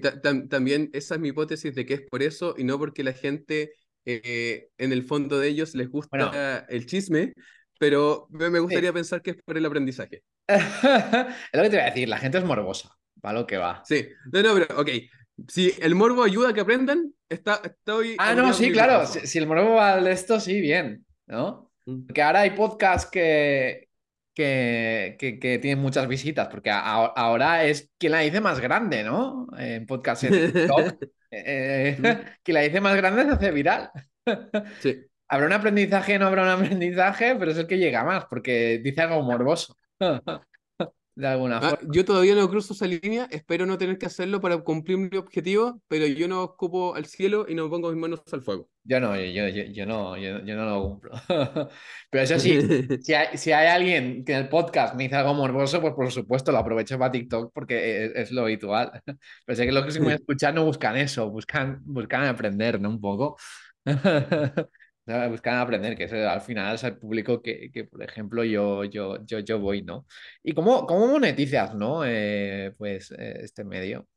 también 0.50 0.89
esa 0.94 1.15
es 1.15 1.22
mi 1.22 1.30
hipótesis 1.30 1.74
de 1.74 1.86
que 1.86 1.96
es 1.96 2.02
por 2.02 2.22
eso 2.22 2.56
y 2.58 2.63
no 2.63 2.78
porque 2.78 3.04
la 3.04 3.13
gente 3.13 3.74
eh, 4.06 4.70
en 4.78 4.91
el 4.91 5.04
fondo 5.04 5.39
de 5.39 5.48
ellos 5.48 5.76
les 5.76 5.89
gusta 5.89 6.65
el 6.70 6.86
chisme, 6.86 7.34
pero 7.80 8.28
me 8.30 8.60
gustaría 8.60 8.94
pensar 8.94 9.22
que 9.22 9.32
es 9.32 9.38
por 9.44 9.58
el 9.58 9.65
aprendizaje. 9.65 10.24
es 10.48 10.60
lo 11.54 11.63
que 11.63 11.70
te 11.70 11.78
voy 11.78 11.86
a 11.86 11.86
decir, 11.86 12.10
la 12.10 12.17
gente 12.17 12.38
es 12.38 12.44
morbosa, 12.44 12.96
para 13.20 13.39
lo 13.39 13.48
que 13.48 13.58
va. 13.58 13.82
Sí, 13.86 14.08
no, 14.32 14.41
no, 14.44 14.54
pero 14.54 14.80
ok, 14.80 14.89
si 15.48 15.74
el 15.82 15.96
morbo 15.96 16.24
ayuda 16.24 16.50
a 16.50 16.54
que 16.54 16.62
aprendan, 16.62 17.13
está, 17.30 17.62
estoy... 17.63 18.15
Ah, 18.17 18.34
no, 18.36 18.54
sí, 18.54 18.72
claro. 18.72 19.06
Si, 19.06 19.38
el 19.38 19.48
morbo 19.48 19.76
va 19.76 20.00
de 20.00 20.12
esto, 20.12 20.39
sí, 20.39 20.62
bien, 20.62 21.06
¿no? 21.28 21.72
Mm. 21.86 22.06
Porque 22.06 22.22
ahora 22.22 22.41
hay 22.41 22.52
podcasts 22.52 23.10
que, 23.10 23.88
que, 25.17 25.60
que, 25.62 25.75
muchas 25.75 26.08
visitas, 26.08 26.47
porque 26.49 26.71
ahora 26.71 27.65
es 27.65 27.89
quien 27.97 28.13
la 28.13 28.19
dice 28.19 28.41
más 28.41 28.60
grande, 28.60 29.04
¿no? 29.04 29.47
En 29.58 29.86
podcast 29.86 30.23
en 30.23 30.51
TikTok. 30.51 30.95
Eh, 31.34 31.95
quien 32.43 32.56
la 32.56 32.60
dice 32.60 32.82
más 32.82 32.93
grande 32.97 33.23
se 33.23 33.30
hace 33.30 33.51
viral. 33.51 33.89
sí. 34.82 35.08
Habrá 35.30 35.45
un 35.45 35.54
aprendizaje, 35.54 36.19
no 36.19 36.27
habrá 36.27 36.43
un 36.43 36.49
aprendizaje, 36.49 37.38
pero 37.39 37.51
es 37.51 37.58
el 37.58 37.65
que 37.65 37.77
llega 37.77 38.04
más, 38.04 38.25
porque 38.25 38.82
dice 38.84 38.99
algo 38.99 39.21
morboso. 39.21 39.77
De 41.21 41.27
alguna 41.27 41.60
Ah, 41.60 41.62
forma. 41.62 41.89
yo 41.93 42.03
todavía 42.05 42.36
no 42.36 42.49
cruzo 42.49 42.73
esa 42.73 42.88
línea, 42.88 43.27
espero 43.31 43.65
no 43.65 43.77
tener 43.77 43.97
que 43.97 44.07
hacerlo 44.07 44.41
para 44.41 44.57
cumplir 44.63 44.97
mi 44.97 45.15
objetivo, 45.17 45.81
pero 45.88 46.07
yo 46.07 46.27
no 46.27 46.43
escupo 46.43 46.95
al 46.95 47.05
cielo 47.05 47.45
y 47.47 47.55
no 47.55 47.69
pongo 47.69 47.89
mis 47.91 47.99
manos 48.01 48.21
al 48.31 48.41
fuego. 48.41 48.67
Yo 48.84 48.99
no, 48.99 49.15
yo, 49.15 49.47
yo, 49.47 49.63
yo, 49.65 49.86
no, 49.86 50.17
yo, 50.17 50.39
yo 50.43 50.55
no 50.55 50.65
lo 50.65 50.81
cumplo. 50.84 51.12
Pero 52.10 52.23
eso 52.23 52.39
sí, 52.39 52.60
si 53.03 53.13
hay, 53.13 53.38
si 53.38 53.51
hay 53.51 53.67
alguien 53.67 54.25
que 54.25 54.34
en 54.34 54.39
el 54.39 54.49
podcast 54.49 54.95
me 54.95 55.03
dice 55.03 55.15
algo 55.17 55.36
morboso, 55.36 55.79
pues 55.81 55.93
por 55.93 56.12
supuesto 56.12 56.51
lo 56.51 56.57
aprovecho 56.57 56.97
para 56.97 57.12
TikTok 57.12 57.51
porque 57.53 58.05
es, 58.05 58.12
es 58.15 58.31
lo 58.31 58.41
habitual. 58.41 58.91
Pero 59.45 59.55
sé 59.55 59.65
que 59.67 59.71
los 59.71 59.86
que 59.86 59.91
se 59.91 59.99
me 59.99 60.15
escuchan 60.15 60.55
no 60.55 60.65
buscan 60.65 60.97
eso, 60.97 61.29
buscan, 61.29 61.79
buscan 61.86 62.25
aprender, 62.25 62.81
¿no? 62.81 62.89
Un 62.89 62.99
poco. 63.01 63.38
Buscan 65.30 65.58
aprender, 65.58 65.97
que 65.97 66.06
es, 66.06 66.13
al 66.13 66.41
final 66.41 66.76
es 66.76 66.84
el 66.84 66.97
público 66.97 67.41
que, 67.41 67.71
que, 67.71 67.86
por 67.86 68.04
ejemplo, 68.04 68.43
yo, 68.43 68.84
yo, 68.86 69.24
yo, 69.26 69.39
yo 69.39 69.60
voy, 69.60 69.82
¿no? 69.84 70.06
¿Y 70.43 70.54
cómo, 70.54 70.86
cómo 70.88 71.08
monetizas, 71.08 71.76
¿no? 71.76 72.04
Eh, 72.06 72.74
pues 72.78 73.12
eh, 73.12 73.39
este 73.43 73.63
medio. 73.63 74.08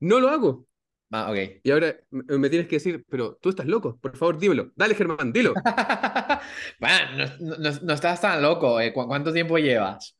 No 0.00 0.20
lo 0.20 0.28
hago. 0.28 0.66
Ah, 1.10 1.30
ok. 1.30 1.60
Y 1.62 1.70
ahora 1.70 1.96
me 2.10 2.50
tienes 2.50 2.66
que 2.68 2.76
decir, 2.76 3.04
pero 3.08 3.36
tú 3.40 3.50
estás 3.50 3.66
loco, 3.66 3.98
por 4.00 4.16
favor, 4.16 4.38
dímelo. 4.38 4.72
Dale, 4.74 4.94
Germán, 4.94 5.32
dilo. 5.32 5.54
bueno, 6.80 7.26
no, 7.40 7.56
no- 7.58 7.80
no 7.82 7.92
estás 7.94 8.20
tan 8.20 8.42
loco. 8.42 8.80
¿eh? 8.80 8.92
¿Cu- 8.92 9.06
¿Cuánto 9.06 9.32
tiempo 9.32 9.58
llevas? 9.58 10.16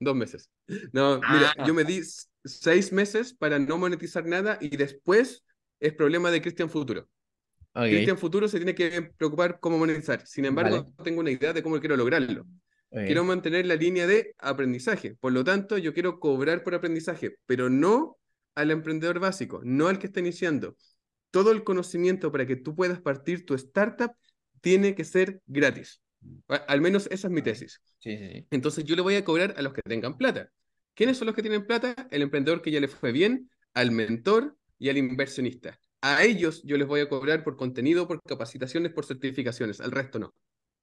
Dos 0.00 0.16
meses. 0.16 0.50
No, 0.92 1.24
mira, 1.28 1.54
yo 1.64 1.74
me 1.74 1.84
di 1.84 2.02
seis 2.44 2.92
meses 2.92 3.34
para 3.34 3.58
no 3.58 3.78
monetizar 3.78 4.26
nada 4.26 4.58
y 4.60 4.76
después 4.76 5.44
es 5.80 5.94
problema 5.94 6.30
de 6.30 6.42
Cristian 6.42 6.70
Futuro. 6.70 7.08
Ok, 7.74 7.84
Cristian 7.84 8.18
Futuro 8.18 8.48
se 8.48 8.58
tiene 8.58 8.74
que 8.74 9.02
preocupar 9.16 9.60
cómo 9.60 9.78
monetizar. 9.78 10.26
Sin 10.26 10.44
embargo, 10.44 10.76
Vale. 10.82 10.94
tengo 11.04 11.20
una 11.20 11.30
idea 11.30 11.52
de 11.52 11.62
cómo 11.62 11.78
quiero 11.80 11.96
lograrlo. 11.96 12.46
Quiero 12.90 13.22
mantener 13.22 13.66
la 13.66 13.76
línea 13.76 14.06
de 14.06 14.34
aprendizaje. 14.38 15.14
Por 15.14 15.32
lo 15.32 15.44
tanto, 15.44 15.76
yo 15.76 15.92
quiero 15.92 16.18
cobrar 16.18 16.64
por 16.64 16.74
aprendizaje, 16.74 17.36
pero 17.44 17.68
no 17.68 18.16
al 18.54 18.70
emprendedor 18.70 19.20
básico, 19.20 19.60
no 19.62 19.88
al 19.88 19.98
que 19.98 20.06
está 20.06 20.20
iniciando. 20.20 20.76
Todo 21.30 21.52
el 21.52 21.64
conocimiento 21.64 22.32
para 22.32 22.46
que 22.46 22.56
tú 22.56 22.74
puedas 22.74 23.00
partir 23.00 23.44
tu 23.44 23.54
startup 23.54 24.12
tiene 24.62 24.94
que 24.94 25.04
ser 25.04 25.42
gratis. 25.46 26.00
Al 26.48 26.80
menos 26.80 27.06
esa 27.10 27.28
es 27.28 27.32
mi 27.32 27.42
tesis. 27.42 27.80
Sí, 27.98 28.16
sí, 28.16 28.30
sí. 28.32 28.46
Entonces 28.50 28.84
yo 28.84 28.96
le 28.96 29.02
voy 29.02 29.16
a 29.16 29.24
cobrar 29.24 29.54
a 29.56 29.62
los 29.62 29.74
que 29.74 29.82
tengan 29.82 30.16
plata. 30.16 30.50
¿Quiénes 30.94 31.18
son 31.18 31.26
los 31.26 31.36
que 31.36 31.42
tienen 31.42 31.66
plata? 31.66 31.94
El 32.10 32.22
emprendedor 32.22 32.62
que 32.62 32.70
ya 32.70 32.80
le 32.80 32.88
fue 32.88 33.12
bien, 33.12 33.50
al 33.74 33.90
mentor 33.90 34.56
y 34.78 34.88
al 34.88 34.96
inversionista. 34.96 35.78
A 36.02 36.24
ellos 36.24 36.62
yo 36.64 36.76
les 36.76 36.86
voy 36.88 37.00
a 37.00 37.08
cobrar 37.08 37.44
por 37.44 37.56
contenido, 37.56 38.08
por 38.08 38.20
capacitaciones, 38.22 38.92
por 38.92 39.04
certificaciones. 39.06 39.80
Al 39.80 39.90
resto 39.92 40.18
no. 40.18 40.34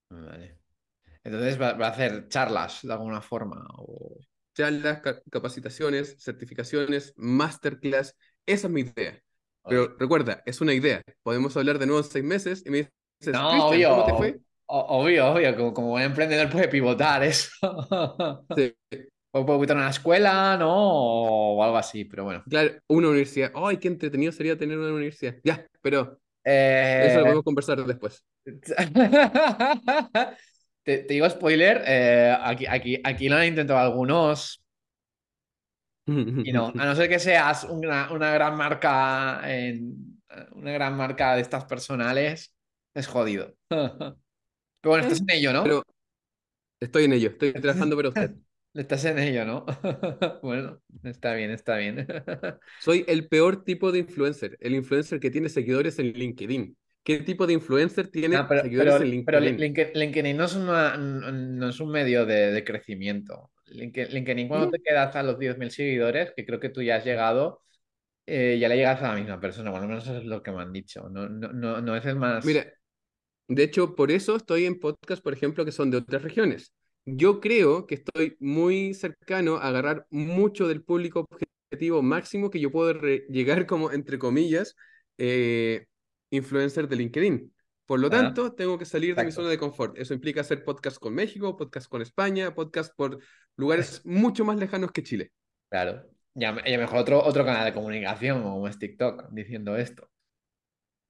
Vale. 0.09 0.57
Entonces 1.23 1.61
va, 1.61 1.73
va 1.73 1.87
a 1.87 1.91
hacer 1.91 2.27
charlas 2.29 2.81
de 2.83 2.93
alguna 2.93 3.21
forma. 3.21 3.65
o- 3.79 4.19
charlas, 4.55 5.01
ca- 5.01 5.21
capacitaciones, 5.31 6.17
certificaciones, 6.19 7.13
masterclass. 7.17 8.15
Esa 8.45 8.67
es 8.67 8.73
mi 8.73 8.81
idea. 8.81 9.21
Pero 9.67 9.95
recuerda, 9.99 10.43
es 10.45 10.61
una 10.61 10.73
idea. 10.73 11.01
Podemos 11.23 11.57
hablar 11.57 11.79
de 11.79 11.87
nuevo 11.87 12.01
en 12.01 12.09
seis 12.11 12.25
meses 12.25 12.63
y 12.65 12.69
me 12.71 12.91
dices, 13.19 13.37
No, 13.39 13.67
obvio. 13.69 13.89
¿cómo 13.89 14.03
te 14.03 14.13
fue? 14.13 14.39
Obvio, 14.67 15.27
obvio. 15.33 15.55
Como, 15.55 15.73
como 15.73 15.87
buen 15.89 16.05
emprendedor 16.05 16.49
puede 16.49 16.67
pivotar 16.67 17.23
eso. 17.23 17.49
Sí, 18.55 18.73
O 19.37 19.45
puede 19.45 19.59
pivotar 19.59 19.75
en 19.75 19.81
una 19.81 19.89
escuela, 19.89 20.55
¿no? 20.57 20.73
O 20.73 21.61
algo 21.61 21.75
así, 21.75 22.05
pero 22.05 22.23
bueno. 22.23 22.41
claro, 22.49 22.71
una 22.87 23.09
universidad. 23.09 23.51
¡Ay, 23.53 23.77
qué 23.77 23.89
entretenido 23.89 24.31
sería 24.31 24.57
tener 24.57 24.77
una 24.77 24.93
universidad! 24.93 25.35
Ya, 25.43 25.67
pero 25.81 26.17
Eh, 26.45 27.07
eso 27.09 27.17
lo 27.19 27.23
podemos 27.25 27.43
conversar 27.43 27.83
después. 27.85 28.23
Te, 30.83 30.99
te 30.99 31.13
digo 31.15 31.27
spoiler, 31.27 31.81
eh, 31.83 32.37
aquí, 32.39 32.67
aquí, 32.67 33.01
aquí 33.03 33.27
lo 33.27 33.37
han 33.37 33.47
intentado 33.47 33.79
algunos 33.79 34.63
y 36.07 36.51
no, 36.51 36.67
a 36.67 36.85
no 36.85 36.95
ser 36.95 37.09
que 37.09 37.17
seas 37.17 37.63
una, 37.63 38.11
una 38.11 38.31
gran 38.31 38.55
marca 38.55 39.41
en, 39.43 40.21
una 40.51 40.71
gran 40.71 40.95
marca 40.95 41.35
de 41.35 41.41
estas 41.41 41.65
personales, 41.65 42.53
es 42.93 43.07
jodido. 43.07 43.55
Pero 43.69 44.15
bueno, 44.83 45.03
estás 45.03 45.21
en 45.21 45.31
ello, 45.31 45.53
¿no? 45.53 45.63
Pero 45.63 45.83
estoy 46.79 47.05
en 47.05 47.13
ello, 47.13 47.29
estoy 47.29 47.53
trabajando 47.61 47.95
para 47.95 48.09
usted. 48.09 48.35
Estás 48.75 49.05
en 49.05 49.19
ello, 49.19 49.45
¿no? 49.45 49.65
Bueno, 50.43 50.81
está 51.03 51.33
bien, 51.33 51.51
está 51.51 51.77
bien. 51.77 52.05
Soy 52.81 53.05
el 53.07 53.27
peor 53.27 53.63
tipo 53.63 53.91
de 53.91 53.99
influencer, 53.99 54.57
el 54.59 54.75
influencer 54.75 55.19
que 55.19 55.31
tiene 55.31 55.49
seguidores 55.49 55.97
en 55.99 56.11
LinkedIn. 56.11 56.77
¿Qué 57.03 57.19
tipo 57.19 57.47
de 57.47 57.53
influencer 57.53 58.09
tiene 58.09 58.35
No, 58.35 58.47
pero, 58.47 58.61
seguidores 58.63 58.93
pero- 58.95 59.05
en 59.05 59.25
pero 59.25 59.39
LinkedIn? 59.39 59.61
LinkedIn, 59.61 59.93
LinkedIn 59.99 60.37
no 60.37 60.43
es, 60.45 60.55
una- 60.55 60.97
no 60.97 61.69
es 61.69 61.79
un 61.79 61.89
medio 61.91 62.25
de, 62.25 62.51
de 62.51 62.63
crecimiento. 62.63 63.51
LinkedIn, 63.67 64.47
cuando 64.47 64.65
No. 64.67 64.71
te 64.71 64.81
quedas 64.81 65.15
a 65.15 65.23
los 65.23 65.39
10.000 65.39 65.71
seguidores, 65.71 66.33
que 66.35 66.45
creo 66.45 66.59
que 66.59 66.69
tú 66.69 66.81
ya 66.81 66.97
has 66.97 67.05
llegado, 67.05 67.61
eh, 68.25 68.57
ya 68.59 68.69
le 68.69 68.77
llegas 68.77 69.01
a 69.03 69.09
la 69.09 69.15
misma 69.15 69.39
persona, 69.39 69.71
por 69.71 69.81
lo 69.81 69.87
menos 69.87 70.03
eso 70.03 70.17
es 70.17 70.25
lo 70.25 70.43
que 70.43 70.51
me 70.51 70.61
han 70.61 70.73
dicho. 70.73 71.09
No, 71.09 71.29
no, 71.29 71.53
no, 71.53 71.81
no 71.81 71.95
es 71.95 72.05
el 72.05 72.15
más... 72.17 72.45
Mira, 72.45 72.65
de 73.47 73.63
hecho, 73.63 73.95
por 73.95 74.11
eso 74.11 74.35
estoy 74.35 74.65
en 74.65 74.79
podcasts, 74.79 75.21
por 75.23 75.33
ejemplo, 75.33 75.65
que 75.65 75.71
son 75.71 75.91
de 75.91 75.97
otras 75.97 76.23
regiones. 76.23 76.73
Yo 77.05 77.39
creo 77.39 77.85
que 77.85 77.95
estoy 77.95 78.35
muy 78.39 78.93
cercano 78.93 79.57
a 79.57 79.67
agarrar 79.67 80.07
mucho 80.09 80.67
del 80.67 80.83
público 80.83 81.25
objetivo 81.29 82.01
máximo 82.01 82.49
que 82.49 82.59
yo 82.59 82.71
puedo 82.71 82.93
llegar 83.29 83.65
como, 83.65 83.91
entre 83.91 84.17
comillas, 84.17 84.75
eh, 85.17 85.85
influencer 86.31 86.87
de 86.87 86.95
LinkedIn. 86.95 87.53
Por 87.85 87.99
lo 87.99 88.07
Ah, 88.07 88.11
tanto, 88.11 88.53
tengo 88.53 88.79
que 88.79 88.85
salir 88.85 89.15
de 89.15 89.23
mi 89.23 89.31
zona 89.31 89.49
de 89.49 89.59
confort. 89.59 89.97
Eso 89.97 90.15
implica 90.15 90.41
hacer 90.41 90.63
podcast 90.63 90.97
con 90.97 91.13
México, 91.13 91.55
podcast 91.55 91.87
con 91.87 92.01
España, 92.01 92.55
podcast 92.55 92.91
por 92.95 93.19
lugares 93.55 94.01
mucho 94.05 94.43
más 94.43 94.57
lejanos 94.57 94.91
que 94.91 95.03
Chile. 95.03 95.31
Claro. 95.69 96.03
Ya, 96.33 96.55
ya 96.65 96.77
mejor 96.77 96.97
otro, 96.99 97.23
otro 97.23 97.45
canal 97.45 97.65
de 97.65 97.73
comunicación, 97.73 98.41
como 98.43 98.67
es 98.67 98.77
TikTok, 98.79 99.29
diciendo 99.31 99.77
esto. 99.77 100.09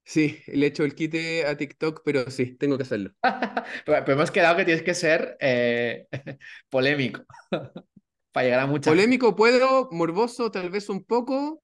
Sí, 0.08 0.38
le 0.46 0.66
echo 0.66 0.84
el 0.84 0.94
quite 0.94 1.46
a 1.46 1.56
TikTok, 1.56 2.02
pero 2.04 2.30
sí, 2.30 2.54
tengo 2.56 2.76
que 2.76 2.84
hacerlo. 2.84 3.10
Pero, 3.84 4.04
pero 4.04 4.12
hemos 4.12 4.30
quedado 4.30 4.56
que 4.56 4.64
tienes 4.64 4.82
que 4.84 4.94
ser 4.94 5.36
eh, 5.40 6.06
polémico 6.70 7.24
para 8.32 8.44
llegar 8.44 8.60
a 8.60 8.66
mucha. 8.66 8.90
Polémico 8.90 9.34
puedo, 9.34 9.88
morboso 9.90 10.50
tal 10.52 10.70
vez 10.70 10.88
un 10.88 11.02
poco. 11.04 11.62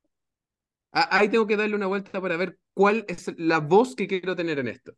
Ah, 0.92 1.08
ahí 1.18 1.28
tengo 1.28 1.46
que 1.46 1.56
darle 1.56 1.76
una 1.76 1.86
vuelta 1.86 2.20
para 2.20 2.36
ver 2.36 2.58
cuál 2.74 3.04
es 3.08 3.30
la 3.38 3.60
voz 3.60 3.94
que 3.94 4.08
quiero 4.08 4.34
tener 4.36 4.58
en 4.58 4.68
esto. 4.68 4.94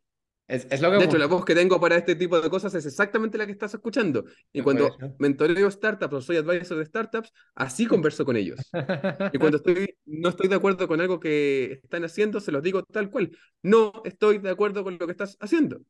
Es, 0.47 0.67
es 0.69 0.81
lo 0.81 0.91
que 0.91 0.97
De 0.97 1.05
hecho, 1.05 1.17
la 1.17 1.25
voz 1.25 1.43
que 1.43 1.55
tengo 1.55 1.79
para 1.79 1.95
este 1.95 2.15
tipo 2.15 2.39
de 2.39 2.49
cosas 2.49 2.73
es 2.75 2.85
exactamente 2.85 3.37
la 3.37 3.45
que 3.45 3.51
estás 3.51 3.73
escuchando. 3.73 4.25
Y 4.53 4.61
Por 4.61 4.63
cuando 4.63 4.97
mentoreo 5.17 5.69
startups 5.71 6.13
o 6.13 6.21
soy 6.21 6.37
advisor 6.37 6.77
de 6.77 6.85
startups, 6.85 7.31
así 7.55 7.87
converso 7.87 8.25
con 8.25 8.35
ellos. 8.35 8.59
Y 9.33 9.37
cuando 9.39 9.57
estoy, 9.57 9.97
no 10.05 10.29
estoy 10.29 10.47
de 10.47 10.55
acuerdo 10.55 10.87
con 10.87 11.01
algo 11.01 11.19
que 11.19 11.79
están 11.83 12.03
haciendo, 12.05 12.39
se 12.39 12.51
los 12.51 12.61
digo 12.61 12.83
tal 12.83 13.09
cual. 13.09 13.31
No 13.63 13.91
estoy 14.05 14.37
de 14.37 14.49
acuerdo 14.51 14.83
con 14.83 14.97
lo 14.99 15.05
que 15.05 15.11
estás 15.11 15.37
haciendo. 15.39 15.81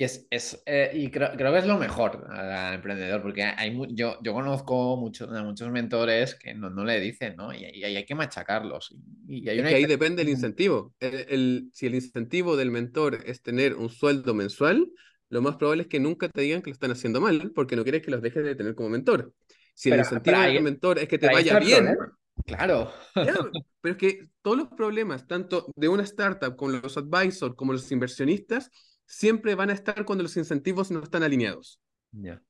Y, 0.00 0.04
es, 0.04 0.26
es, 0.30 0.62
eh, 0.64 0.92
y 0.94 1.10
creo, 1.10 1.32
creo 1.36 1.52
que 1.52 1.58
es 1.58 1.66
lo 1.66 1.76
mejor 1.76 2.24
al 2.30 2.74
emprendedor, 2.74 3.20
porque 3.20 3.42
hay 3.42 3.76
yo, 3.90 4.16
yo 4.22 4.32
conozco 4.32 4.96
muchos, 4.96 5.28
a 5.32 5.42
muchos 5.42 5.68
mentores 5.72 6.36
que 6.36 6.54
no, 6.54 6.70
no 6.70 6.84
le 6.84 7.00
dicen, 7.00 7.34
¿no? 7.36 7.52
Y, 7.52 7.64
y 7.64 7.82
hay 7.84 8.04
que 8.06 8.14
machacarlos. 8.14 8.94
Y, 9.26 9.48
hay 9.48 9.56
Es 9.56 9.60
una 9.62 9.70
que 9.70 9.74
ahí 9.74 9.86
depende 9.86 10.22
el 10.22 10.28
incentivo. 10.28 10.94
El, 11.00 11.14
el- 11.28 11.70
si 11.74 11.86
el 11.86 11.96
incentivo 11.96 12.56
del 12.56 12.70
mentor 12.70 13.18
es 13.26 13.42
tener 13.42 13.74
un 13.74 13.90
sueldo 13.90 14.34
mensual, 14.34 14.88
lo 15.30 15.42
más 15.42 15.56
probable 15.56 15.82
es 15.82 15.88
que 15.88 15.98
nunca 15.98 16.28
te 16.28 16.42
digan 16.42 16.62
que 16.62 16.70
lo 16.70 16.74
están 16.74 16.92
haciendo 16.92 17.20
mal, 17.20 17.50
porque 17.52 17.74
no 17.74 17.82
quieres 17.82 18.02
que 18.02 18.12
los 18.12 18.22
dejes 18.22 18.44
de 18.44 18.54
tener 18.54 18.76
como 18.76 18.90
mentor. 18.90 19.34
Si 19.74 19.88
el 19.88 19.94
Pero- 19.94 20.02
incentivo 20.04 20.36
pero 20.36 20.38
ahí- 20.46 20.54
del 20.54 20.62
mentor 20.62 20.98
es 21.00 21.08
que 21.08 21.18
te 21.18 21.26
vaya 21.26 21.58
el 21.58 21.64
bien, 21.66 21.84
problema. 21.86 22.18
Claro. 22.46 22.92
ya, 23.16 23.34
pero 23.80 23.92
es 23.92 23.98
que 23.98 24.20
todos 24.42 24.56
los 24.56 24.68
problemas, 24.68 25.26
tanto 25.26 25.66
de 25.74 25.88
una 25.88 26.04
startup 26.04 26.54
como 26.56 26.70
los 26.72 26.96
advisors, 26.96 27.56
como 27.56 27.72
los 27.72 27.90
inversionistas, 27.90 28.70
siempre 29.08 29.54
van 29.54 29.70
a 29.70 29.72
estar 29.72 30.04
cuando 30.04 30.22
los 30.22 30.36
incentivos 30.36 30.90
no 30.90 31.02
están 31.02 31.22
alineados. 31.22 31.80
Ya. 32.12 32.40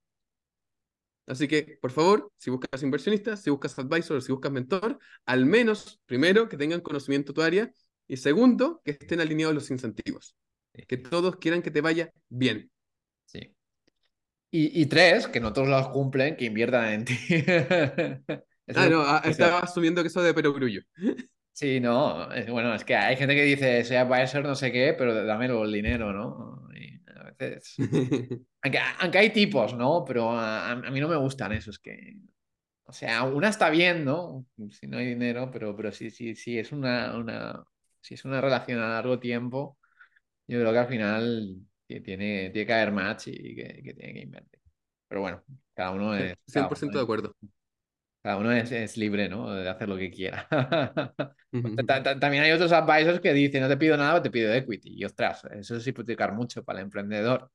Así 1.27 1.47
que, 1.47 1.79
por 1.81 1.92
favor, 1.92 2.33
si 2.38 2.51
buscas 2.51 2.83
inversionistas, 2.83 3.42
si 3.42 3.51
buscas 3.51 3.79
advisor, 3.79 4.21
si 4.23 4.33
buscas 4.33 4.51
mentor, 4.51 4.99
al 5.27 5.47
menos, 5.47 6.01
primero, 6.07 6.49
que 6.49 6.57
tengan 6.57 6.81
conocimiento 6.81 7.33
de 7.33 7.35
tu 7.35 7.42
área 7.42 7.73
y 8.09 8.16
segundo, 8.16 8.81
que 8.85 8.92
estén 8.92 9.21
alineados 9.21 9.55
los 9.55 9.71
incentivos. 9.71 10.35
Sí. 10.75 10.83
Que 10.87 10.97
todos 10.97 11.37
quieran 11.37 11.62
que 11.62 11.71
te 11.71 11.81
vaya 11.81 12.11
bien. 12.29 12.71
Sí. 13.27 13.55
Y, 14.51 14.81
y 14.83 14.87
tres, 14.87 15.29
que 15.29 15.40
no 15.40 15.53
todos 15.53 15.68
los 15.68 15.88
cumplen, 15.90 16.37
que 16.37 16.47
inviertan 16.47 16.92
en 16.92 17.05
ti. 17.05 17.16
Ah, 18.75 18.87
no, 18.87 19.01
ah, 19.01 19.23
estaba 19.25 19.61
asumiendo 19.61 20.03
que 20.03 20.09
eso 20.09 20.21
de 20.21 20.35
perogrullo. 20.35 20.83
Sí, 21.59 21.81
no, 21.81 22.31
es- 22.33 22.49
bueno, 22.51 22.73
es 22.75 22.85
que 22.85 22.94
hay 22.94 23.16
gente 23.16 23.35
que 23.35 23.42
dice, 23.42 23.85
soy 23.85 23.97
advisor, 23.97 24.44
no 24.44 24.55
sé 24.55 24.71
qué, 24.71 24.94
pero 24.97 25.25
dámelo 25.25 25.64
el 25.64 25.73
dinero, 25.73 26.12
¿no? 26.12 26.68
Y 26.75 27.01
a 27.18 27.25
veces... 27.25 27.83
Aunque, 28.62 28.78
aunque 29.01 29.18
hay 29.18 29.30
tipos, 29.32 29.74
¿no? 29.74 30.05
Pero 30.07 30.32
a, 30.32 30.72
a 30.72 30.76
mí 30.76 31.01
no 31.01 31.09
me 31.09 31.16
gustan 31.16 31.53
esos 31.53 31.78
que... 31.78 32.16
O 32.85 32.93
sea, 32.93 33.24
una 33.24 33.49
está 33.51 33.70
bien, 33.70 34.05
¿no? 34.05 34.47
Si 34.72 34.87
no 34.89 34.99
hay 34.99 35.07
dinero, 35.09 35.51
pero, 35.53 35.76
pero 35.76 35.93
sí, 35.93 36.11
sí, 36.11 36.35
sí, 36.37 36.59
es 36.59 36.72
una, 36.72 37.16
una, 37.18 37.64
si 38.01 38.14
es 38.14 38.24
una 38.26 38.41
relación 38.41 38.80
a 38.80 38.89
largo 38.91 39.18
tiempo, 39.20 39.78
yo 40.49 40.61
creo 40.61 40.72
que 40.72 40.78
al 40.80 40.89
final 40.89 41.57
ti- 41.87 42.01
tiene, 42.03 42.51
tiene 42.51 42.66
que 42.66 42.72
haber 42.74 42.93
match 42.93 43.28
y 43.28 43.57
que, 43.57 43.82
que 43.85 43.95
tiene 43.95 44.14
que 44.14 44.20
invertir. 44.22 44.61
Pero 45.09 45.22
bueno, 45.22 45.45
cada 45.74 45.93
uno 45.93 46.16
es... 46.16 46.35
100% 46.47 46.99
de 46.99 47.05
acuerdo. 47.05 47.37
Cada 48.23 48.37
uno 48.37 48.53
es, 48.53 48.97
libre, 48.97 49.29
¿no? 49.29 49.53
De 49.53 49.69
hacer 49.69 49.89
lo 49.89 49.97
que 49.97 50.11
quiera. 50.11 50.49
También 52.21 52.43
hay 52.43 52.51
otros 52.51 52.73
advisors 52.73 53.21
que 53.21 53.33
dicen, 53.33 53.62
no 53.62 53.69
te 53.69 53.77
pido 53.77 53.97
nada, 53.97 54.21
te 54.21 54.31
pido 54.31 54.53
equity. 54.53 54.95
Y 54.95 55.05
ostras, 55.05 55.45
eso 55.53 55.77
es 55.77 55.87
hipotecar 55.87 56.33
mucho 56.33 56.64
para 56.64 56.81
el 56.81 56.87
emprendedor. 56.87 57.51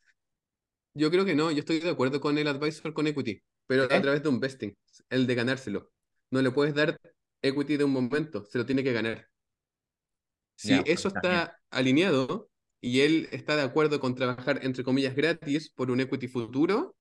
Yo 0.93 1.11
creo 1.11 1.25
que 1.25 1.35
no, 1.35 1.51
yo 1.51 1.59
estoy 1.59 1.79
de 1.79 1.89
acuerdo 1.89 2.21
con 2.21 2.37
el 2.37 2.47
advisor 2.47 2.93
con 2.93 3.07
equity, 3.07 3.41
pero 3.67 3.83
a 3.83 3.87
través 3.87 4.23
de 4.23 4.29
un 4.29 4.39
vesting, 4.39 4.75
el 5.09 5.27
de 5.27 5.35
ganárselo. 5.35 5.91
No 6.29 6.41
le 6.41 6.51
puedes 6.51 6.73
dar 6.73 6.97
equity 7.41 7.77
de 7.77 7.83
un 7.83 7.91
momento, 7.91 8.45
se 8.45 8.57
lo 8.57 8.65
tiene 8.65 8.83
que 8.83 8.93
ganar. 8.93 9.27
Si 10.55 10.75
pues 10.75 10.89
eso 10.89 11.07
está 11.09 11.59
alineado 11.71 12.49
y 12.79 13.01
él 13.01 13.27
está 13.31 13.55
de 13.55 13.63
acuerdo 13.63 13.99
con 13.99 14.15
trabajar, 14.15 14.59
entre 14.63 14.83
comillas, 14.83 15.15
gratis 15.15 15.69
por 15.69 15.91
un 15.91 15.99
equity 15.99 16.27
futuro, 16.27 16.95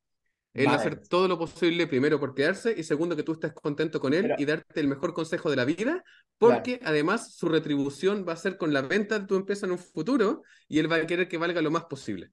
él 0.55 0.67
va 0.67 0.73
a 0.73 0.77
hacer 0.77 1.07
todo 1.09 1.29
lo 1.29 1.39
posible, 1.39 1.87
primero 1.87 2.21
por 2.21 2.35
quedarse 2.35 2.75
y 2.77 2.83
segundo 2.85 3.17
que 3.17 3.23
tú 3.23 3.33
estés 3.33 3.53
contento 3.53 4.01
con 4.01 4.13
él 4.13 4.35
y 4.37 4.45
darte 4.45 4.81
el 4.81 4.89
mejor 4.89 5.15
consejo 5.15 5.49
de 5.49 5.57
la 5.57 5.65
vida, 5.65 6.05
porque 6.37 6.79
además 6.85 7.35
su 7.35 7.49
retribución 7.49 8.27
va 8.29 8.35
a 8.35 8.37
ser 8.37 8.59
con 8.59 8.73
la 8.73 8.83
venta 8.83 9.19
de 9.19 9.27
tu 9.27 9.37
empresa 9.37 9.65
en 9.65 9.73
un 9.73 9.79
futuro 9.79 10.43
y 10.69 10.79
él 10.79 10.93
va 10.93 10.97
a 10.97 11.07
querer 11.07 11.29
que 11.29 11.39
valga 11.39 11.63
lo 11.63 11.71
más 11.71 11.85
posible. 11.85 12.33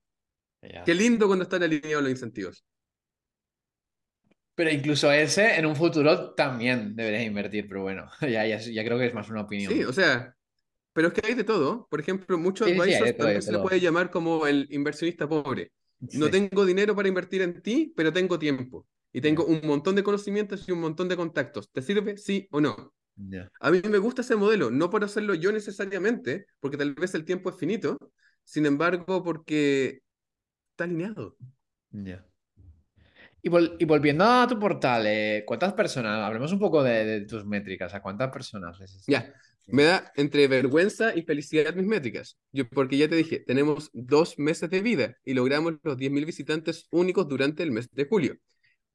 Qué 0.86 0.94
lindo 0.94 1.28
cuando 1.28 1.44
están 1.44 1.64
alineados 1.64 2.04
los 2.04 2.12
incentivos. 2.12 2.66
Pero 4.54 4.72
incluso 4.72 5.10
ese 5.10 5.58
en 5.58 5.66
un 5.66 5.76
futuro 5.78 6.34
también 6.34 6.94
debería 6.94 7.24
invertir, 7.24 7.66
pero 7.70 7.84
bueno, 7.84 8.10
ya, 8.22 8.46
ya, 8.46 8.84
creo 8.84 9.00
que 9.00 9.06
es 9.06 9.14
más 9.14 9.30
una 9.30 9.42
opinión. 9.42 9.72
Sí, 9.72 9.86
o 9.86 9.94
sea, 9.94 10.36
pero 10.92 11.08
es 11.08 11.14
que 11.14 11.26
hay 11.26 11.34
de 11.34 11.46
todo. 11.46 11.88
Por 11.90 12.02
ejemplo, 12.02 12.38
muchos 12.38 12.68
advisors 12.68 13.16
también 13.16 13.42
se 13.42 13.54
le 13.54 13.60
puede 13.60 13.80
llamar 13.80 14.10
como 14.10 14.46
el 14.46 14.68
inversionista 14.70 15.30
pobre. 15.30 15.72
No 16.14 16.30
tengo 16.30 16.66
dinero 16.66 16.96
para 16.96 17.08
invertir 17.08 17.42
en 17.42 17.62
ti, 17.62 17.94
pero 17.96 18.14
tengo 18.14 18.40
tiempo. 18.40 18.88
Y 19.12 19.22
tengo 19.22 19.46
un 19.46 19.62
montón 19.64 19.96
de 19.96 20.04
conocimientos 20.04 20.68
y 20.68 20.72
un 20.72 20.80
montón 20.80 21.10
de 21.10 21.18
contactos. 21.18 21.70
¿Te 21.72 21.82
sirve? 21.82 22.18
Sí 22.18 22.48
o 22.52 22.62
no. 22.62 22.94
A 23.60 23.72
mí 23.72 23.82
me 23.90 23.98
gusta 23.98 24.22
ese 24.22 24.38
modelo, 24.38 24.72
no 24.72 24.90
por 24.90 25.04
hacerlo 25.04 25.34
yo 25.34 25.52
necesariamente, 25.52 26.46
porque 26.62 26.78
tal 26.78 26.94
vez 26.94 27.14
el 27.16 27.26
tiempo 27.26 27.50
es 27.50 27.58
finito, 27.58 27.98
sin 28.46 28.66
embargo, 28.66 29.24
porque 29.24 30.02
está 30.72 30.86
alineado. 30.86 31.36
Ya. 31.92 32.26
Y, 33.42 33.50
volviendo 33.86 34.26
a 34.26 34.48
tu 34.48 34.60
portal, 34.60 35.06
eh, 35.08 35.44
¿cuántas 35.46 35.74
personas? 35.74 36.20
Hablemos 36.20 36.52
un 36.52 36.60
poco 36.60 36.84
de, 36.84 37.26
tus 37.26 37.46
métricas. 37.46 37.94
¿A 37.94 38.02
cuántas 38.02 38.30
personas 38.32 38.78
Ya, 39.08 39.34
me 39.72 39.84
da 39.84 40.12
entre 40.16 40.48
vergüenza 40.48 41.16
y 41.16 41.24
felicidad 41.24 41.76
mis 41.76 41.86
métricas. 41.86 42.38
Yo, 42.52 42.68
porque 42.68 42.98
ya 42.98 43.08
te 43.08 43.16
dije, 43.16 43.40
tenemos 43.40 43.90
dos 43.94 44.38
meses 44.38 44.70
de 44.70 44.82
vida 44.82 45.16
y 45.24 45.34
logramos 45.34 45.76
los 45.84 45.98
10.000 45.98 46.26
visitantes 46.26 46.88
únicos 46.92 47.28
durante 47.28 47.64
el 47.64 47.72
mes 47.72 47.90
de 47.92 48.06
julio. 48.06 48.38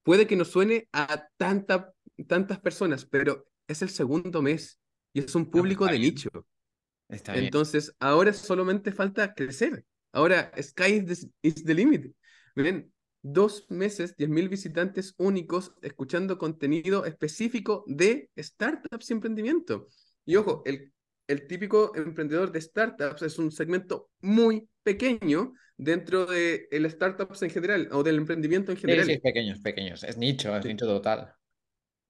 Puede 0.02 0.26
que 0.26 0.36
no 0.36 0.44
suene 0.44 0.88
a 0.92 1.28
tanta, 1.36 1.92
tantas 2.26 2.60
personas, 2.60 3.06
pero 3.06 3.46
es 3.66 3.82
el 3.82 3.90
segundo 3.90 4.42
mes 4.42 4.78
y 5.12 5.20
es 5.20 5.34
un 5.34 5.50
público 5.50 5.86
de 5.86 5.98
nicho. 5.98 6.30
Entonces, 7.08 7.94
ahora 8.00 8.32
solamente 8.32 8.92
falta 8.92 9.34
crecer. 9.34 9.84
Ahora, 10.12 10.52
sky 10.60 11.04
is 11.42 11.64
the, 11.64 11.74
limit. 11.74 12.14
Miren, 12.54 12.92
dos 13.22 13.66
meses, 13.70 14.16
10.000 14.16 14.48
visitantes 14.48 15.14
únicos 15.18 15.72
escuchando 15.82 16.38
contenido 16.38 17.04
específico 17.04 17.84
de 17.86 18.30
startups 18.36 19.10
y 19.10 19.12
emprendimiento. 19.12 19.88
Y 20.24 20.36
ojo, 20.36 20.62
el, 20.64 20.92
el 21.26 21.46
típico 21.46 21.92
emprendedor 21.94 22.52
de 22.52 22.60
startups 22.60 23.22
es 23.22 23.38
un 23.38 23.50
segmento 23.50 24.10
muy 24.20 24.68
pequeño 24.82 25.54
dentro 25.76 26.26
de 26.26 26.68
el 26.70 26.90
startups 26.90 27.42
en 27.42 27.50
general 27.50 27.88
o 27.92 28.02
del 28.02 28.16
emprendimiento 28.16 28.72
en 28.72 28.78
general. 28.78 29.06
Sí, 29.06 29.14
sí, 29.14 29.18
pequeños, 29.18 29.60
pequeños. 29.60 30.04
Es 30.04 30.16
nicho, 30.16 30.56
es 30.56 30.64
nicho 30.64 30.86
total. 30.86 31.34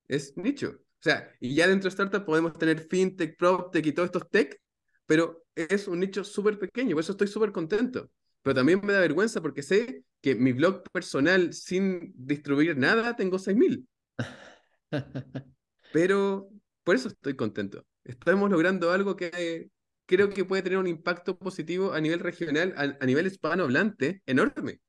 Es 0.07 0.37
nicho. 0.37 0.69
O 0.79 1.03
sea, 1.05 1.31
y 1.41 1.55
ya 1.55 1.67
dentro 1.69 1.89
de 1.89 1.95
startups 1.95 2.25
podemos 2.25 2.59
tener 2.59 2.81
fintech, 2.81 3.37
proptech 3.37 3.87
y 3.87 3.93
todos 3.93 4.07
estos 4.07 4.31
tech 4.31 4.59
pero 5.07 5.45
es 5.55 5.87
un 5.89 6.01
nicho 6.01 6.25
súper 6.25 6.59
pequeño, 6.59 6.95
por 6.95 7.03
eso 7.03 7.13
estoy 7.13 7.29
súper 7.29 7.53
contento. 7.53 8.11
Pero 8.43 8.55
también 8.55 8.81
me 8.85 8.93
da 8.93 9.01
vergüenza 9.01 9.41
porque 9.41 9.63
sé 9.63 10.05
que 10.21 10.35
mi 10.35 10.53
blog 10.53 10.83
personal 10.93 11.53
sin 11.53 12.13
distribuir 12.15 12.77
nada 12.77 13.17
tengo 13.17 13.39
6.000. 13.39 13.87
Pero 15.93 16.51
por 16.83 16.97
eso 16.97 17.09
estoy 17.09 17.37
contento. 17.37 17.87
Estamos 18.05 18.51
logrando 18.51 18.93
algo 18.93 19.17
que 19.17 19.71
creo 20.07 20.31
que 20.31 20.45
puede 20.45 20.63
tener 20.63 20.79
un 20.79 20.87
impacto 20.87 21.39
positivo 21.39 21.93
a 21.93 22.01
nivel 22.01 22.21
regional, 22.21 22.75
a, 22.77 23.03
a 23.03 23.07
nivel 23.07 23.27
hispanohablante, 23.27 24.23
enorme. 24.27 24.81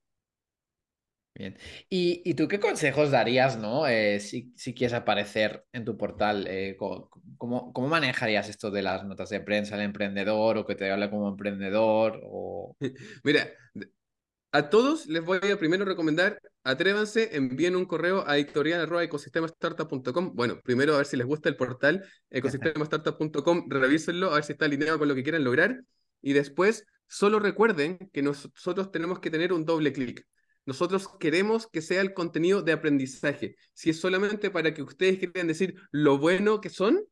Bien. 1.38 1.58
¿Y, 1.90 2.34
tú 2.36 2.48
qué 2.48 2.62
consejos 2.62 3.12
darías, 3.12 3.58
¿no? 3.58 3.88
Eh, 3.88 4.22
si, 4.22 4.54
quieres 4.74 4.94
aparecer 4.94 5.66
en 5.74 5.84
tu 5.84 5.98
portal, 5.98 6.48
eh, 6.48 6.78
¿cómo, 6.78 7.74
manejarías 7.90 8.48
esto 8.48 8.72
de 8.72 8.82
las 8.82 9.04
notas 9.04 9.30
de 9.30 9.42
prensa 9.42 9.76
al 9.76 9.82
emprendedor 9.82 10.58
o 10.58 10.66
que 10.66 10.76
te 10.76 10.90
hable 10.90 11.10
como 11.10 11.28
emprendedor? 11.28 12.22
O... 12.24 12.78
Mira, 13.26 13.50
a 14.56 14.70
todos 14.70 15.08
les 15.08 15.22
voy 15.22 15.40
a 15.52 15.60
primero 15.60 15.84
recomendar, 15.84 16.40
atrévanse, 16.64 17.36
envíen 17.36 17.76
un 17.76 17.84
correo 17.84 18.24
a 18.26 18.38
editorial.ecosistemastartup.com. 18.38 20.34
Bueno, 20.34 20.62
primero 20.64 20.94
a 20.94 20.98
ver 20.98 21.06
si 21.06 21.18
les 21.18 21.28
gusta 21.28 21.50
el 21.50 21.58
portal 21.58 22.06
ecosistemastartup.com, 22.30 23.66
revísenlo, 23.68 24.32
a 24.32 24.36
ver 24.36 24.46
si 24.46 24.54
está 24.54 24.64
alineado 24.64 24.98
con 24.98 25.10
lo 25.10 25.16
que 25.16 25.24
quieran 25.24 25.44
lograr. 25.44 25.82
Y 26.22 26.32
después, 26.32 26.86
solo 27.06 27.40
recuerden 27.40 27.98
que 28.14 28.22
nosotros 28.22 28.94
tenemos 28.94 29.20
que 29.20 29.30
tener 29.30 29.52
un 29.52 29.66
doble 29.66 29.92
clic. 29.92 30.26
Nosotros 30.66 31.10
queremos 31.20 31.68
que 31.68 31.82
sea 31.82 32.00
el 32.00 32.14
contenido 32.14 32.62
de 32.62 32.72
aprendizaje. 32.72 33.58
Si 33.74 33.90
es 33.90 34.00
solamente 34.00 34.52
para 34.52 34.74
que 34.74 34.84
ustedes 34.84 35.20
quieran 35.20 35.48
decir 35.48 35.76
lo 35.92 36.18
bueno 36.18 36.62
que 36.62 36.70
son, 36.70 37.04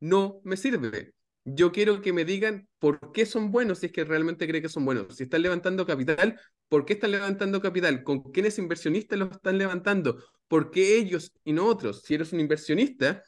no 0.00 0.42
me 0.44 0.58
sirve. 0.58 1.14
Yo 1.46 1.72
quiero 1.72 2.02
que 2.02 2.12
me 2.12 2.26
digan 2.26 2.68
por 2.78 3.12
qué 3.12 3.24
son 3.24 3.50
buenos 3.50 3.78
si 3.78 3.86
es 3.86 3.92
que 3.92 4.04
realmente 4.04 4.46
creen 4.46 4.62
que 4.62 4.68
son 4.68 4.84
buenos. 4.84 5.16
Si 5.16 5.22
están 5.22 5.40
levantando 5.40 5.86
capital, 5.86 6.38
¿por 6.70 6.86
qué 6.86 6.94
están 6.94 7.10
levantando 7.10 7.60
capital? 7.60 8.02
¿Con 8.04 8.22
quiénes 8.22 8.58
inversionistas 8.58 9.18
los 9.18 9.32
están 9.32 9.58
levantando? 9.58 10.24
¿Por 10.48 10.70
qué 10.70 10.96
ellos 10.96 11.32
y 11.44 11.52
no 11.52 11.66
otros? 11.66 12.02
Si 12.04 12.14
eres 12.14 12.32
un 12.32 12.40
inversionista, 12.40 13.22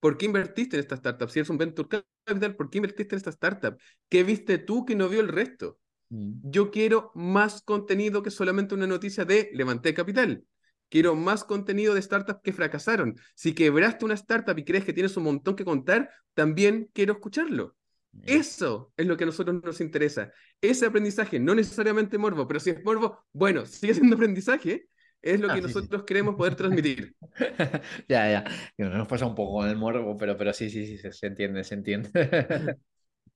¿por 0.00 0.18
qué 0.18 0.26
invertiste 0.26 0.76
en 0.76 0.80
esta 0.80 0.96
startup? 0.96 1.30
Si 1.30 1.38
eres 1.38 1.50
un 1.50 1.56
venture 1.56 2.02
capital, 2.26 2.56
¿por 2.56 2.68
qué 2.68 2.78
invertiste 2.78 3.14
en 3.14 3.18
esta 3.18 3.30
startup? 3.30 3.78
¿Qué 4.08 4.24
viste 4.24 4.58
tú 4.58 4.84
que 4.84 4.96
no 4.96 5.08
vio 5.08 5.20
el 5.20 5.28
resto? 5.28 5.78
Mm. 6.10 6.32
Yo 6.42 6.70
quiero 6.72 7.12
más 7.14 7.62
contenido 7.62 8.22
que 8.22 8.30
solamente 8.30 8.74
una 8.74 8.88
noticia 8.88 9.24
de 9.24 9.50
levanté 9.54 9.94
capital. 9.94 10.44
Quiero 10.88 11.14
más 11.14 11.44
contenido 11.44 11.94
de 11.94 12.02
startups 12.02 12.40
que 12.42 12.52
fracasaron. 12.52 13.16
Si 13.36 13.54
quebraste 13.54 14.04
una 14.04 14.14
startup 14.14 14.58
y 14.58 14.64
crees 14.64 14.84
que 14.84 14.92
tienes 14.92 15.16
un 15.16 15.22
montón 15.22 15.54
que 15.54 15.64
contar, 15.64 16.10
también 16.34 16.90
quiero 16.92 17.12
escucharlo. 17.12 17.76
Eso 18.24 18.92
es 18.96 19.06
lo 19.06 19.16
que 19.16 19.24
a 19.24 19.26
nosotros 19.26 19.62
nos 19.62 19.80
interesa. 19.80 20.32
Ese 20.60 20.86
aprendizaje, 20.86 21.38
no 21.38 21.54
necesariamente 21.54 22.18
morbo, 22.18 22.46
pero 22.46 22.60
si 22.60 22.70
es 22.70 22.84
morbo, 22.84 23.24
bueno, 23.32 23.66
sigue 23.66 23.94
siendo 23.94 24.16
aprendizaje, 24.16 24.88
es 25.22 25.40
lo 25.40 25.50
ah, 25.50 25.54
que 25.54 25.60
nosotros 25.60 26.04
queremos 26.04 26.34
poder 26.34 26.54
transmitir. 26.54 27.14
ya, 28.08 28.30
ya. 28.30 28.44
Nos 28.78 29.06
pasa 29.06 29.26
un 29.26 29.34
poco 29.34 29.60
con 29.60 29.68
el 29.68 29.76
morbo, 29.76 30.16
pero, 30.16 30.36
pero 30.36 30.52
sí, 30.52 30.70
sí, 30.70 30.96
sí, 30.96 31.10
se 31.12 31.26
entiende, 31.26 31.62
se 31.64 31.74
entiende. 31.74 32.10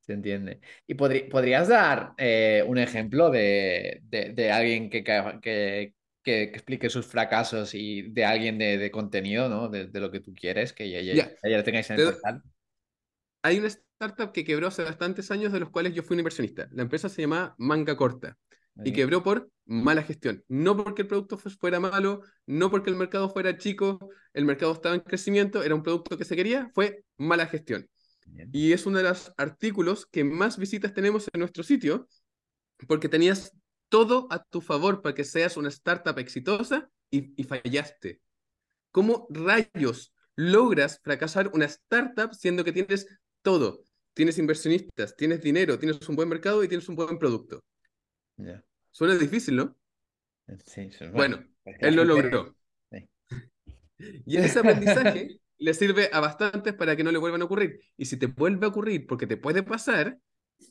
Se 0.00 0.12
entiende. 0.12 0.60
¿Y 0.86 0.94
podrías 0.94 1.68
dar 1.68 2.12
eh, 2.18 2.64
un 2.66 2.78
ejemplo 2.78 3.30
de, 3.30 4.02
alguien 4.52 4.90
que, 4.90 5.04
que, 6.22 6.42
explique 6.42 6.90
sus 6.90 7.06
fracasos 7.06 7.74
y 7.74 8.02
de 8.02 8.24
alguien 8.24 8.58
de, 8.58 8.90
contenido, 8.90 9.48
¿no? 9.48 9.68
De, 9.68 9.88
lo 9.92 10.10
que 10.10 10.20
tú 10.20 10.32
quieres, 10.34 10.72
que 10.72 10.90
ya, 10.90 11.00
ya, 11.00 11.30
lo 11.42 11.64
tengáis 11.64 11.90
en 11.90 12.00
el 12.00 12.04
portal? 12.06 12.42
Hay 13.44 13.58
una 13.58 13.68
startup 13.68 14.32
que 14.32 14.42
quebró 14.42 14.68
hace 14.68 14.82
bastantes 14.82 15.30
años, 15.30 15.52
de 15.52 15.60
los 15.60 15.68
cuales 15.68 15.92
yo 15.92 16.02
fui 16.02 16.14
un 16.14 16.20
inversionista. 16.20 16.66
La 16.72 16.80
empresa 16.80 17.10
se 17.10 17.20
llama 17.20 17.54
Manga 17.58 17.94
Corta 17.94 18.38
y 18.82 18.94
quebró 18.94 19.22
por 19.22 19.50
mala 19.66 20.02
gestión. 20.02 20.42
No 20.48 20.82
porque 20.82 21.02
el 21.02 21.08
producto 21.08 21.36
fuera 21.36 21.78
malo, 21.78 22.22
no 22.46 22.70
porque 22.70 22.88
el 22.88 22.96
mercado 22.96 23.28
fuera 23.28 23.58
chico, 23.58 23.98
el 24.32 24.46
mercado 24.46 24.72
estaba 24.72 24.94
en 24.94 25.02
crecimiento, 25.02 25.62
era 25.62 25.74
un 25.74 25.82
producto 25.82 26.16
que 26.16 26.24
se 26.24 26.36
quería, 26.36 26.70
fue 26.74 27.04
mala 27.18 27.46
gestión. 27.46 27.86
Y 28.50 28.72
es 28.72 28.86
uno 28.86 28.96
de 28.96 29.04
los 29.04 29.30
artículos 29.36 30.06
que 30.06 30.24
más 30.24 30.56
visitas 30.56 30.94
tenemos 30.94 31.28
en 31.30 31.40
nuestro 31.40 31.62
sitio, 31.62 32.08
porque 32.88 33.10
tenías 33.10 33.52
todo 33.90 34.26
a 34.30 34.42
tu 34.42 34.62
favor 34.62 35.02
para 35.02 35.14
que 35.14 35.24
seas 35.24 35.58
una 35.58 35.68
startup 35.68 36.18
exitosa 36.18 36.88
y, 37.10 37.44
fallaste. 37.44 38.22
¿Cómo 38.90 39.26
rayos 39.28 40.14
logras 40.34 40.98
fracasar 41.04 41.50
una 41.52 41.66
startup 41.66 42.32
siendo 42.32 42.64
que 42.64 42.72
tienes 42.72 43.06
todo? 43.44 43.84
Tienes 44.14 44.38
inversionistas, 44.38 45.16
tienes 45.16 45.40
dinero, 45.42 45.78
tienes 45.78 46.08
un 46.08 46.16
buen 46.16 46.28
mercado 46.28 46.64
y 46.64 46.68
tienes 46.68 46.88
un 46.88 46.96
buen 46.96 47.18
producto. 47.18 47.62
Suena 48.90 49.14
difícil, 49.14 49.54
¿no? 49.54 49.76
Sí, 50.66 50.90
bueno, 51.12 51.44
bueno 51.64 51.78
él 51.80 51.94
lo 51.94 52.04
logró. 52.04 52.56
Y 54.26 54.36
ese 54.36 54.58
aprendizaje 54.58 55.40
le 55.56 55.72
sirve 55.72 56.10
a 56.12 56.18
bastantes 56.20 56.74
para 56.74 56.96
que 56.96 57.04
no 57.04 57.12
le 57.12 57.18
vuelvan 57.18 57.42
a 57.42 57.44
ocurrir. 57.44 57.80
Y 57.96 58.06
si 58.06 58.16
te 58.16 58.26
vuelve 58.26 58.66
a 58.66 58.70
ocurrir 58.70 59.06
porque 59.06 59.26
te 59.26 59.36
puede 59.36 59.62
pasar, 59.62 60.18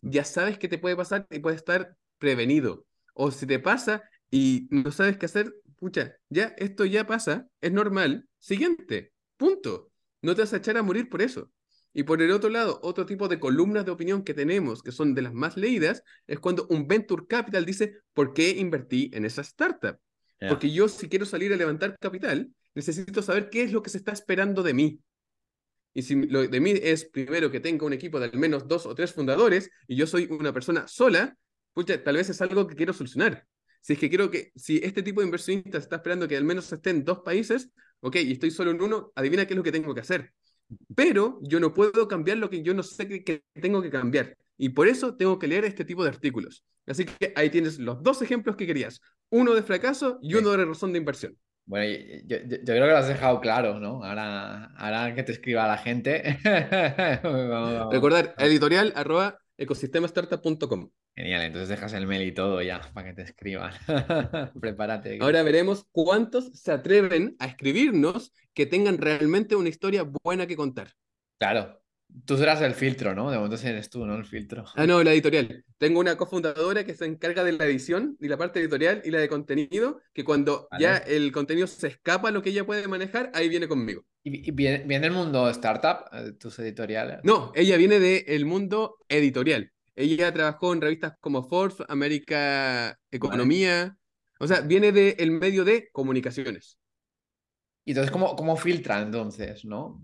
ya 0.02 0.26
sabes 0.26 0.60
que 0.60 0.68
te 0.68 0.78
puede 0.78 0.96
pasar 0.96 1.26
y 1.32 1.40
puedes 1.40 1.60
estar 1.60 1.96
prevenido. 2.18 2.86
O 3.14 3.32
si 3.32 3.48
te 3.48 3.60
pasa 3.60 4.04
y 4.30 4.68
no 4.72 4.92
sabes 4.92 5.18
qué 5.18 5.26
hacer, 5.26 5.56
pucha, 5.78 6.16
ya, 6.30 6.54
esto 6.58 6.86
ya 6.86 7.08
pasa, 7.08 7.48
es 7.62 7.72
normal, 7.72 8.28
siguiente, 8.40 9.14
punto. 9.38 9.92
No 10.22 10.36
te 10.36 10.42
vas 10.42 10.54
a 10.54 10.58
echar 10.58 10.78
a 10.78 10.84
morir 10.84 11.10
por 11.10 11.22
eso. 11.22 11.50
Y 11.94 12.04
por 12.04 12.22
el 12.22 12.32
otro 12.32 12.50
lado, 12.50 12.80
otro 12.82 13.06
tipo 13.06 13.28
de 13.28 13.40
columnas 13.40 13.86
de 13.86 13.92
opinión 13.92 14.24
que 14.24 14.34
tenemos, 14.34 14.82
que 14.82 14.92
son 14.92 15.14
de 15.14 15.22
las 15.22 15.34
más 15.34 15.58
leídas, 15.58 16.04
es 16.26 16.40
cuando 16.40 16.66
un 16.70 16.88
venture 16.88 17.28
capital 17.28 17.66
dice, 17.66 17.98
¿por 18.14 18.34
qué 18.34 18.50
invertí 18.50 19.12
en 19.14 19.26
esa 19.26 19.42
startup? 19.42 19.98
Porque 20.50 20.72
yo 20.72 20.90
si 20.90 21.08
quiero 21.08 21.26
salir 21.26 21.54
a 21.54 21.56
levantar 21.56 21.98
capital, 22.00 22.52
necesito 22.76 23.22
saber 23.22 23.50
qué 23.50 23.64
es 23.64 23.72
lo 23.72 23.82
que 23.82 23.90
se 23.90 23.98
está 23.98 24.12
esperando 24.12 24.64
de 24.64 24.74
mí. 24.74 25.00
Y 25.94 26.02
si 26.02 26.16
lo 26.16 26.46
de 26.48 26.60
mí 26.60 26.74
es 26.82 27.06
primero 27.06 27.52
que 27.52 27.60
tenga 27.60 27.86
un 27.86 27.94
equipo 27.94 28.20
de 28.20 28.26
al 28.26 28.38
menos 28.38 28.68
dos 28.68 28.86
o 28.86 28.96
tres 28.96 29.14
fundadores 29.14 29.70
y 29.88 29.96
yo 29.96 30.08
soy 30.08 30.28
una 30.30 30.52
persona 30.52 30.88
sola, 30.88 31.38
pucha, 31.74 32.04
tal 32.04 32.16
vez 32.16 32.30
es 32.30 32.42
algo 32.42 32.68
que 32.68 32.76
quiero 32.76 32.92
solucionar. 32.94 33.46
Si 33.80 33.94
es 33.94 34.00
que 34.00 34.10
quiero 34.10 34.32
que, 34.32 34.52
si 34.56 34.78
este 34.78 35.04
tipo 35.04 35.22
de 35.22 35.28
inversionista 35.28 35.78
está 35.78 35.98
esperando 35.98 36.28
que 36.28 36.38
al 36.38 36.46
menos 36.46 36.72
estén 36.72 36.98
en 36.98 37.04
dos 37.04 37.20
países, 37.20 37.70
ok, 38.00 38.16
y 38.16 38.32
estoy 38.32 38.50
solo 38.50 38.72
en 38.72 38.82
uno, 38.82 39.12
adivina 39.16 39.46
qué 39.46 39.54
es 39.54 39.58
lo 39.58 39.64
que 39.64 39.72
tengo 39.72 39.94
que 39.94 40.02
hacer. 40.02 40.34
Pero 40.96 41.40
yo 41.42 41.60
no 41.60 41.74
puedo 41.74 42.08
cambiar 42.08 42.38
lo 42.38 42.50
que 42.50 42.62
yo 42.62 42.74
no 42.74 42.84
sé 42.84 43.08
que, 43.08 43.44
tengo 43.62 43.82
que 43.82 43.90
cambiar. 43.90 44.38
Y 44.58 44.70
por 44.70 44.88
eso 44.88 45.16
tengo 45.16 45.40
que 45.40 45.48
leer 45.48 45.66
este 45.66 45.86
tipo 45.86 46.04
de 46.04 46.10
artículos. 46.10 46.64
Así 46.86 47.06
que 47.06 47.34
ahí 47.36 47.50
tienes 47.50 47.80
los 47.80 48.04
dos 48.04 48.22
ejemplos 48.22 48.56
que 48.56 48.68
querías. 48.68 49.02
Uno 49.30 49.54
de 49.54 49.64
fracaso 49.64 50.20
y 50.22 50.36
uno 50.36 50.52
de 50.52 50.66
razón 50.66 50.92
de 50.94 51.00
inversión. 51.00 51.38
Bueno, 51.66 51.98
yo, 52.26 52.38
creo 52.46 52.66
que 52.66 52.80
lo 52.80 52.98
has 52.98 53.08
dejado 53.08 53.40
claro, 53.40 53.80
¿no? 53.80 54.04
Ahora, 54.04 54.66
ahora 54.76 55.16
que 55.16 55.24
te 55.24 55.32
escriba 55.32 55.66
la 55.66 55.78
gente. 55.78 56.40
Recordar, 57.92 58.36
editorial 58.38 58.92
arroba 58.96 59.40
ecosistemastartup.com. 59.58 60.90
Genial, 61.16 61.44
entonces 61.44 61.70
dejas 61.70 61.94
el 61.94 62.08
mail 62.08 62.28
y 62.28 62.32
todo 62.32 62.62
ya 62.62 62.82
para 62.94 63.10
que 63.10 63.14
te 63.14 63.22
escriban. 63.22 63.74
Prepárate. 64.60 65.20
Ahora 65.22 65.44
veremos 65.44 65.86
cuántos 65.92 66.46
se 66.54 66.72
atreven 66.72 67.36
a 67.40 67.46
escribirnos 67.46 68.34
que 68.54 68.66
tengan 68.66 68.98
realmente 68.98 69.56
una 69.56 69.70
historia 69.70 70.10
buena 70.24 70.48
que 70.48 70.56
contar. 70.56 70.94
Claro, 71.38 71.83
Tú 72.26 72.38
serás 72.38 72.62
el 72.62 72.74
filtro, 72.74 73.16
¿no? 73.16 73.32
De 73.32 73.38
momento 73.38 73.58
eres 73.68 73.90
tú, 73.90 74.06
¿no? 74.06 74.16
El 74.16 74.26
filtro. 74.26 74.66
Ah, 74.76 74.86
no, 74.86 75.04
la 75.04 75.14
editorial. 75.14 75.66
Tengo 75.78 76.00
una 76.00 76.16
cofundadora 76.16 76.86
que 76.86 76.94
se 76.94 77.06
encarga 77.06 77.44
de 77.44 77.54
la 77.54 77.66
edición 77.66 78.16
y 78.20 78.28
la 78.28 78.38
parte 78.38 78.60
editorial 78.60 79.02
y 79.04 79.12
la 79.12 79.20
de 79.20 79.28
contenido, 79.28 80.00
que 80.14 80.24
cuando 80.24 80.68
ya 80.80 80.98
el 80.98 81.32
contenido 81.32 81.66
se 81.66 81.88
escapa 81.88 82.30
a 82.30 82.32
lo 82.32 82.42
que 82.42 82.52
ella 82.52 82.66
puede 82.66 82.88
manejar, 82.88 83.32
ahí 83.34 83.50
viene 83.50 83.68
conmigo. 83.68 84.06
¿Y, 84.24 84.52
viene, 84.52 85.00
del 85.00 85.12
mundo 85.12 85.50
startup, 85.50 86.06
eh, 86.14 86.34
tus 86.40 86.58
editoriales? 86.60 87.20
No, 87.24 87.52
ella 87.56 87.78
viene 87.78 88.00
del 88.00 88.46
mundo 88.46 88.98
editorial. 89.10 89.72
Ella 89.96 90.32
trabajó 90.32 90.74
en 90.74 90.82
revistas 90.82 91.14
como 91.20 91.44
Forbes, 91.44 91.86
América 91.88 92.98
Economía. 93.12 93.98
O 94.40 94.48
sea, 94.48 94.62
viene 94.62 94.92
del 94.92 95.32
medio 95.32 95.66
de 95.66 95.90
comunicaciones. 95.92 96.78
Y 97.86 97.92
entonces, 97.92 98.12
¿cómo, 98.12 98.36
cómo 98.36 98.56
filtra 98.56 99.02
entonces, 99.02 99.66
no? 99.66 100.02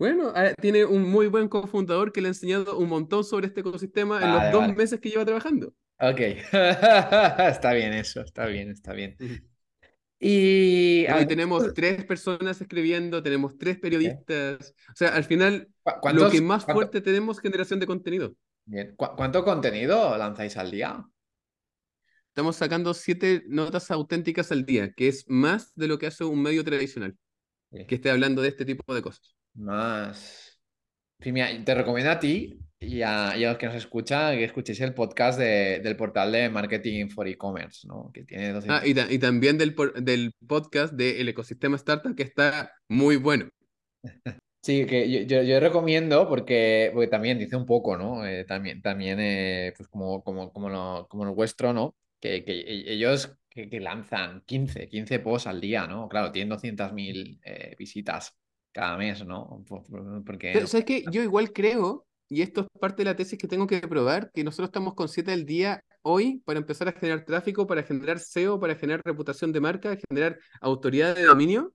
Bueno, 0.00 0.32
ah, 0.34 0.54
tiene 0.58 0.86
un 0.86 1.02
muy 1.10 1.26
buen 1.26 1.46
cofundador 1.46 2.10
que 2.10 2.22
le 2.22 2.28
ha 2.28 2.30
enseñado 2.30 2.78
un 2.78 2.88
montón 2.88 3.22
sobre 3.22 3.48
este 3.48 3.60
ecosistema 3.60 4.18
en 4.22 4.32
los 4.32 4.50
dos 4.50 4.74
meses 4.74 4.98
que 4.98 5.10
lleva 5.10 5.26
trabajando. 5.26 5.74
Ok, 5.98 6.20
está 6.52 7.74
bien 7.74 7.92
eso, 7.92 8.22
está 8.22 8.46
bien, 8.46 8.70
está 8.70 8.94
bien. 8.94 9.14
Y, 10.18 11.04
y 11.04 11.26
tenemos 11.26 11.74
tres 11.74 12.02
personas 12.06 12.58
escribiendo, 12.62 13.22
tenemos 13.22 13.58
tres 13.58 13.78
periodistas. 13.78 14.74
O 14.88 14.96
sea, 14.96 15.14
al 15.14 15.24
final, 15.24 15.68
lo 16.14 16.30
que 16.30 16.40
más 16.40 16.64
fuerte 16.64 17.02
tenemos 17.02 17.36
es 17.36 17.42
generación 17.42 17.78
de 17.78 17.86
contenido. 17.86 18.34
Bien. 18.64 18.94
¿Cuánto 18.96 19.44
contenido 19.44 20.16
lanzáis 20.16 20.56
al 20.56 20.70
día? 20.70 21.04
Estamos 22.28 22.56
sacando 22.56 22.94
siete 22.94 23.42
notas 23.48 23.90
auténticas 23.90 24.50
al 24.50 24.64
día, 24.64 24.94
que 24.94 25.08
es 25.08 25.26
más 25.28 25.74
de 25.74 25.88
lo 25.88 25.98
que 25.98 26.06
hace 26.06 26.24
un 26.24 26.40
medio 26.40 26.64
tradicional, 26.64 27.18
que 27.86 27.96
esté 27.96 28.10
hablando 28.10 28.40
de 28.40 28.48
este 28.48 28.64
tipo 28.64 28.94
de 28.94 29.02
cosas 29.02 29.36
más. 29.54 30.60
te 31.18 31.74
recomiendo 31.74 32.10
a 32.10 32.18
ti 32.18 32.60
y 32.78 33.02
a, 33.02 33.36
los 33.36 33.58
que 33.58 33.66
nos 33.66 33.74
escuchan 33.74 34.36
que 34.36 34.44
escuchéis 34.44 34.80
el 34.80 34.94
podcast 34.94 35.38
del 35.38 35.96
portal 35.96 36.32
de 36.32 36.48
Marketing 36.48 37.08
for 37.08 37.28
E-Commerce, 37.28 37.86
¿no? 37.86 38.10
Que 38.12 38.24
tiene 38.24 38.58
ah, 38.68 38.82
y, 38.84 39.18
también 39.18 39.58
del, 39.58 39.76
del 39.96 40.32
podcast 40.46 40.94
del 40.94 41.28
ecosistema 41.28 41.76
startup 41.76 42.16
que 42.16 42.22
está 42.22 42.72
muy 42.88 43.16
bueno. 43.16 43.48
Sí, 44.62 44.84
que 44.84 45.26
yo, 45.26 45.42
yo, 45.42 45.58
recomiendo 45.58 46.28
porque, 46.28 46.90
porque 46.92 47.08
también 47.08 47.38
dice 47.38 47.56
un 47.56 47.64
poco, 47.64 47.96
¿no? 47.96 48.26
Eh, 48.26 48.44
también, 48.44 48.82
también 48.82 49.18
eh, 49.18 49.72
pues 49.74 49.88
como, 49.88 50.22
como, 50.22 50.52
como, 50.52 50.68
lo, 50.68 51.06
como 51.08 51.24
el 51.24 51.30
vuestro, 51.30 51.72
¿no? 51.72 51.94
Que, 52.20 52.44
que 52.44 52.66
ellos 52.66 53.34
que, 53.48 53.80
lanzan 53.80 54.42
15, 54.44 54.88
15 54.88 55.18
posts 55.20 55.46
al 55.46 55.62
día, 55.62 55.86
¿no? 55.86 56.10
Claro, 56.10 56.30
tienen 56.30 56.54
200.000 56.54 57.40
eh, 57.42 57.74
visitas 57.78 58.36
cada 58.72 58.96
mes, 58.96 59.24
¿no? 59.24 59.64
Porque... 60.24 60.66
¿Sabes 60.66 60.84
qué? 60.84 61.04
Yo 61.10 61.22
igual 61.22 61.52
creo, 61.52 62.06
y 62.28 62.42
esto 62.42 62.62
es 62.62 62.66
parte 62.80 62.98
de 62.98 63.10
la 63.10 63.16
tesis 63.16 63.38
que 63.38 63.48
tengo 63.48 63.66
que 63.66 63.80
probar, 63.80 64.30
que 64.32 64.44
nosotros 64.44 64.68
estamos 64.68 64.94
con 64.94 65.08
7 65.08 65.32
al 65.32 65.44
día 65.44 65.82
hoy 66.02 66.40
para 66.44 66.58
empezar 66.58 66.88
a 66.88 66.92
generar 66.92 67.24
tráfico, 67.24 67.66
para 67.66 67.82
generar 67.82 68.18
SEO, 68.18 68.58
para 68.60 68.74
generar 68.76 69.02
reputación 69.04 69.52
de 69.52 69.60
marca, 69.60 69.96
generar 70.08 70.38
autoridad 70.60 71.16
de 71.16 71.24
dominio, 71.24 71.72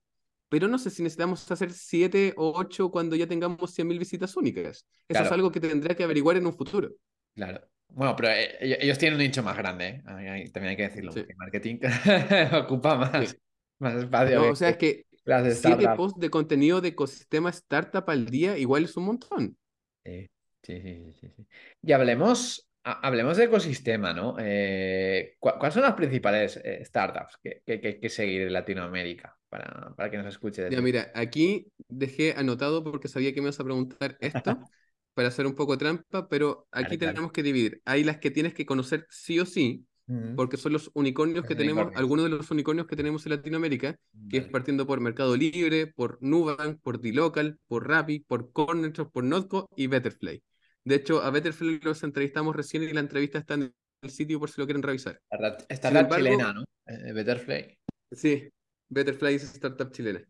pero 0.50 0.68
no 0.68 0.78
sé 0.78 0.90
si 0.90 1.04
necesitamos 1.04 1.50
hacer 1.52 1.72
7 1.72 2.34
o 2.38 2.54
8 2.56 2.90
cuando 2.90 3.16
ya 3.16 3.28
tengamos 3.28 3.78
100.000 3.78 4.00
visitas 4.00 4.38
únicas. 4.38 4.86
Eso 5.08 5.24
es 5.24 5.32
algo 5.32 5.52
que 5.52 5.60
tendrá 5.60 5.96
que 5.96 6.04
averiguar 6.04 6.38
en 6.38 6.48
un 6.48 6.54
futuro. 6.54 6.92
Claro. 7.36 7.62
Bueno, 7.90 8.16
pero 8.16 8.30
eh, 8.30 8.78
ellos 8.82 8.98
tienen 8.98 9.18
un 9.18 9.26
nicho 9.26 9.44
más 9.44 9.56
grande, 9.56 9.88
¿eh? 9.88 10.02
también 10.04 10.72
hay 10.72 10.76
que 10.76 10.84
decirlo. 10.84 11.14
El 11.16 11.36
marketing 11.38 11.78
ocupa 12.64 12.98
más, 12.98 13.38
más 13.80 13.96
espacio. 13.96 14.52
o 14.52 14.56
sea, 14.56 14.70
es 14.70 14.78
que 14.78 15.06
las 15.26 15.60
Siete 15.60 15.88
posts 15.98 16.20
de 16.20 16.30
contenido 16.30 16.82
de 16.82 16.90
ecosistema 16.90 17.50
startup 17.50 18.08
al 18.08 18.28
día, 18.28 18.58
igual 18.58 18.86
es 18.86 18.96
un 18.96 19.06
montón. 19.06 19.58
Sí, 20.04 20.30
sí, 20.62 20.82
sí, 21.20 21.30
sí. 21.36 21.48
Y 21.82 21.92
hablemos, 21.92 22.70
hablemos 22.84 23.38
de 23.38 23.46
ecosistema, 23.46 24.14
¿no? 24.14 24.36
Eh, 24.40 25.36
¿Cuáles 25.40 25.74
son 25.74 25.84
las 25.84 25.96
principales 25.96 26.62
eh, 26.64 26.86
startups 26.86 27.40
que, 27.42 27.64
hay 27.68 28.00
que 28.00 28.10
seguir 28.10 28.44
en 28.44 28.54
Latinoamérica 28.54 29.36
para, 29.50 29.94
para 29.96 30.12
que 30.12 30.18
nos 30.18 30.28
escuche? 30.28 30.70
Ya, 30.70 30.82
mira, 30.82 31.12
aquí 31.16 31.68
dejé 31.88 32.34
anotado 32.34 32.84
porque 32.84 33.08
sabía 33.08 33.34
que 33.34 33.42
me 33.42 33.48
ibas 33.48 33.60
a 33.60 33.64
preguntar 33.64 34.18
esto 34.20 34.60
para 35.16 35.30
hacer 35.30 35.48
un 35.48 35.56
poco 35.56 35.78
trampa, 35.78 36.28
pero 36.30 36.68
aquí 36.72 36.98
tenemos 36.98 37.32
que 37.32 37.42
dividir. 37.42 37.82
Hay 37.86 38.04
las 38.04 38.20
que 38.20 38.30
tienes 38.30 38.54
que 38.54 38.66
conocer 38.68 39.08
sí 39.10 39.40
o 39.40 39.46
sí, 39.48 39.88
porque 40.36 40.58
son 40.58 40.74
los 40.74 40.92
unicornios 40.94 41.46
que 41.46 41.56
tenemos, 41.56 41.92
algunos 41.96 42.26
de 42.26 42.38
los 42.38 42.52
unicornios 42.52 42.86
que 42.86 42.96
tenemos 42.96 43.26
en 43.26 43.32
Latinoamérica, 43.32 43.98
que 44.30 44.38
es 44.38 44.46
partiendo 44.46 44.86
por 44.86 45.00
Mercado 45.00 45.36
Libre, 45.36 45.88
por 45.88 46.18
Nubank, 46.22 46.80
por 46.82 47.02
D-Local, 47.02 47.58
por 47.68 47.88
Rappi, 47.88 48.20
por 48.20 48.52
Cornershop, 48.52 49.12
por 49.12 49.24
Notco 49.24 49.70
y 49.76 49.88
Betterfly. 49.88 50.44
De 50.84 50.96
hecho, 50.96 51.24
a 51.24 51.32
Betterfly 51.32 51.80
los 51.82 52.04
entrevistamos 52.04 52.56
recién 52.56 52.84
y 52.84 52.94
la 52.94 53.00
entrevista 53.00 53.40
está 53.40 53.56
en 53.56 53.74
el 54.02 54.10
sitio 54.12 54.40
por 54.40 54.52
si 54.52 54.62
lo 54.62 54.68
quieren 54.68 54.84
revisar. 54.84 55.20
Está 55.68 55.90
la 55.90 56.08
chilena, 56.08 56.54
¿no? 56.54 56.64
Eh, 56.86 57.12
Betterfly. 57.12 57.78
Sí, 58.12 58.48
Betterfly 58.90 59.36
es 59.36 59.44
startup 59.44 59.92
chilena. 59.92 60.24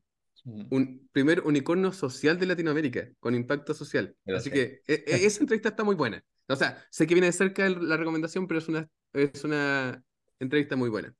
Un 0.46 1.10
primer 1.12 1.42
unicornio 1.42 1.92
social 1.92 2.38
de 2.38 2.46
Latinoamérica, 2.46 3.10
con 3.20 3.34
impacto 3.34 3.74
social. 3.74 4.16
Así 4.28 4.52
que 4.52 4.82
e, 4.88 5.04
e, 5.08 5.26
esa 5.26 5.42
entrevista 5.42 5.70
está 5.70 5.84
muy 5.84 5.96
buena. 5.96 6.24
O 6.48 6.56
sea, 6.56 6.86
sé 6.92 7.08
que 7.08 7.16
viene 7.16 7.28
de 7.28 7.34
cerca 7.34 7.68
la 7.68 7.98
recomendación, 7.98 8.48
pero 8.48 8.60
es 8.60 8.68
una 8.68 8.88
es 9.16 9.43
una 9.43 10.03
entrevista 10.39 10.76
muy 10.76 10.89
buena. 10.89 11.13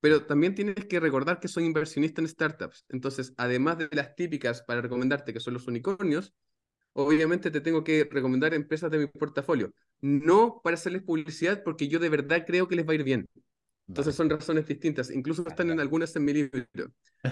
Pero 0.00 0.26
también 0.26 0.54
tienes 0.54 0.86
que 0.86 1.00
recordar 1.00 1.38
que 1.38 1.48
soy 1.48 1.64
inversionista 1.64 2.20
en 2.20 2.28
startups. 2.28 2.84
Entonces, 2.88 3.34
además 3.36 3.78
de 3.78 3.88
las 3.92 4.16
típicas 4.16 4.62
para 4.62 4.80
recomendarte 4.80 5.32
que 5.32 5.40
son 5.40 5.54
los 5.54 5.68
unicornios, 5.68 6.34
obviamente 6.92 7.50
te 7.50 7.60
tengo 7.60 7.84
que 7.84 8.08
recomendar 8.10 8.54
empresas 8.54 8.90
de 8.90 8.98
mi 8.98 9.06
portafolio. 9.06 9.72
No 10.00 10.60
para 10.64 10.74
hacerles 10.74 11.02
publicidad, 11.02 11.62
porque 11.62 11.88
yo 11.88 11.98
de 11.98 12.08
verdad 12.08 12.44
creo 12.46 12.68
que 12.68 12.76
les 12.76 12.86
va 12.86 12.92
a 12.92 12.94
ir 12.96 13.04
bien. 13.04 13.28
Entonces 13.88 14.14
son 14.14 14.30
razones 14.30 14.66
distintas. 14.66 15.10
Incluso 15.10 15.46
están 15.46 15.70
en 15.70 15.80
algunas 15.80 16.14
en 16.16 16.24
mi 16.24 16.32
libro. 16.32 16.66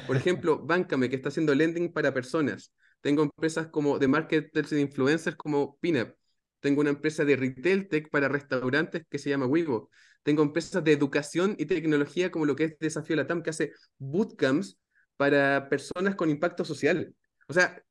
Por 0.07 0.17
ejemplo, 0.17 0.65
Bancame, 0.65 1.09
que 1.09 1.17
está 1.17 1.29
haciendo 1.31 1.55
lending 1.55 1.93
para 1.93 2.13
personas. 2.15 2.73
Tengo 3.01 3.23
empresas 3.23 3.69
como 3.69 3.99
de 3.99 4.09
marketers 4.09 4.73
y 4.73 4.77
de 4.77 4.83
influencers 4.83 5.37
como 5.37 5.79
Pinup, 5.81 6.15
tengo 6.61 6.81
una 6.81 6.91
empresa 6.91 7.25
de 7.25 7.37
retail 7.37 7.89
tech 7.89 8.11
para 8.11 8.29
restaurantes 8.29 9.05
que 9.09 9.19
se 9.19 9.31
llama 9.31 9.47
Wigo. 9.47 9.91
Tengo 10.23 10.43
empresas 10.43 10.85
de 10.85 10.93
educación 10.93 11.57
y 11.59 11.67
tecnología 11.67 12.31
como 12.31 12.47
lo 12.47 12.55
que 12.57 12.65
es 12.65 12.79
Desafío 12.79 13.17
Latam, 13.17 13.43
que 13.43 13.51
hace 13.51 13.73
bootcamps 13.99 14.79
para 15.17 15.69
personas 15.69 16.15
con 16.15 16.31
impacto 16.31 16.65
social. 16.65 17.15
O 17.49 17.53
sea, 17.53 17.83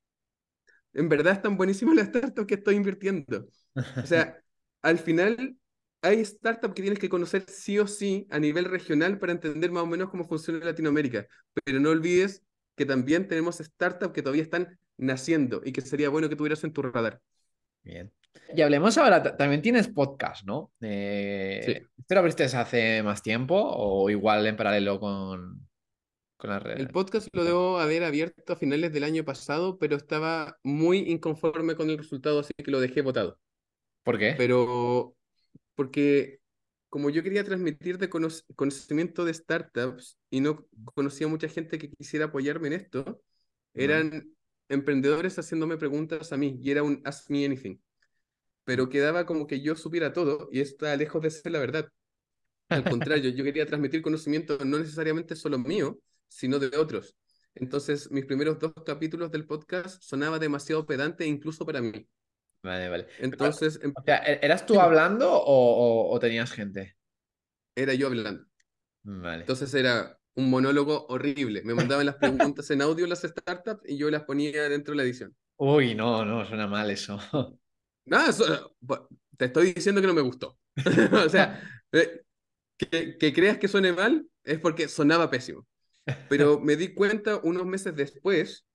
en 0.93 1.09
verdad 1.09 1.33
están 1.33 1.57
buenísimas 1.57 1.95
las 1.95 2.07
startups 2.07 2.47
que 2.47 2.55
estoy 2.55 2.75
invirtiendo. 2.75 3.47
O 3.75 4.05
sea, 4.05 4.37
al 4.81 4.99
final 4.99 5.57
hay 6.01 6.23
startups 6.23 6.73
que 6.73 6.81
tienes 6.81 6.99
que 6.99 7.09
conocer 7.09 7.45
sí 7.47 7.79
o 7.79 7.87
sí 7.87 8.27
a 8.29 8.39
nivel 8.39 8.65
regional 8.65 9.19
para 9.19 9.33
entender 9.33 9.71
más 9.71 9.83
o 9.83 9.87
menos 9.87 10.09
cómo 10.09 10.27
funciona 10.27 10.63
Latinoamérica. 10.63 11.27
Pero 11.65 11.79
no 11.79 11.89
olvides 11.89 12.43
que 12.75 12.85
también 12.85 13.27
tenemos 13.27 13.57
startups 13.57 14.13
que 14.13 14.21
todavía 14.21 14.43
están 14.43 14.79
naciendo 14.97 15.61
y 15.65 15.71
que 15.71 15.81
sería 15.81 16.09
bueno 16.09 16.29
que 16.29 16.35
tuvieras 16.35 16.63
en 16.63 16.73
tu 16.73 16.81
radar. 16.81 17.21
Bien. 17.83 18.11
Y 18.55 18.61
hablemos 18.61 18.97
ahora, 18.97 19.21
también 19.37 19.61
tienes 19.61 19.87
podcast, 19.87 20.45
¿no? 20.45 20.71
Eh, 20.81 21.61
Sí. 21.65 21.73
¿Te 22.07 22.15
lo 22.15 22.19
abriste 22.21 22.43
hace 22.45 23.03
más 23.03 23.21
tiempo 23.21 23.55
o 23.55 24.09
igual 24.09 24.47
en 24.47 24.55
paralelo 24.55 24.99
con, 24.99 25.67
con 26.37 26.49
las 26.49 26.59
El 26.63 26.63
redes? 26.77 26.87
podcast 26.91 27.27
lo 27.33 27.43
debo 27.43 27.79
haber 27.79 28.03
abierto 28.03 28.53
a 28.53 28.55
finales 28.55 28.91
del 28.91 29.03
año 29.03 29.23
pasado, 29.23 29.77
pero 29.77 29.95
estaba 29.95 30.57
muy 30.63 30.99
inconforme 31.11 31.75
con 31.75 31.89
el 31.91 31.97
resultado, 31.99 32.39
así 32.39 32.51
que 32.57 32.71
lo 32.71 32.79
dejé 32.79 33.01
votado. 33.01 33.39
¿Por 34.03 34.17
qué? 34.17 34.33
Pero 34.37 35.15
porque 35.75 36.39
como 36.89 37.11
yo 37.11 37.21
quería 37.21 37.43
transmitir 37.43 37.99
de 37.99 38.09
cono- 38.09 38.29
conocimiento 38.55 39.23
de 39.25 39.33
startups 39.35 40.17
y 40.31 40.39
no 40.41 40.65
conocía 40.95 41.27
mucha 41.27 41.47
gente 41.47 41.77
que 41.77 41.91
quisiera 41.91 42.25
apoyarme 42.25 42.67
en 42.69 42.73
esto, 42.73 43.21
eran 43.75 44.31
emprendedores 44.67 45.37
haciéndome 45.37 45.77
preguntas 45.77 46.33
a 46.33 46.37
mí 46.37 46.57
y 46.59 46.71
era 46.71 46.81
un 46.81 47.01
Ask 47.05 47.29
Me 47.29 47.45
Anything. 47.45 47.77
Pero 48.69 48.87
quedaba 48.87 49.25
como 49.25 49.47
que 49.47 49.61
yo 49.61 49.75
supiera 49.75 50.13
todo 50.13 50.47
y 50.51 50.59
está 50.61 50.95
lejos 50.95 51.23
de 51.23 51.31
ser 51.31 51.51
la 51.51 51.59
verdad. 51.59 51.89
Al 52.69 52.83
contrario, 52.83 53.31
yo 53.31 53.43
quería 53.43 53.65
transmitir 53.65 54.03
conocimiento 54.03 54.59
no 54.63 54.77
necesariamente 54.77 55.35
solo 55.35 55.57
mío, 55.57 55.97
sino 56.27 56.59
de 56.59 56.77
otros. 56.77 57.15
Entonces, 57.55 58.11
mis 58.11 58.25
primeros 58.25 58.59
dos 58.59 58.73
capítulos 58.85 59.31
del 59.31 59.47
podcast 59.47 60.03
sonaba 60.03 60.37
demasiado 60.37 60.85
pedante 60.85 61.25
incluso 61.25 61.65
para 61.65 61.81
mí. 61.81 62.07
Vale, 62.61 62.89
vale. 62.89 63.07
Entonces, 63.17 63.79
em- 63.81 63.91
O 63.95 64.03
sea, 64.03 64.17
¿e- 64.17 64.39
¿eras 64.43 64.67
tú 64.67 64.79
hablando 64.79 65.31
o, 65.33 65.41
o- 65.41 66.13
o 66.13 66.19
tenías 66.19 66.51
gente? 66.51 66.95
era 67.75 67.93
yo 67.95 68.05
hablando. 68.07 68.43
Vale. 69.03 69.41
Entonces 69.41 69.73
era 69.73 70.19
un 70.35 70.49
monólogo 70.51 71.07
horrible. 71.07 71.63
Me 71.63 71.73
mandaban 71.73 72.05
las 72.05 72.15
preguntas 72.17 72.69
en 72.69 72.81
audio 72.83 73.07
las 73.07 73.21
startups 73.21 73.81
y 73.89 73.97
yo 73.97 74.11
las 74.11 74.23
ponía 74.25 74.69
dentro 74.69 74.91
de 74.91 74.97
la 74.97 75.03
edición. 75.03 75.35
Uy, 75.57 75.95
no, 75.95 76.23
no, 76.23 76.45
suena 76.45 76.67
mal 76.67 76.89
eso. 76.91 77.17
Eso- 78.11 78.75
bu- 78.81 79.07
te 79.37 79.45
estoy 79.45 79.73
diciendo 79.73 80.01
que 80.01 80.07
no 80.07 80.13
me 80.13 80.21
gustó. 80.21 80.57
O 81.25 81.29
sea, 81.29 81.61
eh, 81.91 82.21
que, 82.77 83.17
que 83.17 83.33
creas 83.33 83.57
que 83.57 83.67
suene 83.67 83.91
mal 83.93 84.25
es 84.43 84.59
porque 84.59 84.87
sonaba 84.87 85.29
pésimo. 85.29 85.65
Pero 86.29 86.59
me 86.61 86.75
di 86.75 86.93
cuenta 86.93 87.39
unos 87.43 87.65
meses 87.65 87.95
después 87.95 88.65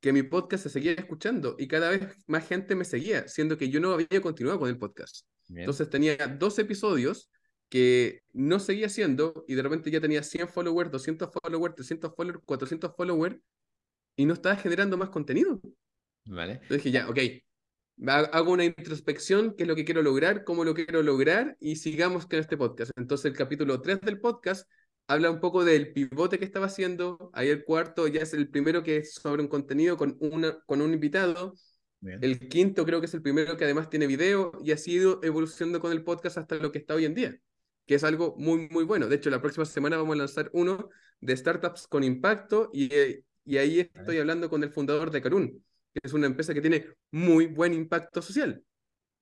que 0.00 0.12
mi 0.12 0.22
podcast 0.22 0.62
se 0.64 0.70
seguía 0.70 0.92
escuchando 0.92 1.56
y 1.58 1.68
cada 1.68 1.90
vez 1.90 2.16
más 2.26 2.46
gente 2.48 2.74
me 2.74 2.84
seguía, 2.84 3.28
siendo 3.28 3.58
que 3.58 3.68
yo 3.68 3.80
no 3.80 3.92
había 3.92 4.20
continuado 4.22 4.58
con 4.60 4.68
el 4.68 4.78
podcast. 4.78 5.26
Bien. 5.48 5.62
Entonces 5.62 5.90
tenía 5.90 6.16
dos 6.38 6.58
episodios 6.58 7.30
que 7.68 8.22
no 8.32 8.58
seguía 8.60 8.86
haciendo 8.86 9.44
y 9.46 9.54
de 9.54 9.62
repente 9.62 9.90
ya 9.90 10.00
tenía 10.00 10.22
100 10.22 10.48
followers, 10.48 10.90
200 10.90 11.28
followers, 11.42 11.74
300 11.74 12.12
followers, 12.16 12.42
400 12.44 12.92
followers 12.96 13.36
y 14.16 14.24
no 14.24 14.34
estaba 14.34 14.56
generando 14.56 14.96
más 14.96 15.10
contenido. 15.10 15.60
Vale. 16.26 16.54
Entonces 16.54 16.78
dije, 16.84 16.90
ya, 16.92 17.08
ok, 17.08 17.18
hago 18.06 18.52
una 18.52 18.64
introspección, 18.64 19.54
qué 19.56 19.64
es 19.64 19.68
lo 19.68 19.76
que 19.76 19.84
quiero 19.84 20.02
lograr, 20.02 20.44
cómo 20.44 20.64
lo 20.64 20.74
quiero 20.74 21.02
lograr 21.02 21.56
y 21.60 21.76
sigamos 21.76 22.26
con 22.26 22.38
este 22.38 22.56
podcast. 22.56 22.92
Entonces 22.96 23.26
el 23.26 23.36
capítulo 23.36 23.80
3 23.80 24.00
del 24.00 24.20
podcast 24.20 24.68
habla 25.06 25.30
un 25.30 25.40
poco 25.40 25.64
del 25.64 25.92
pivote 25.92 26.38
que 26.38 26.44
estaba 26.44 26.66
haciendo. 26.66 27.30
Ahí 27.32 27.48
el 27.48 27.64
cuarto 27.64 28.06
ya 28.06 28.22
es 28.22 28.32
el 28.32 28.48
primero 28.48 28.82
que 28.82 28.98
es 28.98 29.14
sobre 29.14 29.42
un 29.42 29.48
contenido 29.48 29.96
con, 29.96 30.16
una, 30.20 30.60
con 30.66 30.80
un 30.80 30.92
invitado. 30.92 31.54
Bien. 32.00 32.18
El 32.22 32.48
quinto 32.48 32.86
creo 32.86 33.00
que 33.00 33.06
es 33.06 33.14
el 33.14 33.20
primero 33.20 33.56
que 33.56 33.64
además 33.64 33.90
tiene 33.90 34.06
video 34.06 34.52
y 34.64 34.72
ha 34.72 34.76
sido 34.76 35.20
evolucionando 35.22 35.80
con 35.80 35.92
el 35.92 36.02
podcast 36.02 36.38
hasta 36.38 36.54
lo 36.56 36.72
que 36.72 36.78
está 36.78 36.94
hoy 36.94 37.04
en 37.04 37.14
día, 37.14 37.38
que 37.86 37.96
es 37.96 38.04
algo 38.04 38.34
muy, 38.38 38.68
muy 38.70 38.84
bueno. 38.84 39.08
De 39.08 39.16
hecho, 39.16 39.30
la 39.30 39.42
próxima 39.42 39.66
semana 39.66 39.98
vamos 39.98 40.14
a 40.14 40.18
lanzar 40.18 40.48
uno 40.54 40.88
de 41.20 41.36
startups 41.36 41.86
con 41.86 42.04
impacto 42.04 42.70
y, 42.72 42.94
eh, 42.94 43.24
y 43.44 43.58
ahí 43.58 43.80
estoy 43.80 44.18
hablando 44.18 44.48
con 44.48 44.62
el 44.62 44.70
fundador 44.70 45.10
de 45.10 45.20
Carun, 45.20 45.62
que 45.92 46.00
es 46.02 46.12
una 46.12 46.26
empresa 46.26 46.54
que 46.54 46.60
tiene 46.60 46.86
muy 47.10 47.46
buen 47.46 47.72
impacto 47.74 48.22
social. 48.22 48.62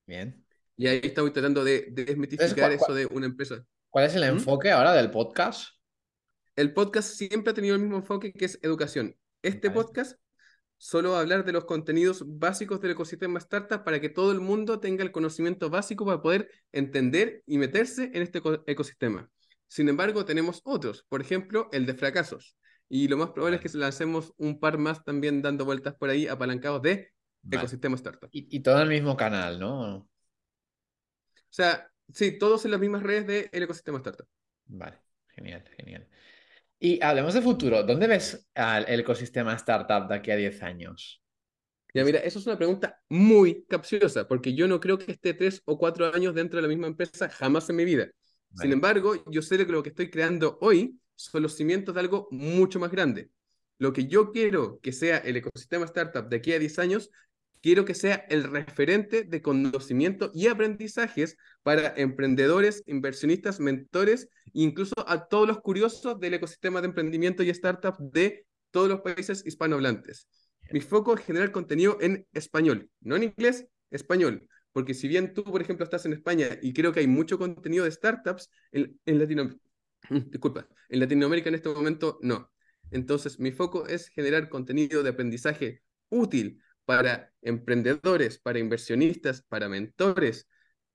Bien. 0.06 0.44
Y 0.76 0.86
ahí 0.86 1.00
estamos 1.02 1.32
tratando 1.32 1.64
de, 1.64 1.88
de 1.90 2.04
desmitificar 2.04 2.54
¿cuál- 2.54 2.72
eso 2.72 2.94
de 2.94 3.06
una 3.06 3.26
empresa. 3.26 3.64
¿Cuál 3.90 4.04
es 4.06 4.14
el 4.14 4.22
¿Mm? 4.22 4.36
enfoque 4.36 4.70
ahora 4.70 4.92
del 4.92 5.10
podcast? 5.10 5.70
El 6.56 6.72
podcast 6.72 7.10
siempre 7.14 7.50
ha 7.50 7.54
tenido 7.54 7.74
el 7.76 7.80
mismo 7.82 7.96
enfoque 7.96 8.32
que 8.32 8.44
es 8.44 8.58
educación. 8.62 9.16
Este 9.42 9.68
Vale. 9.68 9.80
podcast 9.82 10.18
solo 10.76 11.12
va 11.12 11.18
a 11.18 11.20
hablar 11.20 11.44
de 11.44 11.52
los 11.52 11.64
contenidos 11.64 12.22
básicos 12.26 12.80
del 12.80 12.92
ecosistema 12.92 13.38
startup 13.38 13.82
para 13.84 14.00
que 14.00 14.08
todo 14.08 14.30
el 14.32 14.40
mundo 14.40 14.78
tenga 14.78 15.02
el 15.02 15.10
conocimiento 15.12 15.70
básico 15.70 16.04
para 16.04 16.20
poder 16.22 16.50
entender 16.72 17.42
y 17.46 17.58
meterse 17.58 18.10
en 18.14 18.22
este 18.22 18.38
eco- 18.38 18.62
ecosistema. 18.66 19.28
Sin 19.66 19.88
embargo, 19.88 20.24
tenemos 20.24 20.60
otros, 20.64 21.04
por 21.08 21.20
ejemplo, 21.20 21.68
el 21.72 21.86
de 21.86 21.94
fracasos. 21.94 22.56
Y 22.88 23.08
lo 23.08 23.16
más 23.16 23.30
probable 23.30 23.56
es 23.56 23.62
que 23.62 23.78
lancemos 23.78 24.32
un 24.38 24.58
par 24.58 24.78
más 24.78 25.04
también 25.04 25.42
dando 25.42 25.64
vueltas 25.64 25.94
por 25.94 26.10
ahí 26.10 26.26
apalancados 26.26 26.82
de 26.82 27.10
Vale. 27.42 27.58
ecosistema 27.58 27.96
startup. 27.96 28.28
Y, 28.32 28.56
y 28.56 28.60
todo 28.60 28.76
en 28.76 28.82
el 28.82 28.88
mismo 28.88 29.16
canal, 29.16 29.58
¿no? 29.58 29.96
O 29.98 30.08
sea, 31.50 31.90
sí, 32.12 32.38
todos 32.38 32.64
en 32.64 32.72
las 32.72 32.80
mismas 32.80 33.02
redes 33.02 33.50
del 33.50 33.62
ecosistema 33.62 33.98
startup. 33.98 34.26
Vale, 34.66 34.98
genial, 35.28 35.64
genial. 35.76 36.06
Y 36.78 37.02
hablemos 37.02 37.34
de 37.34 37.42
futuro. 37.42 37.82
¿Dónde 37.82 38.06
ves 38.06 38.48
al 38.54 38.84
el 38.88 39.00
ecosistema 39.00 39.54
startup 39.54 40.08
de 40.08 40.14
aquí 40.14 40.30
a 40.30 40.36
10 40.36 40.62
años? 40.62 41.22
Ya, 41.94 42.04
mira, 42.04 42.20
eso 42.20 42.38
es 42.38 42.46
una 42.46 42.56
pregunta 42.56 43.00
muy 43.08 43.64
capciosa, 43.64 44.28
porque 44.28 44.54
yo 44.54 44.68
no 44.68 44.78
creo 44.78 44.98
que 44.98 45.12
esté 45.12 45.34
tres 45.34 45.62
o 45.64 45.78
cuatro 45.78 46.12
años 46.14 46.34
dentro 46.34 46.58
de 46.58 46.62
la 46.62 46.68
misma 46.68 46.86
empresa 46.86 47.28
jamás 47.28 47.68
en 47.70 47.76
mi 47.76 47.84
vida. 47.84 48.08
Sin 48.54 48.72
embargo, 48.72 49.14
yo 49.30 49.42
sé 49.42 49.56
que 49.58 49.72
lo 49.72 49.82
que 49.82 49.90
estoy 49.90 50.10
creando 50.10 50.58
hoy 50.60 50.98
son 51.18 51.42
los 51.42 51.56
cimientos 51.56 51.94
de 51.94 52.00
algo 52.00 52.28
mucho 52.30 52.78
más 52.78 52.90
grande. 52.90 53.30
Lo 53.78 53.92
que 53.92 54.06
yo 54.06 54.32
quiero 54.32 54.80
que 54.80 54.92
sea 54.92 55.18
el 55.18 55.36
ecosistema 55.36 55.84
startup 55.84 56.28
de 56.28 56.36
aquí 56.36 56.52
a 56.52 56.58
10 56.58 56.78
años, 56.78 57.10
quiero 57.60 57.84
que 57.84 57.94
sea 57.94 58.26
el 58.28 58.44
referente 58.44 59.24
de 59.24 59.42
conocimiento 59.42 60.30
y 60.32 60.46
aprendizajes 60.46 61.36
para 61.62 61.92
emprendedores, 61.96 62.82
inversionistas, 62.86 63.58
mentores, 63.58 64.28
incluso 64.52 64.94
a 65.06 65.28
todos 65.28 65.48
los 65.48 65.60
curiosos 65.60 66.20
del 66.20 66.34
ecosistema 66.34 66.80
de 66.80 66.88
emprendimiento 66.88 67.42
y 67.42 67.50
startup 67.50 67.96
de 67.98 68.46
todos 68.70 68.88
los 68.88 69.00
países 69.00 69.44
hispanohablantes. 69.44 70.28
Mi 70.70 70.80
foco 70.80 71.14
es 71.14 71.24
generar 71.24 71.50
contenido 71.50 71.98
en 72.00 72.26
español, 72.32 72.90
no 73.00 73.16
en 73.16 73.24
inglés, 73.24 73.66
español. 73.90 74.46
Porque 74.72 74.94
si 74.94 75.08
bien 75.08 75.34
tú, 75.34 75.42
por 75.42 75.62
ejemplo, 75.62 75.82
estás 75.82 76.04
en 76.06 76.12
España 76.12 76.58
y 76.62 76.72
creo 76.72 76.92
que 76.92 77.00
hay 77.00 77.06
mucho 77.08 77.38
contenido 77.38 77.84
de 77.84 77.90
startups, 77.90 78.50
en, 78.70 79.00
en 79.06 79.18
Latinoamérica, 79.18 79.67
disculpa, 80.30 80.68
en 80.88 81.00
Latinoamérica 81.00 81.48
en 81.48 81.54
este 81.54 81.68
momento 81.68 82.18
no. 82.22 82.50
Entonces, 82.90 83.38
mi 83.38 83.52
foco 83.52 83.86
es 83.86 84.08
generar 84.08 84.48
contenido 84.48 85.02
de 85.02 85.10
aprendizaje 85.10 85.82
útil 86.08 86.62
para 86.84 87.32
emprendedores, 87.42 88.38
para 88.38 88.58
inversionistas, 88.58 89.42
para 89.42 89.68
mentores 89.68 90.48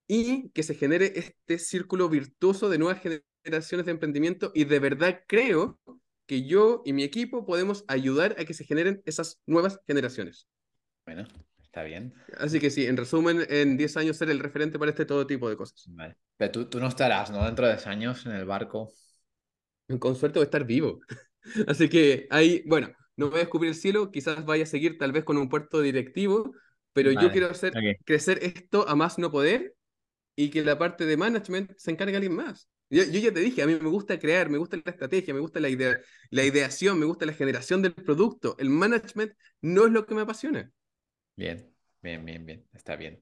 y 0.08 0.49
que 0.49 0.64
se 0.64 0.76
genere 0.76 1.14
este 1.16 1.60
círculo 1.60 2.10
virtuoso 2.10 2.70
de 2.70 2.80
nuevas 2.80 3.01
generaciones 3.01 3.86
de 3.86 3.91
emprendimiento 3.91 4.51
y 4.56 4.66
de 4.66 4.80
verdad 4.80 5.24
creo 5.28 5.80
que 6.26 6.45
yo 6.47 6.82
y 6.86 6.93
mi 6.93 7.04
equipo 7.04 7.45
podemos 7.45 7.86
ayudar 7.88 8.36
a 8.39 8.45
que 8.45 8.54
se 8.54 8.66
generen 8.66 9.01
esas 9.06 9.41
nuevas 9.45 9.80
generaciones. 9.86 10.47
Bueno, 11.06 11.28
está 11.74 11.82
bien. 11.82 12.13
Así 12.38 12.59
que 12.59 12.69
sí, 12.69 12.86
en 12.86 12.95
resumen, 12.97 13.47
en 13.49 13.78
10 13.78 13.97
años 13.97 14.17
ser 14.17 14.30
el 14.30 14.39
referente 14.39 14.78
para 14.78 14.91
este 14.91 15.05
todo 15.05 15.26
tipo 15.26 15.49
de 15.49 15.57
cosas. 15.57 15.84
Vale. 15.88 16.15
Pero 16.38 16.51
tú, 16.51 16.65
tú 16.65 16.80
no 16.80 16.88
estarás, 16.88 17.32
¿no? 17.32 17.43
Dentro 17.43 17.65
de 17.65 17.74
10 17.74 17.88
años 17.88 18.24
en 18.28 18.34
el 18.34 18.45
barco. 18.45 18.93
Con 19.97 20.15
suerte 20.15 20.38
voy 20.38 20.43
a 20.43 20.45
estar 20.45 20.65
vivo. 20.65 20.99
Así 21.67 21.89
que 21.89 22.28
ahí, 22.30 22.63
bueno, 22.67 22.91
no 23.17 23.32
voy 23.32 23.38
a 23.38 23.39
descubrir 23.39 23.69
el 23.69 23.76
cielo, 23.76 24.11
quizás 24.11 24.45
vaya 24.45 24.65
a 24.65 24.67
seguir 24.67 24.99
tal 24.99 25.11
vez 25.11 25.24
con 25.24 25.36
un 25.38 25.49
puerto 25.49 25.82
directivo, 25.82 26.53
pero 26.93 27.11
yo 27.11 27.32
quiero 27.32 27.49
hacer 27.49 27.74
crecer 28.05 28.38
esto 28.43 28.88
a 28.88 28.95
más 28.95 29.17
no 29.17 29.32
poder 29.32 29.74
y 30.36 30.51
que 30.51 30.63
la 30.63 30.78
parte 30.78 31.07
de 31.07 31.17
management 31.17 31.71
se 31.76 31.89
encargue 31.89 32.15
alguien 32.15 32.36
más. 32.36 32.69
Yo, 32.91 33.03
yo 33.03 33.19
ya 33.19 33.34
te 33.34 33.39
dije, 33.39 33.63
a 33.63 33.65
mí 33.65 33.74
me 33.82 33.89
gusta 33.89 34.19
crear, 34.19 34.47
me 34.47 34.59
gusta 34.59 34.78
la 34.78 34.91
estrategia, 34.91 35.34
me 35.34 35.39
gusta 35.39 35.59
la 35.59 35.69
idea, 35.69 35.99
la 36.30 36.43
ideación, 36.43 36.99
me 36.99 37.07
gusta 37.07 37.26
la 37.26 37.34
generación 37.34 37.82
del 37.82 37.95
producto. 37.95 38.55
El 38.59 38.69
management 38.69 39.34
no 39.61 39.88
es 39.88 39.91
lo 39.91 40.05
que 40.05 40.13
me 40.13 40.21
apasiona. 40.21 40.71
Bien, 41.36 41.74
bien, 42.02 42.24
bien, 42.26 42.46
bien. 42.46 42.66
Está 42.74 42.96
bien. 42.96 43.22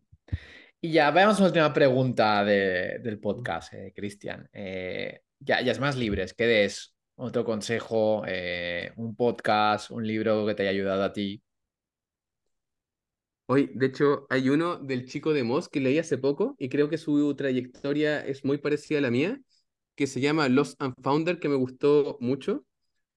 Y 0.82 0.91
ya, 0.91 1.12
veamos 1.12 1.39
una 1.39 1.47
última 1.49 1.74
pregunta 1.74 2.43
de- 2.45 2.99
del 2.99 3.20
podcast, 3.20 3.74
eh, 3.74 3.93
Cristian. 3.95 4.49
Eh, 4.53 5.22
ya, 5.39 5.62
ya 5.62 5.72
es 5.72 5.80
más 5.80 5.97
libres. 5.97 6.34
¿Qué 6.34 6.45
des? 6.45 6.95
Otro 7.16 7.45
consejo, 7.45 8.24
eh, 8.28 8.91
un 8.97 9.16
podcast, 9.16 9.91
un 9.91 10.05
libro 10.07 10.45
que 10.45 10.55
te 10.55 10.64
haya 10.64 10.72
ayudado 10.72 11.03
a 11.03 11.14
ti. 11.14 11.43
Hoy, 13.47 13.70
de 13.76 13.88
hecho, 13.88 14.28
hay 14.30 14.49
uno 14.49 14.78
del 14.78 15.05
chico 15.07 15.34
de 15.34 15.43
Moss 15.43 15.68
que 15.68 15.82
leí 15.82 15.99
hace 15.99 16.18
poco 16.18 16.55
y 16.57 16.70
creo 16.70 16.89
que 16.89 16.97
su 16.97 17.36
trayectoria 17.36 18.26
es 18.26 18.45
muy 18.45 18.57
parecida 18.59 18.99
a 18.99 19.01
la 19.01 19.12
mía, 19.12 19.41
que 19.95 20.07
se 20.07 20.22
llama 20.22 20.47
Lost 20.47 20.82
and 20.82 20.95
Founder, 21.03 21.39
que 21.39 21.49
me 21.49 21.55
gustó 21.55 22.18
mucho. 22.22 22.66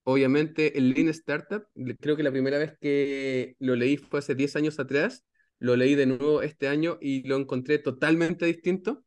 Obviamente, 0.05 0.77
el 0.79 0.91
Lean 0.91 1.09
Startup, 1.09 1.67
creo 2.01 2.17
que 2.17 2.23
la 2.23 2.31
primera 2.31 2.59
vez 2.59 2.77
que 2.81 3.57
lo 3.59 3.75
leí 3.75 3.97
fue 3.97 4.19
hace 4.21 4.35
10 4.35 4.55
años 4.57 4.79
atrás, 4.79 5.25
lo 5.59 5.77
leí 5.77 5.95
de 5.95 6.07
nuevo 6.07 6.43
este 6.43 6.69
año 6.69 6.99
y 7.01 7.27
lo 7.27 7.37
encontré 7.37 7.79
totalmente 7.79 8.45
distinto. 8.47 9.05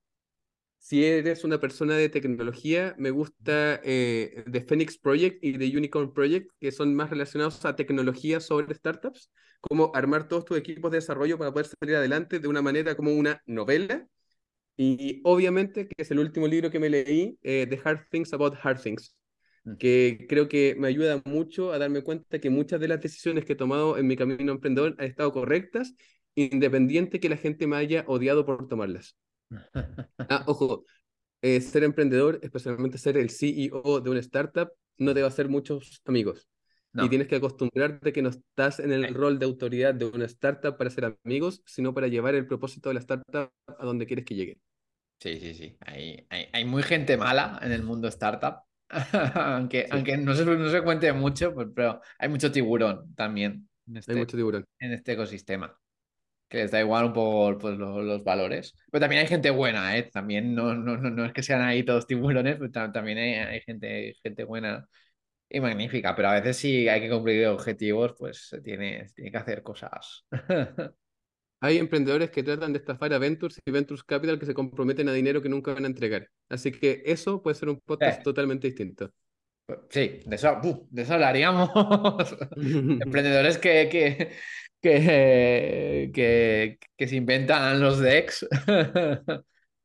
Si 0.80 1.04
eres 1.06 1.44
una 1.44 1.60
persona 1.60 1.96
de 1.98 2.10
tecnología, 2.10 2.96
me 2.98 3.12
gusta 3.12 3.82
eh, 3.84 4.46
The 4.52 4.62
Phoenix 4.62 4.98
Project 4.98 5.44
y 5.44 5.58
The 5.58 5.78
Unicorn 5.78 6.14
Project, 6.14 6.52
que 6.60 6.72
son 6.72 6.96
más 6.96 7.10
relacionados 7.10 7.64
a 7.66 7.76
tecnología 7.76 8.40
sobre 8.40 8.74
startups. 8.76 9.32
cómo 9.62 9.92
armar 9.96 10.28
todos 10.28 10.46
tus 10.46 10.58
equipos 10.58 10.92
de 10.92 10.98
desarrollo 11.00 11.38
para 11.38 11.52
poder 11.52 11.68
salir 11.68 11.96
adelante 11.96 12.40
de 12.40 12.48
una 12.48 12.62
manera 12.62 12.96
como 12.96 13.12
una 13.14 13.42
novela. 13.46 14.08
Y 14.78 15.22
obviamente, 15.26 15.88
que 15.88 16.04
es 16.04 16.12
el 16.12 16.20
último 16.20 16.48
libro 16.48 16.72
que 16.72 16.80
me 16.80 16.90
leí, 16.90 17.40
eh, 17.44 17.68
The 17.70 17.82
Hard 17.84 18.10
Things 18.12 18.34
About 18.34 18.56
Hard 18.64 18.82
Things. 18.82 19.17
Que 19.76 20.26
creo 20.30 20.48
que 20.48 20.76
me 20.78 20.88
ayuda 20.88 21.22
mucho 21.26 21.74
a 21.74 21.78
darme 21.78 22.02
cuenta 22.02 22.40
que 22.40 22.50
muchas 22.50 22.80
de 22.80 22.88
las 22.88 23.02
decisiones 23.02 23.46
que 23.46 23.54
he 23.54 23.58
tomado 23.58 23.98
en 23.98 24.08
mi 24.08 24.16
camino 24.16 24.52
emprendedor 24.52 24.96
han 24.98 25.06
estado 25.06 25.32
correctas, 25.32 25.94
independiente 26.36 27.20
que 27.20 27.30
la 27.30 27.38
gente 27.38 27.68
me 27.68 27.76
haya 27.76 28.06
odiado 28.08 28.46
por 28.46 28.68
tomarlas. 28.68 29.18
Ah, 30.30 30.44
ojo, 30.48 30.86
eh, 31.42 31.62
ser 31.62 31.84
emprendedor, 31.84 32.40
especialmente 32.42 32.98
ser 32.98 33.18
el 33.18 33.30
CEO 33.30 34.00
de 34.02 34.10
una 34.10 34.20
startup, 34.20 34.70
no 34.98 35.14
te 35.14 35.22
va 35.22 35.28
a 35.28 35.30
hacer 35.30 35.50
muchos 35.50 36.02
amigos. 36.06 36.48
Y 37.00 37.10
tienes 37.10 37.28
que 37.28 37.36
acostumbrarte 37.36 38.12
que 38.12 38.24
no 38.24 38.30
estás 38.30 38.80
en 38.80 38.92
el 38.92 39.14
rol 39.14 39.38
de 39.38 39.46
autoridad 39.46 39.94
de 39.94 40.06
una 40.06 40.26
startup 40.26 40.78
para 40.78 40.90
ser 40.90 41.18
amigos, 41.24 41.62
sino 41.64 41.94
para 41.94 42.08
llevar 42.08 42.34
el 42.34 42.48
propósito 42.48 42.90
de 42.90 42.96
la 42.96 43.02
startup 43.02 43.52
a 43.68 43.86
donde 43.86 44.08
quieres 44.08 44.26
que 44.26 44.34
llegue. 44.34 44.60
Sí, 45.20 45.40
sí, 45.40 45.54
sí. 45.54 45.78
Hay, 45.82 46.26
hay, 46.30 46.48
hay 46.52 46.66
muy 46.66 46.82
gente 46.82 47.16
mala 47.16 47.60
en 47.62 47.72
el 47.72 47.84
mundo 47.84 48.08
startup. 48.08 48.67
aunque, 49.36 49.88
aunque 49.90 50.18
no, 50.18 50.34
se, 50.34 50.46
no 50.46 50.70
se 50.70 50.82
cuente 50.82 51.12
mucho, 51.14 51.54
pues, 51.54 51.68
pero 51.76 52.02
hay 52.18 52.30
mucho 52.30 52.52
tiburón 52.52 53.14
también. 53.16 53.68
En 53.88 53.98
este, 53.98 54.14
hay 54.14 54.20
mucho 54.20 54.38
tiburón. 54.38 54.66
En 54.80 54.94
este 54.94 55.14
ecosistema 55.14 55.78
que 56.50 56.58
les 56.60 56.72
da 56.72 56.80
igual 56.80 57.06
un 57.06 57.14
poco 57.14 57.58
pues, 57.58 57.78
los, 57.78 58.24
valores. 58.24 58.74
Pero 58.92 59.02
también 59.02 59.22
hay 59.22 59.28
gente 59.28 59.50
buena, 59.50 59.98
¿eh? 59.98 60.04
También 60.04 60.56
no, 60.56 60.74
no, 60.74 60.98
no, 60.98 61.26
es 61.26 61.34
que 61.34 61.44
sean 61.44 61.62
ahí 61.62 61.84
todos 61.84 62.08
tiburones, 62.08 62.58
pero 62.58 62.72
también 62.92 63.18
hay, 63.18 63.62
gente, 63.62 64.16
gente 64.24 64.44
buena 64.44 64.88
y 65.50 65.60
magnífica. 65.60 66.16
Pero 66.16 66.30
a 66.30 66.34
veces 66.34 66.58
sí 66.58 66.88
hay 66.88 67.02
que 67.02 67.10
cumplir 67.10 67.48
objetivos, 67.48 68.16
pues 68.18 68.48
se 68.50 68.62
tiene, 68.62 69.08
tiene 69.16 69.32
que 69.32 69.38
hacer 69.38 69.64
cosas. 69.64 70.26
hay 71.60 71.78
emprendedores 71.78 72.30
que 72.30 72.44
tratan 72.44 72.74
de 72.74 72.80
estafar 72.80 73.14
a 73.14 73.18
Ventures 73.18 73.60
y 73.66 73.72
Ventures 73.72 74.04
Capital 74.04 74.40
que 74.40 74.46
se 74.46 74.54
comprometen 74.54 75.10
a 75.10 75.14
dinero 75.14 75.42
que 75.42 75.50
nunca 75.50 75.74
van 75.74 75.86
a 75.86 75.88
entregar. 75.88 76.30
Así 76.50 76.72
que 76.72 77.02
eso 77.06 77.42
puede 77.42 77.56
ser 77.56 77.70
un 77.70 77.80
podcast 77.80 78.22
totalmente 78.24 78.68
distinto. 78.68 79.12
Sí, 79.90 80.22
de 80.26 80.36
eso, 80.36 80.62
de 80.90 81.02
eso 81.02 81.14
hablaríamos. 81.14 81.70
Emprendedores 82.56 83.58
que, 83.58 83.90
que, 83.90 84.34
que, 86.14 86.78
que, 86.96 87.08
se 87.08 87.16
inventan 87.16 87.80
los 87.80 88.00
decks. 88.00 88.48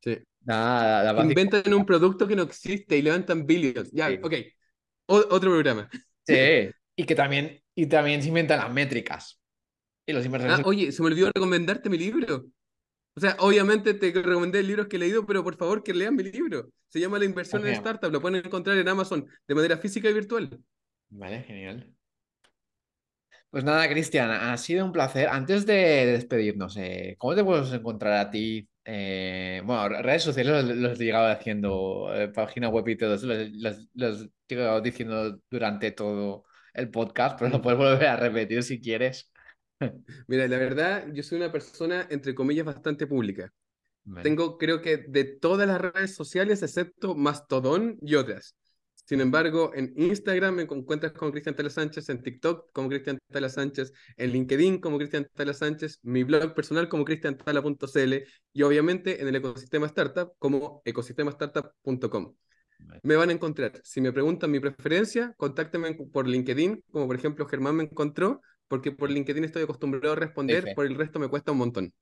sí. 0.01 0.18
inventan 1.23 1.75
un 1.75 1.87
producto 1.87 2.29
que 2.29 2.37
no 2.37 2.43
existe 2.43 2.97
y 2.97 3.03
levantan 3.03 3.47
billions. 3.47 3.91
Ya, 3.93 4.11
ok. 4.23 4.35
otro 5.07 5.51
programa. 5.51 5.89
Sí, 6.25 6.70
y 6.95 7.05
que 7.05 7.14
también, 7.14 7.61
y 7.75 7.87
también 7.87 8.23
se 8.23 8.29
inventan 8.29 8.59
las 8.59 8.73
métricas. 8.73 9.41
Y 10.07 10.13
inversores. 10.13 10.59
Ah, 10.59 10.63
oye, 10.65 10.93
se 10.93 11.03
me 11.03 11.09
olvidó 11.09 11.31
recomendarte 11.33 11.89
mi 11.89 11.99
libro. 11.99 12.47
O 13.15 13.21
sea, 13.21 13.37
obviamente 13.41 13.95
te 13.95 14.11
recomendé 14.11 14.63
libros 14.63 14.87
que 14.87 14.97
he 14.97 14.99
leído, 14.99 15.27
pero 15.27 15.45
por 15.45 15.57
favor 15.57 15.83
que 15.83 15.93
lean 15.93 16.17
mi 16.17 16.23
libro. 16.23 16.71
Se 16.89 16.99
llama 16.99 17.19
La 17.19 17.27
inversión 17.27 17.67
en 17.67 17.75
startup. 17.75 18.11
Lo 18.11 18.21
pueden 18.21 18.45
encontrar 18.45 18.79
en 18.79 18.89
Amazon 18.89 19.27
de 19.47 19.55
manera 19.55 19.77
física 19.77 20.09
y 20.09 20.15
virtual. 20.15 20.59
Vale, 21.11 21.43
genial. 21.43 21.95
Pues 23.51 23.65
nada, 23.65 23.87
Cristian, 23.87 24.31
ha 24.31 24.57
sido 24.57 24.87
un 24.87 24.93
placer. 24.93 25.29
Antes 25.29 25.67
de 25.67 26.07
despedirnos, 26.07 26.75
eh, 26.79 27.17
¿cómo 27.19 27.35
te 27.35 27.45
puedes 27.45 27.71
encontrar 27.73 28.15
a 28.15 28.31
ti? 28.31 28.67
Eh, 28.83 29.61
bueno, 29.65 29.91
redes 30.03 30.23
sociales 30.23 30.65
los, 30.65 30.99
he 30.99 31.05
llegado 31.05 31.27
haciendo, 31.31 32.11
eh, 32.15 32.29
página 32.29 32.71
web 32.71 32.89
y 32.89 32.97
todo 32.97 33.11
los, 33.11 33.25
he 33.25 34.31
llegado 34.49 34.81
diciendo 34.81 35.39
durante 35.51 35.91
todo 35.93 36.45
el 36.73 36.91
podcast, 36.91 37.39
pero 37.39 37.51
lo 37.51 37.61
puedes 37.61 37.79
volver 37.79 38.07
a 38.07 38.17
repetir 38.17 38.63
si 38.63 38.81
quieres. 38.81 39.32
Mira, 40.26 40.47
la 40.49 40.59
verdad, 40.59 41.07
yo 41.12 41.22
soy 41.22 41.39
una 41.39 41.53
persona, 41.53 42.07
entre 42.11 42.35
comillas, 42.35 42.66
bastante 42.66 43.07
pública. 43.07 43.53
Tengo, 44.22 44.59
creo 44.59 44.83
que 44.83 44.97
de 44.97 45.24
todas 45.24 45.68
las 45.68 45.80
redes 45.80 46.14
sociales, 46.14 46.62
excepto 46.62 47.14
Mastodon 47.14 47.99
y 48.03 48.16
otras. 48.16 48.57
Sin 49.05 49.20
embargo, 49.20 49.72
en 49.74 49.93
Instagram 49.97 50.55
me 50.55 50.62
encuentras 50.62 51.12
con 51.12 51.30
Cristian 51.33 51.55
Tala 51.55 51.70
Sánchez, 51.70 52.09
en 52.09 52.22
TikTok 52.22 52.72
como 52.72 52.89
Cristian 52.89 53.18
Tala 53.30 53.49
Sánchez, 53.49 53.93
en 54.16 54.30
LinkedIn 54.30 54.78
como 54.78 54.97
Cristian 54.99 55.28
Tala 55.35 55.53
Sánchez, 55.53 55.99
mi 56.03 56.22
blog 56.22 56.55
personal 56.55 56.89
como 56.89 57.05
cristiantala.cl 57.05 58.14
y 58.53 58.62
obviamente 58.62 59.20
en 59.20 59.28
el 59.28 59.37
ecosistema 59.37 59.87
startup 59.87 60.33
como 60.39 60.83
ecosistemastartup.com. 60.85 62.35
Me 63.03 63.16
van 63.16 63.30
a 63.30 63.33
encontrar. 63.33 63.80
Si 63.85 64.01
me 64.01 64.12
preguntan 64.12 64.51
mi 64.51 64.61
preferencia, 64.61 65.35
contáctenme 65.37 65.95
por 65.95 66.26
LinkedIn, 66.26 66.85
como 66.91 67.07
por 67.07 67.16
ejemplo 67.16 67.47
Germán 67.47 67.76
me 67.76 67.85
encontró, 67.85 68.41
porque 68.73 68.91
por 68.91 69.11
LinkedIn 69.11 69.45
estoy 69.45 69.64
acostumbrado 69.64 70.14
a 70.14 70.16
responder, 70.16 70.73
por 70.75 70.87
el 70.87 70.95
resto 70.95 71.18
me 71.18 71.29
cuesta 71.29 71.53
un 71.53 71.59
montón. 71.59 71.93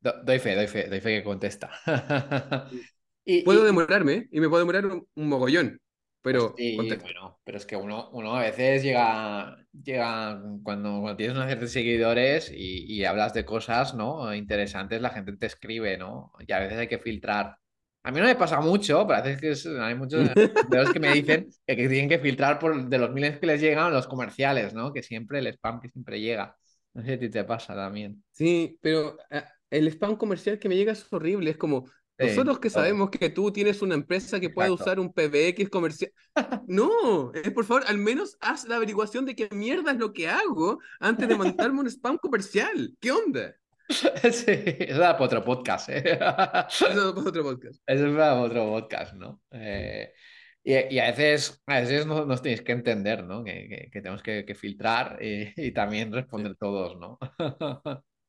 doy 0.00 0.40
fe, 0.40 0.56
doy 0.56 0.66
fe, 0.66 0.88
doy 0.88 1.00
fe 1.00 1.18
que 1.18 1.22
contesta. 1.22 1.70
puedo 3.44 3.62
demorarme 3.62 4.26
y 4.32 4.40
me 4.40 4.48
puedo 4.48 4.58
demorar 4.58 4.86
un 4.86 5.28
mogollón, 5.28 5.80
pero, 6.22 6.52
sí, 6.56 6.74
bueno, 6.74 7.38
pero 7.44 7.58
es 7.58 7.64
que 7.64 7.76
uno, 7.76 8.10
uno 8.10 8.34
a 8.34 8.40
veces 8.40 8.82
llega, 8.82 9.56
llega 9.70 10.42
cuando, 10.64 11.00
cuando 11.00 11.16
tienes 11.16 11.36
una 11.36 11.46
cierta 11.46 11.68
seguidores 11.68 12.50
y, 12.50 12.92
y, 12.92 13.04
hablas 13.04 13.32
de 13.32 13.44
cosas 13.44 13.94
¿no? 13.94 14.34
interesantes, 14.34 15.00
la 15.00 15.10
gente 15.10 15.36
te 15.36 15.46
escribe, 15.46 15.96
¿no? 15.96 16.32
Y 16.44 16.52
a 16.52 16.58
veces 16.58 16.76
hay 16.76 16.88
que 16.88 16.98
filtrar. 16.98 17.56
A 18.06 18.12
mí 18.12 18.20
no 18.20 18.26
me 18.26 18.36
pasa 18.36 18.60
mucho, 18.60 19.04
pero 19.04 19.18
a 19.18 19.22
veces 19.22 19.64
que 19.64 19.80
hay 19.80 19.96
muchos 19.96 20.30
de 20.70 20.76
los 20.76 20.92
que 20.92 21.00
me 21.00 21.12
dicen 21.12 21.48
que, 21.66 21.74
que, 21.74 21.88
tienen 21.88 22.08
que 22.08 22.20
filtrar 22.20 22.60
por, 22.60 22.88
de 22.88 22.98
los 22.98 23.10
miles 23.10 23.40
que 23.40 23.48
les 23.48 23.60
llegan 23.60 23.92
los 23.92 24.06
comerciales, 24.06 24.74
¿no? 24.74 24.92
Que 24.92 25.02
siempre 25.02 25.40
el 25.40 25.48
spam 25.48 25.80
que 25.80 25.88
siempre 25.88 26.20
llega. 26.20 26.56
No 26.94 27.02
sé 27.02 27.08
si 27.08 27.14
a 27.14 27.18
ti 27.18 27.28
te 27.30 27.42
pasa 27.42 27.74
también. 27.74 28.22
Sí, 28.30 28.78
pero 28.80 29.18
eh, 29.28 29.42
el 29.70 29.88
spam 29.88 30.14
comercial 30.14 30.60
que 30.60 30.68
me 30.68 30.76
llega 30.76 30.92
es 30.92 31.12
horrible. 31.12 31.50
Es 31.50 31.56
como, 31.56 31.90
nosotros 32.16 32.60
que 32.60 32.70
sabemos 32.70 33.10
que 33.10 33.28
tú 33.28 33.50
tienes 33.50 33.82
una 33.82 33.96
empresa 33.96 34.38
que 34.38 34.50
puede 34.50 34.70
usar 34.70 35.00
un 35.00 35.12
PBX 35.12 35.68
comercial. 35.68 36.12
No, 36.68 37.32
es 37.32 37.50
por 37.50 37.64
favor, 37.64 37.82
al 37.88 37.98
menos 37.98 38.36
haz 38.40 38.68
la 38.68 38.76
averiguación 38.76 39.24
de 39.24 39.34
qué 39.34 39.48
mierda 39.50 39.90
es 39.90 39.98
lo 39.98 40.12
que 40.12 40.28
hago 40.28 40.78
antes 41.00 41.26
de 41.26 41.36
mandarme 41.36 41.80
un 41.80 41.88
spam 41.88 42.18
comercial. 42.18 42.94
¿Qué 43.00 43.10
onda? 43.10 43.56
Sí, 44.32 44.44
eso 44.48 45.00
da 45.00 45.12
para 45.12 45.24
otro 45.26 45.44
podcast. 45.44 45.88
¿eh? 45.90 46.18
Eso 46.68 46.88
da 46.88 47.14
para 47.14 47.28
otro 47.28 47.42
podcast. 47.42 47.80
Eso 47.86 48.06
es 48.06 48.16
para 48.16 48.40
otro 48.40 48.66
podcast, 48.66 49.14
¿no? 49.14 49.42
Eh, 49.50 50.12
y, 50.64 50.98
a 50.98 51.06
veces, 51.10 51.62
a 51.66 51.80
veces 51.80 52.06
nos, 52.06 52.26
nos 52.26 52.42
tenéis 52.42 52.62
que 52.62 52.72
entender, 52.72 53.22
¿no? 53.22 53.44
Que, 53.44 53.88
que, 53.92 54.00
tenemos 54.00 54.22
que, 54.22 54.44
que 54.44 54.54
filtrar 54.54 55.22
y, 55.22 55.52
y, 55.68 55.72
también 55.72 56.12
responder 56.12 56.56
todos, 56.56 56.98
¿no? 56.98 57.18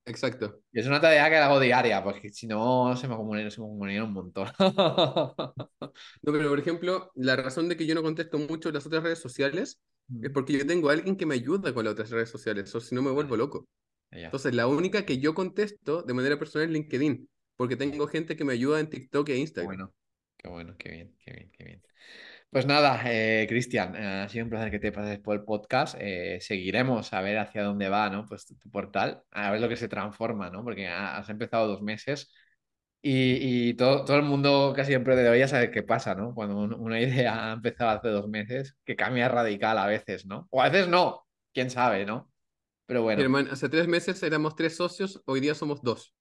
Exacto. 0.05 0.61
Y 0.71 0.79
es 0.79 0.87
una 0.87 1.01
tarea 1.01 1.29
que 1.29 1.37
hago 1.37 1.59
diaria, 1.59 2.03
porque 2.03 2.29
si 2.29 2.47
no 2.47 2.95
se 2.95 3.07
me 3.07 3.15
acumulan 3.15 3.51
se 3.51 3.59
me 3.59 3.67
un 3.67 4.13
montón. 4.13 4.47
no, 4.59 5.35
pero 6.21 6.49
por 6.49 6.59
ejemplo, 6.59 7.11
la 7.15 7.35
razón 7.35 7.67
de 7.67 7.75
que 7.75 7.85
yo 7.85 7.95
no 7.95 8.03
contesto 8.03 8.37
mucho 8.37 8.69
en 8.69 8.75
las 8.75 8.85
otras 8.85 9.03
redes 9.03 9.19
sociales 9.19 9.81
es 10.21 10.29
porque 10.31 10.53
yo 10.53 10.65
tengo 10.65 10.89
a 10.89 10.93
alguien 10.93 11.17
que 11.17 11.25
me 11.25 11.35
ayuda 11.35 11.73
con 11.73 11.83
las 11.83 11.93
otras 11.93 12.11
redes 12.11 12.29
sociales, 12.29 12.73
o 12.73 12.79
si 12.79 12.95
no 12.95 13.01
me 13.01 13.11
vuelvo 13.11 13.35
loco. 13.35 13.67
Entonces, 14.11 14.53
la 14.53 14.67
única 14.67 15.05
que 15.05 15.19
yo 15.19 15.33
contesto 15.33 16.01
de 16.01 16.13
manera 16.13 16.39
personal 16.39 16.67
es 16.67 16.73
LinkedIn, 16.73 17.29
porque 17.55 17.75
tengo 17.75 18.07
gente 18.07 18.35
que 18.35 18.45
me 18.45 18.53
ayuda 18.53 18.79
en 18.79 18.89
TikTok 18.89 19.29
e 19.29 19.37
Instagram. 19.37 19.75
Bueno, 19.75 19.93
qué 20.37 20.49
bueno, 20.49 20.75
qué 20.77 20.89
bien, 20.91 21.15
qué 21.19 21.31
bien, 21.33 21.51
qué 21.51 21.63
bien. 21.63 21.83
Pues 22.49 22.65
nada, 22.65 23.01
eh, 23.05 23.45
Cristian, 23.49 23.95
eh, 23.95 24.23
ha 24.23 24.29
sido 24.29 24.45
un 24.45 24.49
placer 24.49 24.71
que 24.71 24.79
te 24.79 24.91
pases 24.91 25.19
por 25.19 25.35
el 25.35 25.43
podcast. 25.43 25.95
Eh, 25.99 26.39
seguiremos 26.39 27.11
a 27.13 27.21
ver 27.21 27.37
hacia 27.39 27.63
dónde 27.63 27.89
va, 27.89 28.09
¿no? 28.09 28.25
Pues 28.25 28.45
tu, 28.45 28.69
portal, 28.71 29.23
a 29.31 29.51
ver 29.51 29.59
lo 29.59 29.67
que 29.67 29.75
se 29.75 29.89
transforma, 29.89 30.49
¿no? 30.49 30.63
Porque 30.63 30.87
has 30.87 31.29
empezado 31.29 31.67
dos 31.67 31.81
meses 31.81 32.31
y, 33.01 33.73
todo, 33.75 34.05
todo, 34.05 34.17
el 34.17 34.23
mundo 34.23 34.73
casi 34.75 34.91
siempre 34.91 35.15
de 35.15 35.29
hoy 35.29 35.39
ya 35.39 35.47
sabe 35.47 35.71
qué 35.71 35.83
pasa, 35.83 36.15
¿no? 36.15 36.33
Cuando 36.33 36.57
una 36.57 36.99
idea 37.01 37.51
ha 37.51 37.53
empezado 37.53 37.91
hace 37.91 38.09
dos 38.09 38.27
meses, 38.29 38.75
que 38.85 38.95
cambia 38.95 39.29
radical 39.29 39.77
a 39.77 39.87
veces, 39.87 40.25
¿no? 40.25 40.47
O 40.51 40.61
a 40.61 40.69
veces 40.69 40.87
no, 40.87 41.27
quién 41.53 41.69
sabe, 41.69 42.05
¿no? 42.05 42.31
Pero 42.87 43.03
bueno. 43.03 43.21
Hermano, 43.21 43.51
hace 43.51 43.69
tres 43.69 43.87
meses 43.87 44.21
éramos 44.23 44.55
tres 44.55 44.75
socios, 44.75 45.21
hoy 45.25 45.39
día 45.39 45.53
somos 45.53 45.81
dos. 45.81 46.15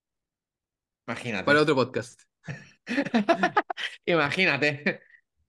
Imagínate. 1.07 1.45
Para 1.45 1.61
otro 1.61 1.75
podcast. 1.75 2.21
Imagínate. 4.05 5.01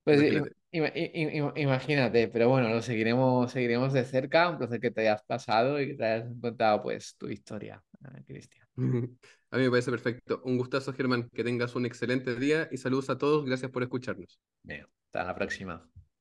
Pues 0.04 0.22
imagínate, 0.70 2.28
pero 2.28 2.48
bueno, 2.48 2.70
lo 2.70 2.80
seguiremos, 2.80 3.52
seguiremos 3.52 3.92
de 3.92 4.04
cerca. 4.04 4.48
Un 4.48 4.58
placer 4.58 4.80
que 4.80 4.90
te 4.90 5.02
hayas 5.02 5.22
pasado 5.22 5.80
y 5.80 5.88
que 5.88 5.94
te 5.94 6.04
hayas 6.04 6.28
contado 6.40 6.82
pues 6.82 7.16
tu 7.16 7.28
historia, 7.28 7.82
eh, 8.04 8.22
Cristian. 8.26 8.66
A 9.50 9.56
mí 9.56 9.64
me 9.64 9.70
parece 9.70 9.90
perfecto. 9.90 10.42
Un 10.44 10.58
gustazo, 10.58 10.92
Germán. 10.92 11.28
Que 11.30 11.42
tengas 11.44 11.74
un 11.74 11.86
excelente 11.86 12.36
día 12.36 12.68
y 12.70 12.76
saludos 12.76 13.08
a 13.08 13.16
todos. 13.16 13.46
Gracias 13.46 13.70
por 13.70 13.82
escucharnos. 13.82 14.38
Bien, 14.62 14.86
hasta 15.06 15.24
la 15.24 15.34
próxima. 15.34 15.88